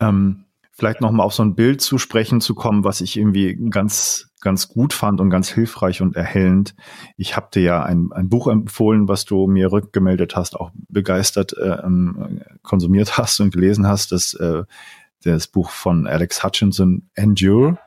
ähm, 0.00 0.46
vielleicht 0.72 1.00
noch 1.00 1.12
mal 1.12 1.22
auf 1.22 1.34
so 1.34 1.44
ein 1.44 1.54
Bild 1.54 1.80
zu 1.80 1.98
sprechen 1.98 2.40
zu 2.40 2.56
kommen, 2.56 2.82
was 2.82 3.00
ich 3.00 3.16
irgendwie 3.16 3.54
ganz 3.70 4.34
ganz 4.44 4.68
gut 4.68 4.92
fand 4.92 5.20
und 5.20 5.30
ganz 5.30 5.48
hilfreich 5.48 6.02
und 6.02 6.14
erhellend. 6.14 6.76
Ich 7.16 7.34
habe 7.34 7.48
dir 7.52 7.62
ja 7.62 7.82
ein, 7.82 8.10
ein 8.12 8.28
Buch 8.28 8.46
empfohlen, 8.46 9.08
was 9.08 9.24
du 9.24 9.48
mir 9.48 9.72
rückgemeldet 9.72 10.36
hast, 10.36 10.54
auch 10.54 10.70
begeistert 10.88 11.56
äh, 11.56 11.80
ähm, 11.82 12.42
konsumiert 12.62 13.18
hast 13.18 13.40
und 13.40 13.52
gelesen 13.52 13.88
hast, 13.88 14.12
das, 14.12 14.34
äh, 14.34 14.62
das 15.24 15.48
Buch 15.48 15.70
von 15.70 16.06
Alex 16.06 16.44
Hutchinson, 16.44 17.08
Endure, 17.14 17.78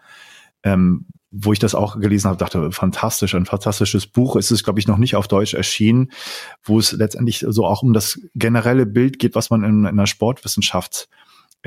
ähm, 0.63 1.05
wo 1.39 1.53
ich 1.53 1.59
das 1.59 1.75
auch 1.75 1.99
gelesen 1.99 2.27
habe, 2.27 2.37
dachte, 2.37 2.71
fantastisch, 2.71 3.35
ein 3.35 3.45
fantastisches 3.45 4.07
Buch. 4.07 4.35
Es 4.35 4.51
ist, 4.51 4.63
glaube 4.63 4.79
ich, 4.79 4.87
noch 4.87 4.97
nicht 4.97 5.15
auf 5.15 5.27
Deutsch 5.27 5.53
erschienen, 5.53 6.11
wo 6.63 6.79
es 6.79 6.91
letztendlich 6.91 7.45
so 7.47 7.65
auch 7.65 7.83
um 7.83 7.93
das 7.93 8.19
generelle 8.35 8.85
Bild 8.85 9.19
geht, 9.19 9.35
was 9.35 9.49
man 9.49 9.63
in, 9.63 9.85
in 9.85 9.97
der 9.97 10.07
Sportwissenschaft 10.07 11.09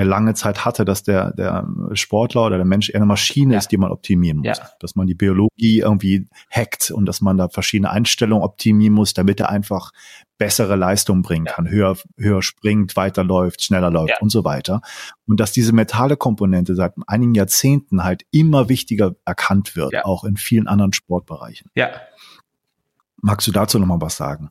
lange 0.04 0.34
Zeit 0.34 0.64
hatte, 0.64 0.84
dass 0.84 1.02
der, 1.02 1.32
der 1.32 1.66
Sportler 1.94 2.46
oder 2.46 2.56
der 2.56 2.66
Mensch 2.66 2.90
eher 2.90 2.96
eine 2.96 3.06
Maschine 3.06 3.54
ja. 3.54 3.58
ist, 3.58 3.68
die 3.68 3.76
man 3.76 3.90
optimieren 3.90 4.38
muss. 4.38 4.58
Ja. 4.58 4.70
Dass 4.80 4.94
man 4.94 5.06
die 5.06 5.14
Biologie 5.14 5.80
irgendwie 5.80 6.28
hackt 6.50 6.90
und 6.90 7.06
dass 7.06 7.20
man 7.20 7.36
da 7.36 7.48
verschiedene 7.48 7.90
Einstellungen 7.90 8.44
optimieren 8.44 8.94
muss, 8.94 9.14
damit 9.14 9.40
er 9.40 9.48
einfach 9.48 9.92
bessere 10.38 10.74
Leistung 10.74 11.22
bringen 11.22 11.46
ja. 11.46 11.52
kann, 11.52 11.68
höher, 11.68 11.96
höher 12.16 12.42
springt, 12.42 12.96
weiterläuft, 12.96 13.62
schneller 13.62 13.90
läuft 13.90 14.22
und 14.22 14.30
so 14.30 14.42
weiter. 14.44 14.80
Und 15.26 15.38
dass 15.38 15.52
diese 15.52 15.72
metale 15.72 16.16
Komponente 16.16 16.74
seit 16.74 16.94
einigen 17.06 17.34
Jahrzehnten 17.34 18.04
halt 18.04 18.24
immer 18.30 18.68
wichtiger 18.68 19.16
erkannt 19.24 19.76
wird, 19.76 20.04
auch 20.04 20.24
in 20.24 20.36
vielen 20.36 20.66
anderen 20.66 20.92
Sportbereichen. 20.92 21.70
Ja. 21.74 21.90
Magst 23.20 23.46
du 23.46 23.52
dazu 23.52 23.78
nochmal 23.78 24.00
was 24.00 24.16
sagen? 24.16 24.50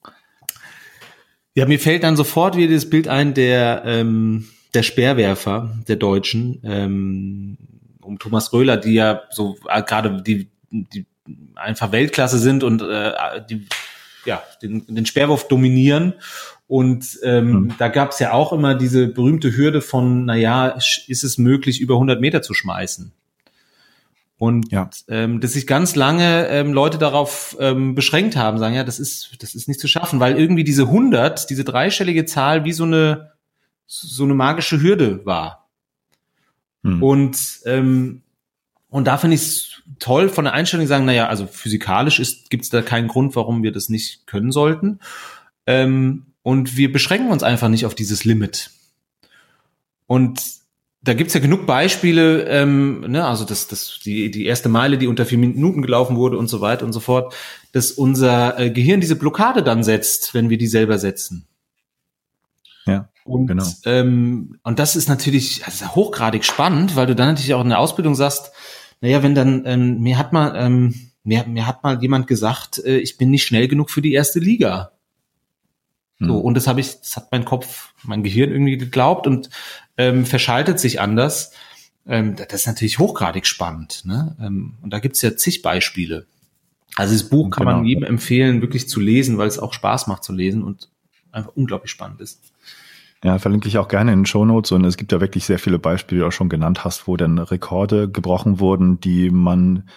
Ja, 1.55 1.65
mir 1.65 1.79
fällt 1.79 2.03
dann 2.03 2.15
sofort 2.15 2.55
wieder 2.55 2.73
das 2.73 2.89
Bild 2.89 3.07
ein, 3.07 3.33
der 3.33 3.81
ähm, 3.85 4.47
der 4.73 4.84
Speerwerfer 4.84 5.75
der 5.88 5.95
Deutschen, 5.95 6.62
ähm, 6.63 7.58
um 8.01 8.19
Thomas 8.19 8.53
Röhler, 8.53 8.77
die 8.77 8.93
ja 8.93 9.23
so 9.32 9.58
äh, 9.67 9.82
gerade 9.84 10.21
die, 10.21 10.49
die 10.71 11.05
einfach 11.55 11.91
Weltklasse 11.91 12.39
sind 12.39 12.63
und 12.63 12.82
äh, 12.82 13.12
die 13.49 13.67
ja 14.25 14.41
den, 14.62 14.86
den 14.88 15.05
Speerwurf 15.05 15.47
dominieren. 15.47 16.13
Und 16.67 17.19
ähm, 17.23 17.52
mhm. 17.52 17.73
da 17.79 17.87
gab 17.87 18.12
es 18.12 18.19
ja 18.19 18.31
auch 18.33 18.54
immer 18.54 18.75
diese 18.75 19.08
berühmte 19.08 19.56
Hürde 19.58 19.81
von, 19.81 20.25
naja, 20.25 20.67
ist 20.67 21.23
es 21.23 21.37
möglich, 21.39 21.81
über 21.81 21.96
100 21.96 22.21
Meter 22.21 22.43
zu 22.43 22.54
schmeißen? 22.54 23.12
Und 24.37 24.71
ja. 24.71 24.89
ähm, 25.10 25.41
dass 25.41 25.54
sich 25.54 25.67
ganz 25.67 25.96
lange 25.96 26.48
ähm, 26.48 26.71
Leute 26.71 26.98
darauf 26.98 27.58
ähm, 27.60 27.96
beschränkt 27.96 28.37
haben, 28.37 28.58
sagen, 28.58 28.75
ja, 28.75 28.85
das 28.85 29.00
ist, 29.00 29.31
das 29.41 29.54
ist 29.54 29.67
nicht 29.67 29.81
zu 29.81 29.87
schaffen, 29.87 30.19
weil 30.19 30.37
irgendwie 30.37 30.63
diese 30.63 30.83
100, 30.83 31.50
diese 31.50 31.65
dreistellige 31.65 32.25
Zahl 32.25 32.63
wie 32.63 32.71
so 32.71 32.85
eine 32.85 33.31
so 33.90 34.23
eine 34.23 34.35
magische 34.35 34.81
Hürde 34.81 35.25
war. 35.25 35.67
Hm. 36.83 37.04
Und 37.04 37.60
ähm, 37.65 38.21
und 38.90 39.06
da 39.06 39.17
finde 39.17 39.35
ich 39.35 39.42
es 39.42 39.81
toll 40.00 40.29
von 40.29 40.46
der 40.46 40.54
Einstellung, 40.54 40.87
sagen, 40.87 41.06
naja, 41.06 41.27
also 41.27 41.46
physikalisch 41.46 42.17
gibt 42.50 42.63
es 42.63 42.69
da 42.69 42.81
keinen 42.81 43.08
Grund, 43.08 43.35
warum 43.35 43.62
wir 43.62 43.71
das 43.71 43.90
nicht 43.90 44.25
können 44.25 44.52
sollten. 44.52 45.00
Ähm, 45.67 46.25
und 46.42 46.75
wir 46.75 46.92
beschränken 46.92 47.29
uns 47.29 47.44
einfach 47.44 47.69
nicht 47.69 47.85
auf 47.85 47.94
dieses 47.94 48.25
Limit. 48.25 48.71
Und 50.08 50.42
da 51.02 51.13
gibt's 51.13 51.35
ja 51.35 51.40
genug 51.40 51.67
Beispiele, 51.67 52.46
ähm, 52.46 53.02
ne, 53.02 53.25
also 53.25 53.46
das, 53.46 53.67
das, 53.67 54.00
die, 54.04 54.31
die 54.31 54.46
erste 54.46 54.69
Meile, 54.69 54.98
die 54.98 55.08
unter 55.08 55.25
vier 55.25 55.37
Minuten 55.37 55.83
gelaufen 55.83 56.15
wurde 56.15 56.37
und 56.37 56.48
so 56.48 56.60
weiter 56.60 56.85
und 56.85 56.94
so 56.94 57.00
fort, 57.00 57.35
dass 57.71 57.92
unser 57.92 58.60
äh, 58.60 58.71
Gehirn 58.71 59.02
diese 59.02 59.15
Blockade 59.15 59.62
dann 59.62 59.83
setzt, 59.83 60.33
wenn 60.33 60.50
wir 60.50 60.58
die 60.58 60.67
selber 60.67 60.98
setzen. 60.98 61.46
Ja, 62.85 63.08
und, 63.30 63.48
genau. 63.48 63.65
Ähm, 63.86 64.58
und 64.63 64.80
das 64.80 64.96
ist 64.96 65.08
natürlich 65.08 65.65
also 65.65 65.88
hochgradig 65.96 66.44
spannend, 66.44 66.96
weil 66.96 67.08
du 67.08 67.15
dann 67.15 67.30
natürlich 67.30 67.54
auch 67.54 67.62
in 67.62 67.69
der 67.69 67.80
Ausbildung 67.80 68.15
sagst, 68.15 68.52
naja, 69.02 69.23
wenn 69.23 69.36
dann, 69.36 69.63
ähm, 69.65 70.00
mir 70.00 70.17
hat 70.17 70.34
mal, 70.34 70.54
ähm, 70.56 71.12
mir, 71.23 71.46
mir 71.46 71.67
hat 71.67 71.84
mal 71.84 72.02
jemand 72.02 72.27
gesagt, 72.27 72.80
äh, 72.80 72.98
ich 72.98 73.17
bin 73.17 73.30
nicht 73.30 73.46
schnell 73.46 73.67
genug 73.67 73.92
für 73.92 74.02
die 74.02 74.13
erste 74.13 74.40
Liga. 74.40 74.92
So, 76.19 76.36
hm. 76.36 76.42
und 76.42 76.54
das 76.56 76.67
habe 76.67 76.82
ich, 76.82 77.00
das 77.00 77.15
hat 77.15 77.32
mein 77.32 77.46
Kopf, 77.46 77.94
mein 78.04 78.23
Gehirn 78.23 78.52
irgendwie 78.52 78.77
geglaubt 78.77 79.25
und 79.25 79.50
ähm, 79.98 80.25
verschaltet 80.25 80.80
sich 80.80 81.00
anders. 81.00 81.54
Ähm, 82.06 82.36
das 82.36 82.62
ist 82.62 82.67
natürlich 82.67 83.00
hochgradig 83.00 83.46
spannend. 83.46 84.04
Ne? 84.06 84.36
Ähm, 84.42 84.73
und 84.82 84.92
da 84.92 85.00
gibt's 85.00 85.21
ja 85.21 85.38
zig 85.38 85.62
Beispiele. 85.62 86.25
Also 86.96 87.13
das 87.13 87.30
Buch 87.30 87.50
kann 87.52 87.65
genau. 87.65 87.77
man 87.77 87.86
jedem 87.86 88.04
empfehlen, 88.04 88.62
wirklich 88.62 88.90
zu 88.90 89.00
lesen, 89.00 89.38
weil 89.38 89.48
es 89.48 89.60
auch 89.60 89.73
Spaß 89.73 90.08
macht 90.08 90.23
zu 90.23 90.34
lesen 90.34 90.63
und 90.63 90.90
einfach 91.32 91.52
unglaublich 91.56 91.92
spannend 91.92 92.19
ist. 92.19 92.42
Ja, 93.23 93.37
verlinke 93.37 93.67
ich 93.67 93.77
auch 93.77 93.89
gerne 93.89 94.13
in 94.13 94.19
den 94.19 94.25
Shownotes 94.25 94.71
und 94.71 94.85
es 94.85 94.95
gibt 94.95 95.11
ja 95.11 95.19
wirklich 95.19 95.43
sehr 95.43 95.59
viele 95.59 95.77
Beispiele, 95.77 96.19
die 96.19 96.21
du 96.21 96.27
auch 96.27 96.31
schon 96.31 96.47
genannt 96.47 96.85
hast, 96.85 97.07
wo 97.07 97.17
dann 97.17 97.37
Rekorde 97.37 98.09
gebrochen 98.09 98.59
wurden, 98.59 99.01
die 99.01 99.29
man 99.29 99.89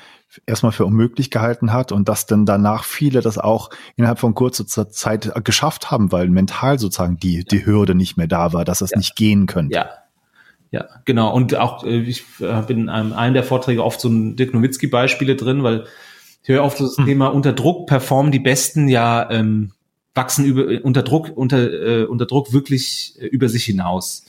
erstmal 0.47 0.73
für 0.73 0.87
unmöglich 0.87 1.31
gehalten 1.31 1.73
hat 1.73 1.93
und 1.93 2.09
dass 2.09 2.27
dann 2.27 2.47
danach 2.47 2.85
viele 2.85 3.21
das 3.21 3.39
auch 3.39 3.71
innerhalb 3.97 4.19
von 4.19 4.35
kurzer 4.35 4.67
Zeit 4.67 5.31
geschafft 5.45 5.91
haben, 5.91 6.11
weil 6.11 6.29
mental 6.31 6.79
sozusagen 6.79 7.19
die, 7.19 7.45
die 7.45 7.65
Hürde 7.65 7.95
nicht 7.95 8.17
mehr 8.17 8.27
da 8.27 8.53
war, 8.53 8.65
dass 8.65 8.81
es 8.81 8.91
ja. 8.91 8.99
nicht 8.99 9.15
gehen 9.15 9.47
könnte. 9.47 9.77
Ja. 9.77 9.91
Ja, 10.73 10.87
genau. 11.05 11.35
Und 11.35 11.55
auch, 11.55 11.85
äh, 11.85 12.01
ich 12.01 12.25
habe 12.41 12.73
in 12.73 12.89
einem, 12.89 13.13
einem 13.13 13.35
der 13.35 13.45
Vorträge 13.45 13.85
oft 13.85 14.01
so 14.01 14.09
ein 14.09 14.37
Dirk 14.37 14.55
Nowitzki 14.55 14.87
Beispiele 14.87 15.37
drin, 15.37 15.63
weil 15.63 15.85
ich 16.43 16.49
höre 16.49 16.65
oft 16.65 16.81
das 16.81 16.97
hm. 16.97 17.05
Thema 17.05 17.27
unter 17.27 17.53
Druck 17.53 17.87
performen 17.87 18.33
die 18.33 18.39
Besten 18.39 18.89
ja 18.89 19.31
ähm, 19.31 19.73
wachsen 20.15 20.45
über, 20.45 20.71
äh, 20.71 20.81
unter 20.81 21.03
Druck, 21.03 21.31
unter, 21.35 21.73
äh, 21.73 22.05
unter 22.05 22.27
Druck 22.27 22.53
wirklich 22.53 23.15
äh, 23.19 23.27
über 23.27 23.49
sich 23.49 23.65
hinaus. 23.65 24.25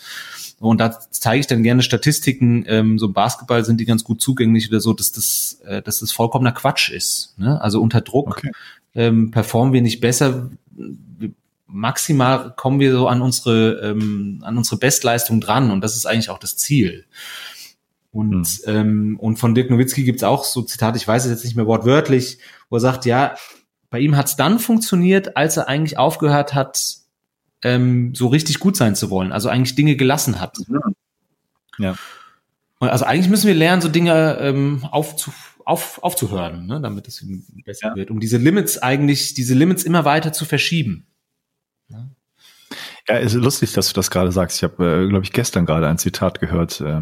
Und 0.59 0.79
da 0.79 0.97
zeige 1.11 1.41
ich 1.41 1.47
dann 1.47 1.63
gerne 1.63 1.83
Statistiken, 1.83 2.63
ähm, 2.67 2.97
so 2.97 3.07
im 3.07 3.13
Basketball 3.13 3.65
sind 3.65 3.81
die 3.81 3.85
ganz 3.85 4.03
gut 4.03 4.21
zugänglich 4.21 4.69
oder 4.69 4.79
so, 4.79 4.93
dass 4.93 5.11
das, 5.11 5.59
äh, 5.65 5.81
dass 5.81 5.99
das 5.99 6.11
vollkommener 6.13 6.53
Quatsch 6.53 6.89
ist. 6.89 7.33
Ne? 7.37 7.59
Also 7.61 7.81
unter 7.81 7.99
Druck 7.99 8.37
okay. 8.37 8.51
ähm, 8.95 9.31
performen 9.31 9.73
wir 9.73 9.81
nicht 9.81 9.99
besser. 9.99 10.51
Maximal 11.67 12.53
kommen 12.55 12.79
wir 12.79 12.93
so 12.93 13.07
an 13.07 13.21
unsere, 13.21 13.81
ähm, 13.81 14.39
an 14.43 14.57
unsere 14.57 14.77
Bestleistung 14.77 15.41
dran 15.41 15.69
und 15.69 15.81
das 15.81 15.97
ist 15.97 16.05
eigentlich 16.05 16.29
auch 16.29 16.39
das 16.39 16.55
Ziel. 16.55 17.05
Und, 18.13 18.45
hm. 18.45 18.75
ähm, 18.75 19.19
und 19.19 19.37
von 19.37 19.55
Dirk 19.55 19.69
Nowitzki 19.71 20.03
gibt's 20.03 20.23
auch 20.23 20.45
so 20.45 20.61
Zitate, 20.61 20.97
ich 20.97 21.07
weiß 21.07 21.25
es 21.25 21.31
jetzt 21.31 21.43
nicht 21.43 21.55
mehr 21.55 21.65
wortwörtlich, 21.65 22.37
wo 22.69 22.77
er 22.77 22.79
sagt, 22.79 23.05
ja, 23.05 23.35
bei 23.93 23.99
ihm 23.99 24.17
hat 24.17 24.25
es 24.25 24.35
dann 24.35 24.57
funktioniert, 24.57 25.37
als 25.37 25.55
er 25.55 25.67
eigentlich 25.67 25.99
aufgehört 25.99 26.55
hat, 26.55 26.95
ähm, 27.61 28.15
so 28.15 28.25
richtig 28.25 28.57
gut 28.57 28.75
sein 28.75 28.95
zu 28.95 29.11
wollen. 29.11 29.31
Also 29.31 29.49
eigentlich 29.49 29.75
Dinge 29.75 29.95
gelassen 29.95 30.41
hat. 30.41 30.57
Ja. 31.77 31.93
Also 32.79 33.05
eigentlich 33.05 33.29
müssen 33.29 33.45
wir 33.45 33.53
lernen, 33.53 33.83
so 33.83 33.89
Dinge 33.89 34.39
ähm, 34.41 34.83
aufzu, 34.89 35.31
auf, 35.63 36.01
aufzuhören, 36.01 36.65
ne, 36.65 36.81
damit 36.81 37.07
es 37.07 37.23
besser 37.65 37.89
ja. 37.89 37.95
wird. 37.95 38.09
Um 38.09 38.19
diese 38.19 38.37
Limits 38.37 38.79
eigentlich, 38.79 39.35
diese 39.35 39.53
Limits 39.53 39.83
immer 39.83 40.05
weiter 40.05 40.33
zu 40.33 40.45
verschieben. 40.45 41.05
Ja. 41.89 42.09
Ja, 43.07 43.17
ist 43.17 43.35
lustig, 43.35 43.73
dass 43.73 43.89
du 43.89 43.93
das 43.93 44.09
gerade 44.09 44.31
sagst. 44.31 44.57
Ich 44.57 44.63
habe, 44.63 45.03
äh, 45.03 45.07
glaube 45.07 45.23
ich, 45.23 45.31
gestern 45.33 45.67
gerade 45.67 45.87
ein 45.87 45.99
Zitat 45.99 46.39
gehört, 46.39 46.81
äh, 46.81 47.01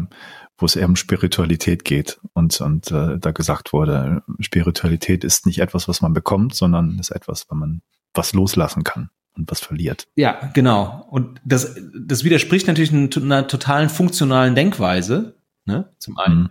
wo 0.58 0.66
es 0.66 0.76
eher 0.76 0.86
um 0.86 0.96
Spiritualität 0.96 1.84
geht 1.84 2.20
und, 2.34 2.60
und 2.60 2.90
äh, 2.90 3.18
da 3.18 3.30
gesagt 3.32 3.72
wurde, 3.72 4.22
Spiritualität 4.40 5.24
ist 5.24 5.46
nicht 5.46 5.58
etwas, 5.58 5.88
was 5.88 6.00
man 6.00 6.12
bekommt, 6.12 6.54
sondern 6.54 6.98
ist 6.98 7.10
etwas, 7.10 7.46
wenn 7.50 7.58
man 7.58 7.82
was 8.14 8.32
loslassen 8.32 8.84
kann 8.84 9.10
und 9.36 9.50
was 9.50 9.60
verliert. 9.60 10.06
Ja, 10.14 10.50
genau. 10.54 11.06
Und 11.10 11.40
das, 11.44 11.74
das 11.94 12.24
widerspricht 12.24 12.66
natürlich 12.66 12.92
einer 12.92 13.46
totalen 13.48 13.88
funktionalen 13.88 14.54
Denkweise, 14.54 15.36
ne, 15.64 15.88
zum 15.98 16.18
einen. 16.18 16.42
Mhm. 16.42 16.50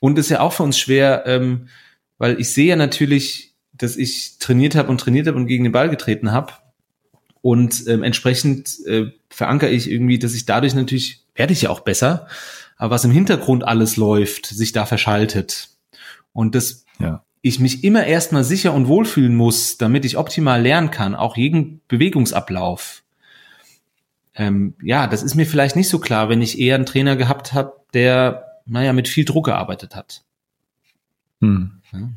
Und 0.00 0.18
ist 0.18 0.28
ja 0.28 0.40
auch 0.40 0.52
für 0.52 0.62
uns 0.62 0.78
schwer, 0.78 1.24
ähm, 1.26 1.68
weil 2.18 2.38
ich 2.40 2.52
sehe 2.52 2.66
ja 2.66 2.76
natürlich, 2.76 3.54
dass 3.72 3.96
ich 3.96 4.38
trainiert 4.38 4.74
habe 4.74 4.90
und 4.90 5.00
trainiert 5.00 5.26
habe 5.26 5.36
und 5.36 5.46
gegen 5.46 5.64
den 5.64 5.72
Ball 5.72 5.88
getreten 5.88 6.32
habe. 6.32 6.52
Und 7.40 7.86
ähm, 7.86 8.02
entsprechend 8.02 8.84
äh, 8.86 9.12
verankere 9.30 9.70
ich 9.70 9.90
irgendwie, 9.90 10.18
dass 10.18 10.34
ich 10.34 10.44
dadurch 10.44 10.74
natürlich, 10.74 11.24
werde 11.34 11.52
ich 11.52 11.62
ja 11.62 11.70
auch 11.70 11.80
besser, 11.80 12.26
aber 12.78 12.94
was 12.94 13.04
im 13.04 13.10
Hintergrund 13.10 13.66
alles 13.66 13.96
läuft, 13.96 14.46
sich 14.46 14.72
da 14.72 14.86
verschaltet. 14.86 15.70
Und 16.32 16.54
das 16.54 16.84
ja. 17.00 17.24
ich 17.42 17.58
mich 17.58 17.84
immer 17.84 18.06
erstmal 18.06 18.44
sicher 18.44 18.72
und 18.72 18.86
wohlfühlen 18.86 19.34
muss, 19.34 19.76
damit 19.76 20.04
ich 20.04 20.16
optimal 20.16 20.62
lernen 20.62 20.90
kann, 20.90 21.14
auch 21.14 21.36
jeden 21.36 21.80
Bewegungsablauf. 21.88 23.02
Ähm, 24.34 24.74
ja, 24.80 25.08
das 25.08 25.24
ist 25.24 25.34
mir 25.34 25.46
vielleicht 25.46 25.74
nicht 25.74 25.88
so 25.88 25.98
klar, 25.98 26.28
wenn 26.28 26.40
ich 26.40 26.60
eher 26.60 26.76
einen 26.76 26.86
Trainer 26.86 27.16
gehabt 27.16 27.52
habe, 27.52 27.72
der, 27.92 28.60
naja, 28.66 28.92
mit 28.92 29.08
viel 29.08 29.24
Druck 29.24 29.46
gearbeitet 29.46 29.96
hat. 29.96 30.22
Hm. 31.40 31.80
Ja. 31.92 32.10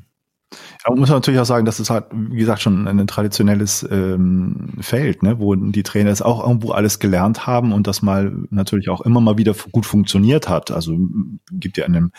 Aber 0.83 0.95
muss 0.95 1.09
man 1.09 1.17
natürlich 1.17 1.39
auch 1.39 1.45
sagen, 1.45 1.65
das 1.65 1.79
ist 1.79 1.89
halt, 1.89 2.05
wie 2.11 2.39
gesagt, 2.39 2.61
schon 2.61 2.87
ein 2.87 3.07
traditionelles 3.07 3.87
ähm, 3.89 4.73
Feld, 4.79 5.23
ne, 5.23 5.39
wo 5.39 5.55
die 5.55 5.83
Trainer 5.83 6.09
es 6.09 6.21
auch 6.21 6.45
irgendwo 6.45 6.71
alles 6.71 6.99
gelernt 6.99 7.47
haben 7.47 7.71
und 7.71 7.87
das 7.87 8.01
mal 8.01 8.33
natürlich 8.49 8.89
auch 8.89 9.01
immer 9.01 9.21
mal 9.21 9.37
wieder 9.37 9.55
gut 9.71 9.85
funktioniert 9.85 10.49
hat. 10.49 10.71
Also 10.71 10.97
gibt 11.51 11.77
ja 11.77 11.85
in 11.85 11.93
dem 11.93 12.11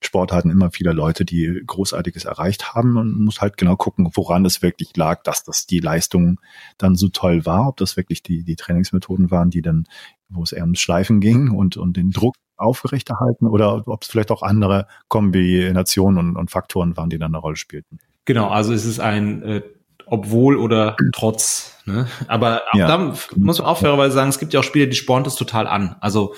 Sportarten 0.00 0.50
immer 0.50 0.70
viele 0.70 0.92
Leute, 0.92 1.24
die 1.24 1.62
Großartiges 1.66 2.24
erreicht 2.24 2.74
haben 2.74 2.96
und 2.96 3.18
muss 3.18 3.40
halt 3.40 3.56
genau 3.56 3.76
gucken, 3.76 4.10
woran 4.14 4.44
es 4.44 4.62
wirklich 4.62 4.96
lag, 4.96 5.22
dass 5.24 5.42
das 5.42 5.66
die 5.66 5.80
Leistung 5.80 6.40
dann 6.78 6.96
so 6.96 7.08
toll 7.08 7.44
war, 7.44 7.68
ob 7.68 7.76
das 7.76 7.96
wirklich 7.96 8.22
die, 8.22 8.44
die 8.44 8.56
Trainingsmethoden 8.56 9.30
waren, 9.30 9.50
die 9.50 9.62
dann, 9.62 9.84
wo 10.30 10.42
es 10.42 10.52
eher 10.52 10.62
ums 10.62 10.80
Schleifen 10.80 11.20
ging 11.20 11.50
und, 11.50 11.76
und 11.76 11.96
den 11.96 12.10
Druck 12.10 12.36
aufrechterhalten 12.56 13.46
oder 13.46 13.86
ob 13.86 14.02
es 14.02 14.08
vielleicht 14.08 14.30
auch 14.30 14.42
andere 14.42 14.86
Kombinationen 15.08 16.18
und, 16.18 16.36
und 16.36 16.50
Faktoren 16.50 16.96
waren, 16.96 17.10
die 17.10 17.18
dann 17.18 17.34
eine 17.34 17.38
Rolle 17.38 17.56
spielten. 17.56 17.98
Genau, 18.24 18.48
also 18.48 18.72
es 18.72 18.84
ist 18.84 19.00
ein 19.00 19.42
äh, 19.42 19.62
obwohl 20.06 20.56
oder 20.56 20.96
trotz. 21.12 21.76
Ne? 21.86 22.06
Aber 22.26 22.62
auch 22.72 22.78
ja. 22.78 22.86
da 22.88 23.14
muss 23.36 23.58
man 23.58 23.66
auch 23.66 23.78
fairerweise 23.78 24.14
sagen, 24.14 24.28
es 24.28 24.38
gibt 24.38 24.52
ja 24.52 24.60
auch 24.60 24.64
Spieler, 24.64 24.86
die 24.86 24.96
spornt 24.96 25.26
es 25.26 25.36
total 25.36 25.66
an. 25.66 25.96
Also 26.00 26.34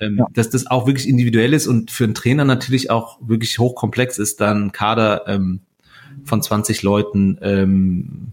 ähm, 0.00 0.16
ja. 0.18 0.26
dass 0.32 0.50
das 0.50 0.66
auch 0.66 0.86
wirklich 0.86 1.06
individuell 1.06 1.52
ist 1.52 1.66
und 1.66 1.90
für 1.90 2.04
einen 2.04 2.14
Trainer 2.14 2.44
natürlich 2.44 2.90
auch 2.90 3.18
wirklich 3.20 3.58
hochkomplex 3.58 4.18
ist, 4.18 4.40
dann 4.40 4.72
Kader 4.72 5.28
ähm, 5.28 5.60
von 6.24 6.42
20 6.42 6.82
Leuten 6.82 7.38
ähm, 7.42 8.32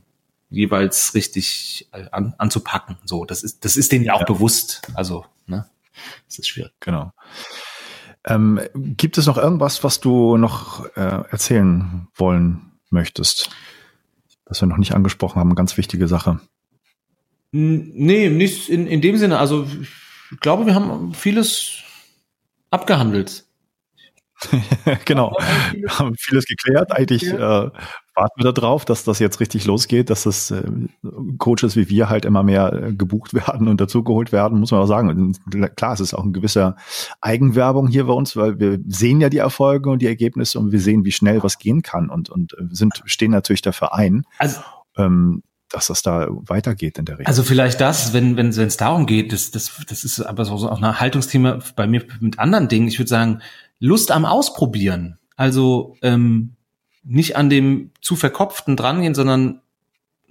jeweils 0.49 1.13
richtig 1.13 1.87
äh, 1.91 2.05
an, 2.11 2.33
anzupacken. 2.37 2.97
So, 3.05 3.25
das 3.25 3.43
ist, 3.43 3.65
das 3.65 3.77
ist 3.77 3.91
denen 3.91 4.05
ja 4.05 4.13
auch 4.13 4.25
bewusst. 4.25 4.81
Also, 4.93 5.25
ne, 5.45 5.69
das 6.27 6.39
ist 6.39 6.47
schwierig. 6.47 6.73
Genau. 6.79 7.11
Ähm, 8.25 8.59
gibt 8.73 9.17
es 9.17 9.25
noch 9.25 9.37
irgendwas, 9.37 9.83
was 9.83 9.99
du 9.99 10.37
noch 10.37 10.85
äh, 10.95 11.23
erzählen 11.31 12.07
wollen 12.15 12.71
möchtest? 12.89 13.49
Was 14.45 14.61
wir 14.61 14.67
noch 14.67 14.77
nicht 14.77 14.93
angesprochen 14.93 15.39
haben, 15.39 15.55
ganz 15.55 15.77
wichtige 15.77 16.07
Sache. 16.07 16.39
Nee, 17.51 18.29
nicht 18.29 18.69
in, 18.69 18.87
in 18.87 19.01
dem 19.01 19.17
Sinne. 19.17 19.39
Also 19.39 19.65
ich 20.31 20.39
glaube, 20.39 20.65
wir 20.65 20.75
haben 20.75 21.13
vieles 21.13 21.79
abgehandelt. 22.69 23.45
genau. 25.05 25.35
Wir 25.73 25.97
haben 25.97 26.15
vieles 26.17 26.45
geklärt. 26.45 26.91
Eigentlich 26.91 27.23
äh, 27.23 27.69
warten 28.17 28.43
wir 28.43 28.51
darauf, 28.51 28.83
dass 28.83 29.03
das 29.03 29.19
jetzt 29.19 29.39
richtig 29.39 29.65
losgeht, 29.65 30.09
dass 30.09 30.23
das 30.23 30.51
äh, 30.51 30.63
Coaches 31.37 31.75
wie 31.75 31.87
wir 31.87 32.09
halt 32.09 32.25
immer 32.25 32.43
mehr 32.43 32.73
äh, 32.73 32.93
gebucht 32.93 33.33
werden 33.33 33.67
und 33.67 33.79
dazugeholt 33.79 34.31
werden, 34.31 34.59
muss 34.59 34.71
man 34.71 34.81
auch 34.81 34.87
sagen. 34.87 35.09
Und 35.09 35.75
klar, 35.75 35.93
es 35.93 35.99
ist 35.99 36.13
auch 36.13 36.23
ein 36.23 36.33
gewisser 36.33 36.75
Eigenwerbung 37.21 37.87
hier 37.87 38.05
bei 38.05 38.13
uns, 38.13 38.35
weil 38.35 38.59
wir 38.59 38.79
sehen 38.87 39.21
ja 39.21 39.29
die 39.29 39.37
Erfolge 39.37 39.89
und 39.89 40.01
die 40.01 40.07
Ergebnisse 40.07 40.59
und 40.59 40.71
wir 40.71 40.81
sehen, 40.81 41.05
wie 41.05 41.11
schnell 41.11 41.43
was 41.43 41.59
gehen 41.59 41.83
kann 41.83 42.09
und, 42.09 42.29
und 42.29 42.53
äh, 42.53 42.63
sind, 42.71 43.03
stehen 43.05 43.31
natürlich 43.31 43.61
dafür 43.61 43.93
ein. 43.93 44.23
Also, 44.39 44.59
ähm, 44.97 45.43
dass 45.69 45.87
das 45.87 46.01
da 46.01 46.27
weitergeht 46.29 46.97
in 46.97 47.05
der 47.05 47.19
Richtung. 47.19 47.27
Also 47.27 47.43
vielleicht 47.43 47.81
das, 47.81 48.13
wenn 48.13 48.37
wenn 48.37 48.55
wenn 48.55 48.67
es 48.67 48.77
darum 48.77 49.05
geht, 49.05 49.33
das 49.33 49.51
das 49.51 49.81
das 49.87 50.05
ist 50.05 50.21
aber 50.21 50.45
so 50.45 50.53
auch 50.53 50.81
ein 50.81 50.99
Haltungsthema 50.99 51.59
bei 51.75 51.87
mir 51.87 52.05
mit 52.21 52.39
anderen 52.39 52.69
Dingen. 52.69 52.87
Ich 52.87 52.99
würde 52.99 53.09
sagen 53.09 53.41
Lust 53.77 54.11
am 54.11 54.23
Ausprobieren. 54.23 55.17
Also 55.35 55.97
ähm, 56.01 56.55
nicht 57.07 57.35
an 57.35 57.49
dem 57.49 57.91
zu 58.01 58.15
verkopften 58.15 58.75
drangehen, 58.75 59.15
sondern 59.15 59.61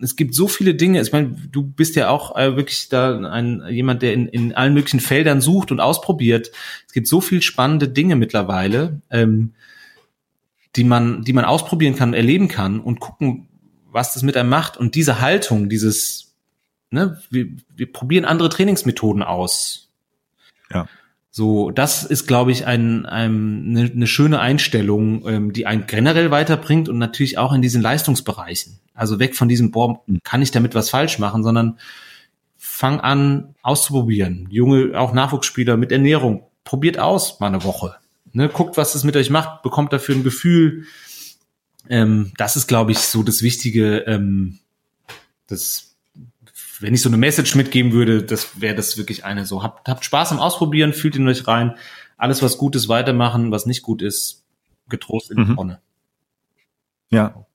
es 0.01 0.17
gibt 0.17 0.35
so 0.35 0.47
viele 0.47 0.75
Dinge. 0.75 1.01
Ich 1.01 1.13
meine, 1.13 1.31
du 1.51 1.63
bist 1.63 1.97
ja 1.97 2.11
auch 2.11 2.37
äh, 2.37 2.57
wirklich 2.57 2.89
da 2.89 3.19
ein 3.19 3.63
jemand, 3.71 4.03
der 4.03 4.13
in, 4.13 4.29
in 4.29 4.55
allen 4.55 4.75
möglichen 4.75 5.01
Feldern 5.01 5.41
sucht 5.41 5.73
und 5.73 5.81
ausprobiert. 5.81 6.51
Es 6.87 6.93
gibt 6.93 7.09
so 7.09 7.21
viel 7.21 7.41
spannende 7.41 7.89
Dinge 7.89 8.17
mittlerweile, 8.17 9.01
ähm, 9.11 9.55
die 10.77 10.85
man, 10.85 11.23
die 11.23 11.33
man 11.33 11.47
ausprobieren 11.47 11.97
kann, 11.97 12.13
erleben 12.13 12.49
kann 12.49 12.81
und 12.81 13.01
gucken, 13.01 13.49
was 13.91 14.13
das 14.13 14.23
mit 14.23 14.37
einem 14.37 14.51
macht. 14.51 14.77
Und 14.77 14.95
diese 14.95 15.21
Haltung, 15.21 15.71
dieses, 15.71 16.35
ne, 16.91 17.19
wir, 17.31 17.49
wir 17.75 17.91
probieren 17.91 18.27
andere 18.27 18.51
Trainingsmethoden 18.51 19.23
aus. 19.23 19.89
Ja. 20.71 20.87
So, 21.39 21.71
das 21.71 22.03
ist, 22.03 22.27
glaube 22.27 22.51
ich, 22.51 22.67
ein, 22.67 23.05
ein, 23.05 23.77
eine, 23.77 23.93
eine 23.93 24.07
schöne 24.07 24.41
Einstellung, 24.41 25.29
ähm, 25.29 25.53
die 25.53 25.67
einen 25.67 25.87
generell 25.87 26.31
weiterbringt 26.31 26.89
und 26.89 26.97
natürlich 26.97 27.37
auch 27.37 27.53
in 27.53 27.61
diesen 27.61 27.83
Leistungsbereichen. 27.83 28.79
Also 28.95 29.19
weg 29.19 29.37
von 29.37 29.47
diesem, 29.47 29.71
boah, 29.71 30.03
kann 30.25 30.41
ich 30.41 30.51
damit 30.51 30.75
was 30.75 30.89
falsch 30.89 31.19
machen, 31.19 31.43
sondern 31.43 31.79
fang 32.57 33.01
an 33.01 33.55
auszuprobieren. 33.61 34.49
Junge, 34.51 34.99
auch 34.99 35.13
Nachwuchsspieler 35.13 35.77
mit 35.77 35.93
Ernährung, 35.93 36.45
probiert 36.65 36.99
aus 36.99 37.39
mal 37.39 37.49
eine 37.49 37.65
Woche. 37.65 37.97
Ne, 38.33 38.49
guckt, 38.49 38.79
was 38.79 38.95
es 38.95 39.05
mit 39.05 39.15
euch 39.15 39.29
macht, 39.29 39.63
bekommt 39.63 39.93
dafür 39.93 40.15
ein 40.15 40.25
Gefühl. 40.25 40.85
Ähm, 41.91 42.33
das 42.39 42.57
ist, 42.57 42.67
glaube 42.67 42.93
ich, 42.93 42.99
so 43.01 43.23
das 43.23 43.43
Wichtige, 43.43 43.99
ähm, 44.07 44.61
das 45.49 45.96
wenn 46.81 46.95
ich 46.95 47.03
so 47.03 47.09
eine 47.09 47.17
Message 47.17 47.55
mitgeben 47.55 47.93
würde, 47.93 48.23
das 48.23 48.61
wäre 48.61 48.75
das 48.75 48.97
wirklich 48.97 49.25
eine 49.25 49.47
so. 49.47 49.63
Habt, 49.63 49.89
habt 49.89 50.05
Spaß 50.05 50.33
am 50.33 50.39
Ausprobieren, 50.39 50.93
fühlt 50.93 51.17
in 51.17 51.29
euch 51.29 51.47
rein. 51.47 51.77
Alles, 52.17 52.43
was 52.43 52.59
gut 52.59 52.77
ist, 52.77 52.89
weitermachen, 52.89 53.51
was 53.51 53.67
nicht 53.67 53.83
gut 53.83 54.03
ist, 54.03 54.45
getrost 54.89 55.31
in 55.31 55.37
die 55.37 55.45
mhm. 55.45 55.57
Tonne. 55.57 55.81
Ja. 57.11 57.47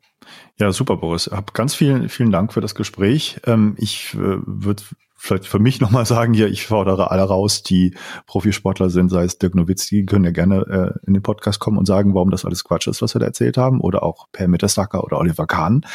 Ja, 0.59 0.71
super, 0.71 0.97
Boris. 0.97 1.27
Hab 1.31 1.53
ganz 1.53 1.73
vielen, 1.73 2.07
vielen 2.09 2.31
Dank 2.31 2.53
für 2.53 2.61
das 2.61 2.75
Gespräch. 2.75 3.39
Ähm, 3.45 3.75
ich 3.77 4.13
äh, 4.13 4.37
würde 4.45 4.83
vielleicht 5.21 5.45
für 5.45 5.59
mich 5.59 5.79
nochmal 5.79 6.07
sagen, 6.07 6.33
hier, 6.33 6.47
ich 6.47 6.65
fordere 6.65 7.11
alle 7.11 7.21
raus, 7.21 7.61
die 7.61 7.95
Profisportler 8.25 8.89
sind, 8.89 9.09
sei 9.09 9.23
es 9.23 9.37
Dirk 9.37 9.53
Nowitzki, 9.53 10.03
können 10.05 10.25
ja 10.25 10.31
gerne 10.31 10.95
äh, 10.95 11.07
in 11.07 11.13
den 11.13 11.21
Podcast 11.21 11.59
kommen 11.59 11.77
und 11.77 11.85
sagen, 11.85 12.15
warum 12.15 12.31
das 12.31 12.43
alles 12.43 12.63
Quatsch 12.63 12.87
ist, 12.87 13.03
was 13.03 13.13
wir 13.13 13.19
da 13.19 13.27
erzählt 13.27 13.55
haben, 13.55 13.81
oder 13.81 14.01
auch 14.01 14.27
Per 14.31 14.47
Mittersacker 14.47 15.03
oder 15.03 15.19
Oliver 15.19 15.45
Kahn. 15.45 15.85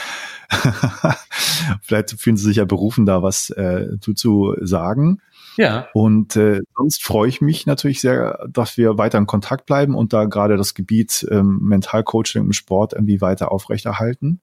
vielleicht 1.83 2.13
fühlen 2.21 2.37
sie 2.37 2.45
sich 2.45 2.59
ja 2.59 2.65
berufen, 2.65 3.05
da 3.05 3.21
was 3.23 3.51
äh, 3.51 3.99
zu, 4.01 4.15
zu 4.15 4.55
sagen. 4.61 5.19
Ja. 5.57 5.89
Und 5.93 6.37
äh, 6.37 6.61
sonst 6.77 7.03
freue 7.03 7.29
ich 7.29 7.41
mich 7.41 7.67
natürlich 7.67 8.01
sehr, 8.01 8.47
dass 8.49 8.77
wir 8.77 8.97
weiter 8.97 9.19
in 9.19 9.27
Kontakt 9.27 9.67
bleiben 9.67 9.97
und 9.97 10.13
da 10.13 10.27
gerade 10.27 10.57
das 10.57 10.75
Gebiet 10.75 11.27
ähm, 11.33 11.59
Mentalcoaching 11.63 12.45
im 12.45 12.53
Sport 12.53 12.93
irgendwie 12.93 13.21
weiter 13.21 13.51
aufrechterhalten. 13.51 14.41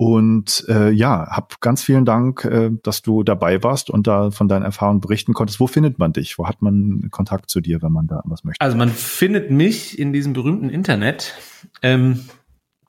Und 0.00 0.64
äh, 0.68 0.90
ja, 0.90 1.26
hab 1.28 1.60
ganz 1.60 1.82
vielen 1.82 2.04
Dank, 2.04 2.44
äh, 2.44 2.70
dass 2.84 3.02
du 3.02 3.24
dabei 3.24 3.64
warst 3.64 3.90
und 3.90 4.06
da 4.06 4.30
von 4.30 4.46
deinen 4.46 4.62
Erfahrungen 4.62 5.00
berichten 5.00 5.34
konntest. 5.34 5.58
Wo 5.58 5.66
findet 5.66 5.98
man 5.98 6.12
dich? 6.12 6.38
Wo 6.38 6.46
hat 6.46 6.62
man 6.62 7.08
Kontakt 7.10 7.50
zu 7.50 7.60
dir, 7.60 7.82
wenn 7.82 7.90
man 7.90 8.06
da 8.06 8.22
was 8.24 8.44
möchte? 8.44 8.60
Also 8.60 8.76
man 8.76 8.90
findet 8.90 9.50
mich 9.50 9.98
in 9.98 10.12
diesem 10.12 10.34
berühmten 10.34 10.70
Internet. 10.70 11.34
Ähm, 11.82 12.20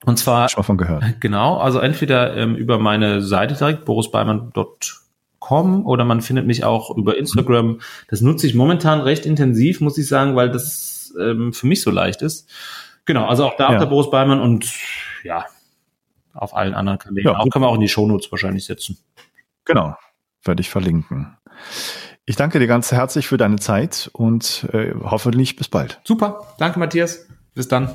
und 0.05 0.19
zwar 0.19 0.49
schon 0.49 0.63
von 0.63 0.77
gehört. 0.77 1.19
Genau, 1.19 1.57
also 1.57 1.79
entweder 1.79 2.37
ähm, 2.37 2.55
über 2.55 2.77
meine 2.77 3.23
Seite 3.23 3.55
direkt 3.55 3.85
borisbeimann.com 3.85 5.87
oder 5.87 6.05
man 6.05 6.21
findet 6.21 6.45
mich 6.45 6.63
auch 6.63 6.95
über 6.95 7.17
Instagram. 7.17 7.79
Das 8.09 8.21
nutze 8.21 8.45
ich 8.45 8.53
momentan 8.53 9.01
recht 9.01 9.25
intensiv, 9.25 9.81
muss 9.81 9.97
ich 9.97 10.07
sagen, 10.07 10.35
weil 10.35 10.51
das 10.51 11.11
ähm, 11.19 11.53
für 11.53 11.65
mich 11.65 11.81
so 11.81 11.89
leicht 11.89 12.21
ist. 12.21 12.47
Genau, 13.05 13.25
also 13.25 13.45
auch 13.45 13.57
da 13.57 13.73
ja. 13.73 13.79
der 13.79 13.87
Boris 13.87 14.11
Beimann 14.11 14.39
und 14.39 14.71
ja, 15.23 15.45
auf 16.39 16.55
allen 16.55 16.73
anderen 16.73 16.99
Kanälen. 16.99 17.27
Ja, 17.27 17.37
auch 17.37 17.49
kann 17.49 17.61
man 17.61 17.69
auch 17.69 17.75
in 17.75 17.81
die 17.81 17.89
Shownotes 17.89 18.31
wahrscheinlich 18.31 18.65
setzen. 18.65 18.97
Genau, 19.65 19.95
werde 20.43 20.61
ich 20.61 20.69
verlinken. 20.69 21.37
Ich 22.25 22.35
danke 22.35 22.59
dir 22.59 22.67
ganz 22.67 22.91
herzlich 22.91 23.27
für 23.27 23.37
deine 23.37 23.57
Zeit 23.57 24.09
und 24.13 24.67
äh, 24.71 24.93
hoffentlich 25.01 25.55
bis 25.55 25.67
bald. 25.67 25.99
Super, 26.03 26.47
danke 26.57 26.79
Matthias. 26.79 27.27
Bis 27.53 27.67
dann. 27.67 27.93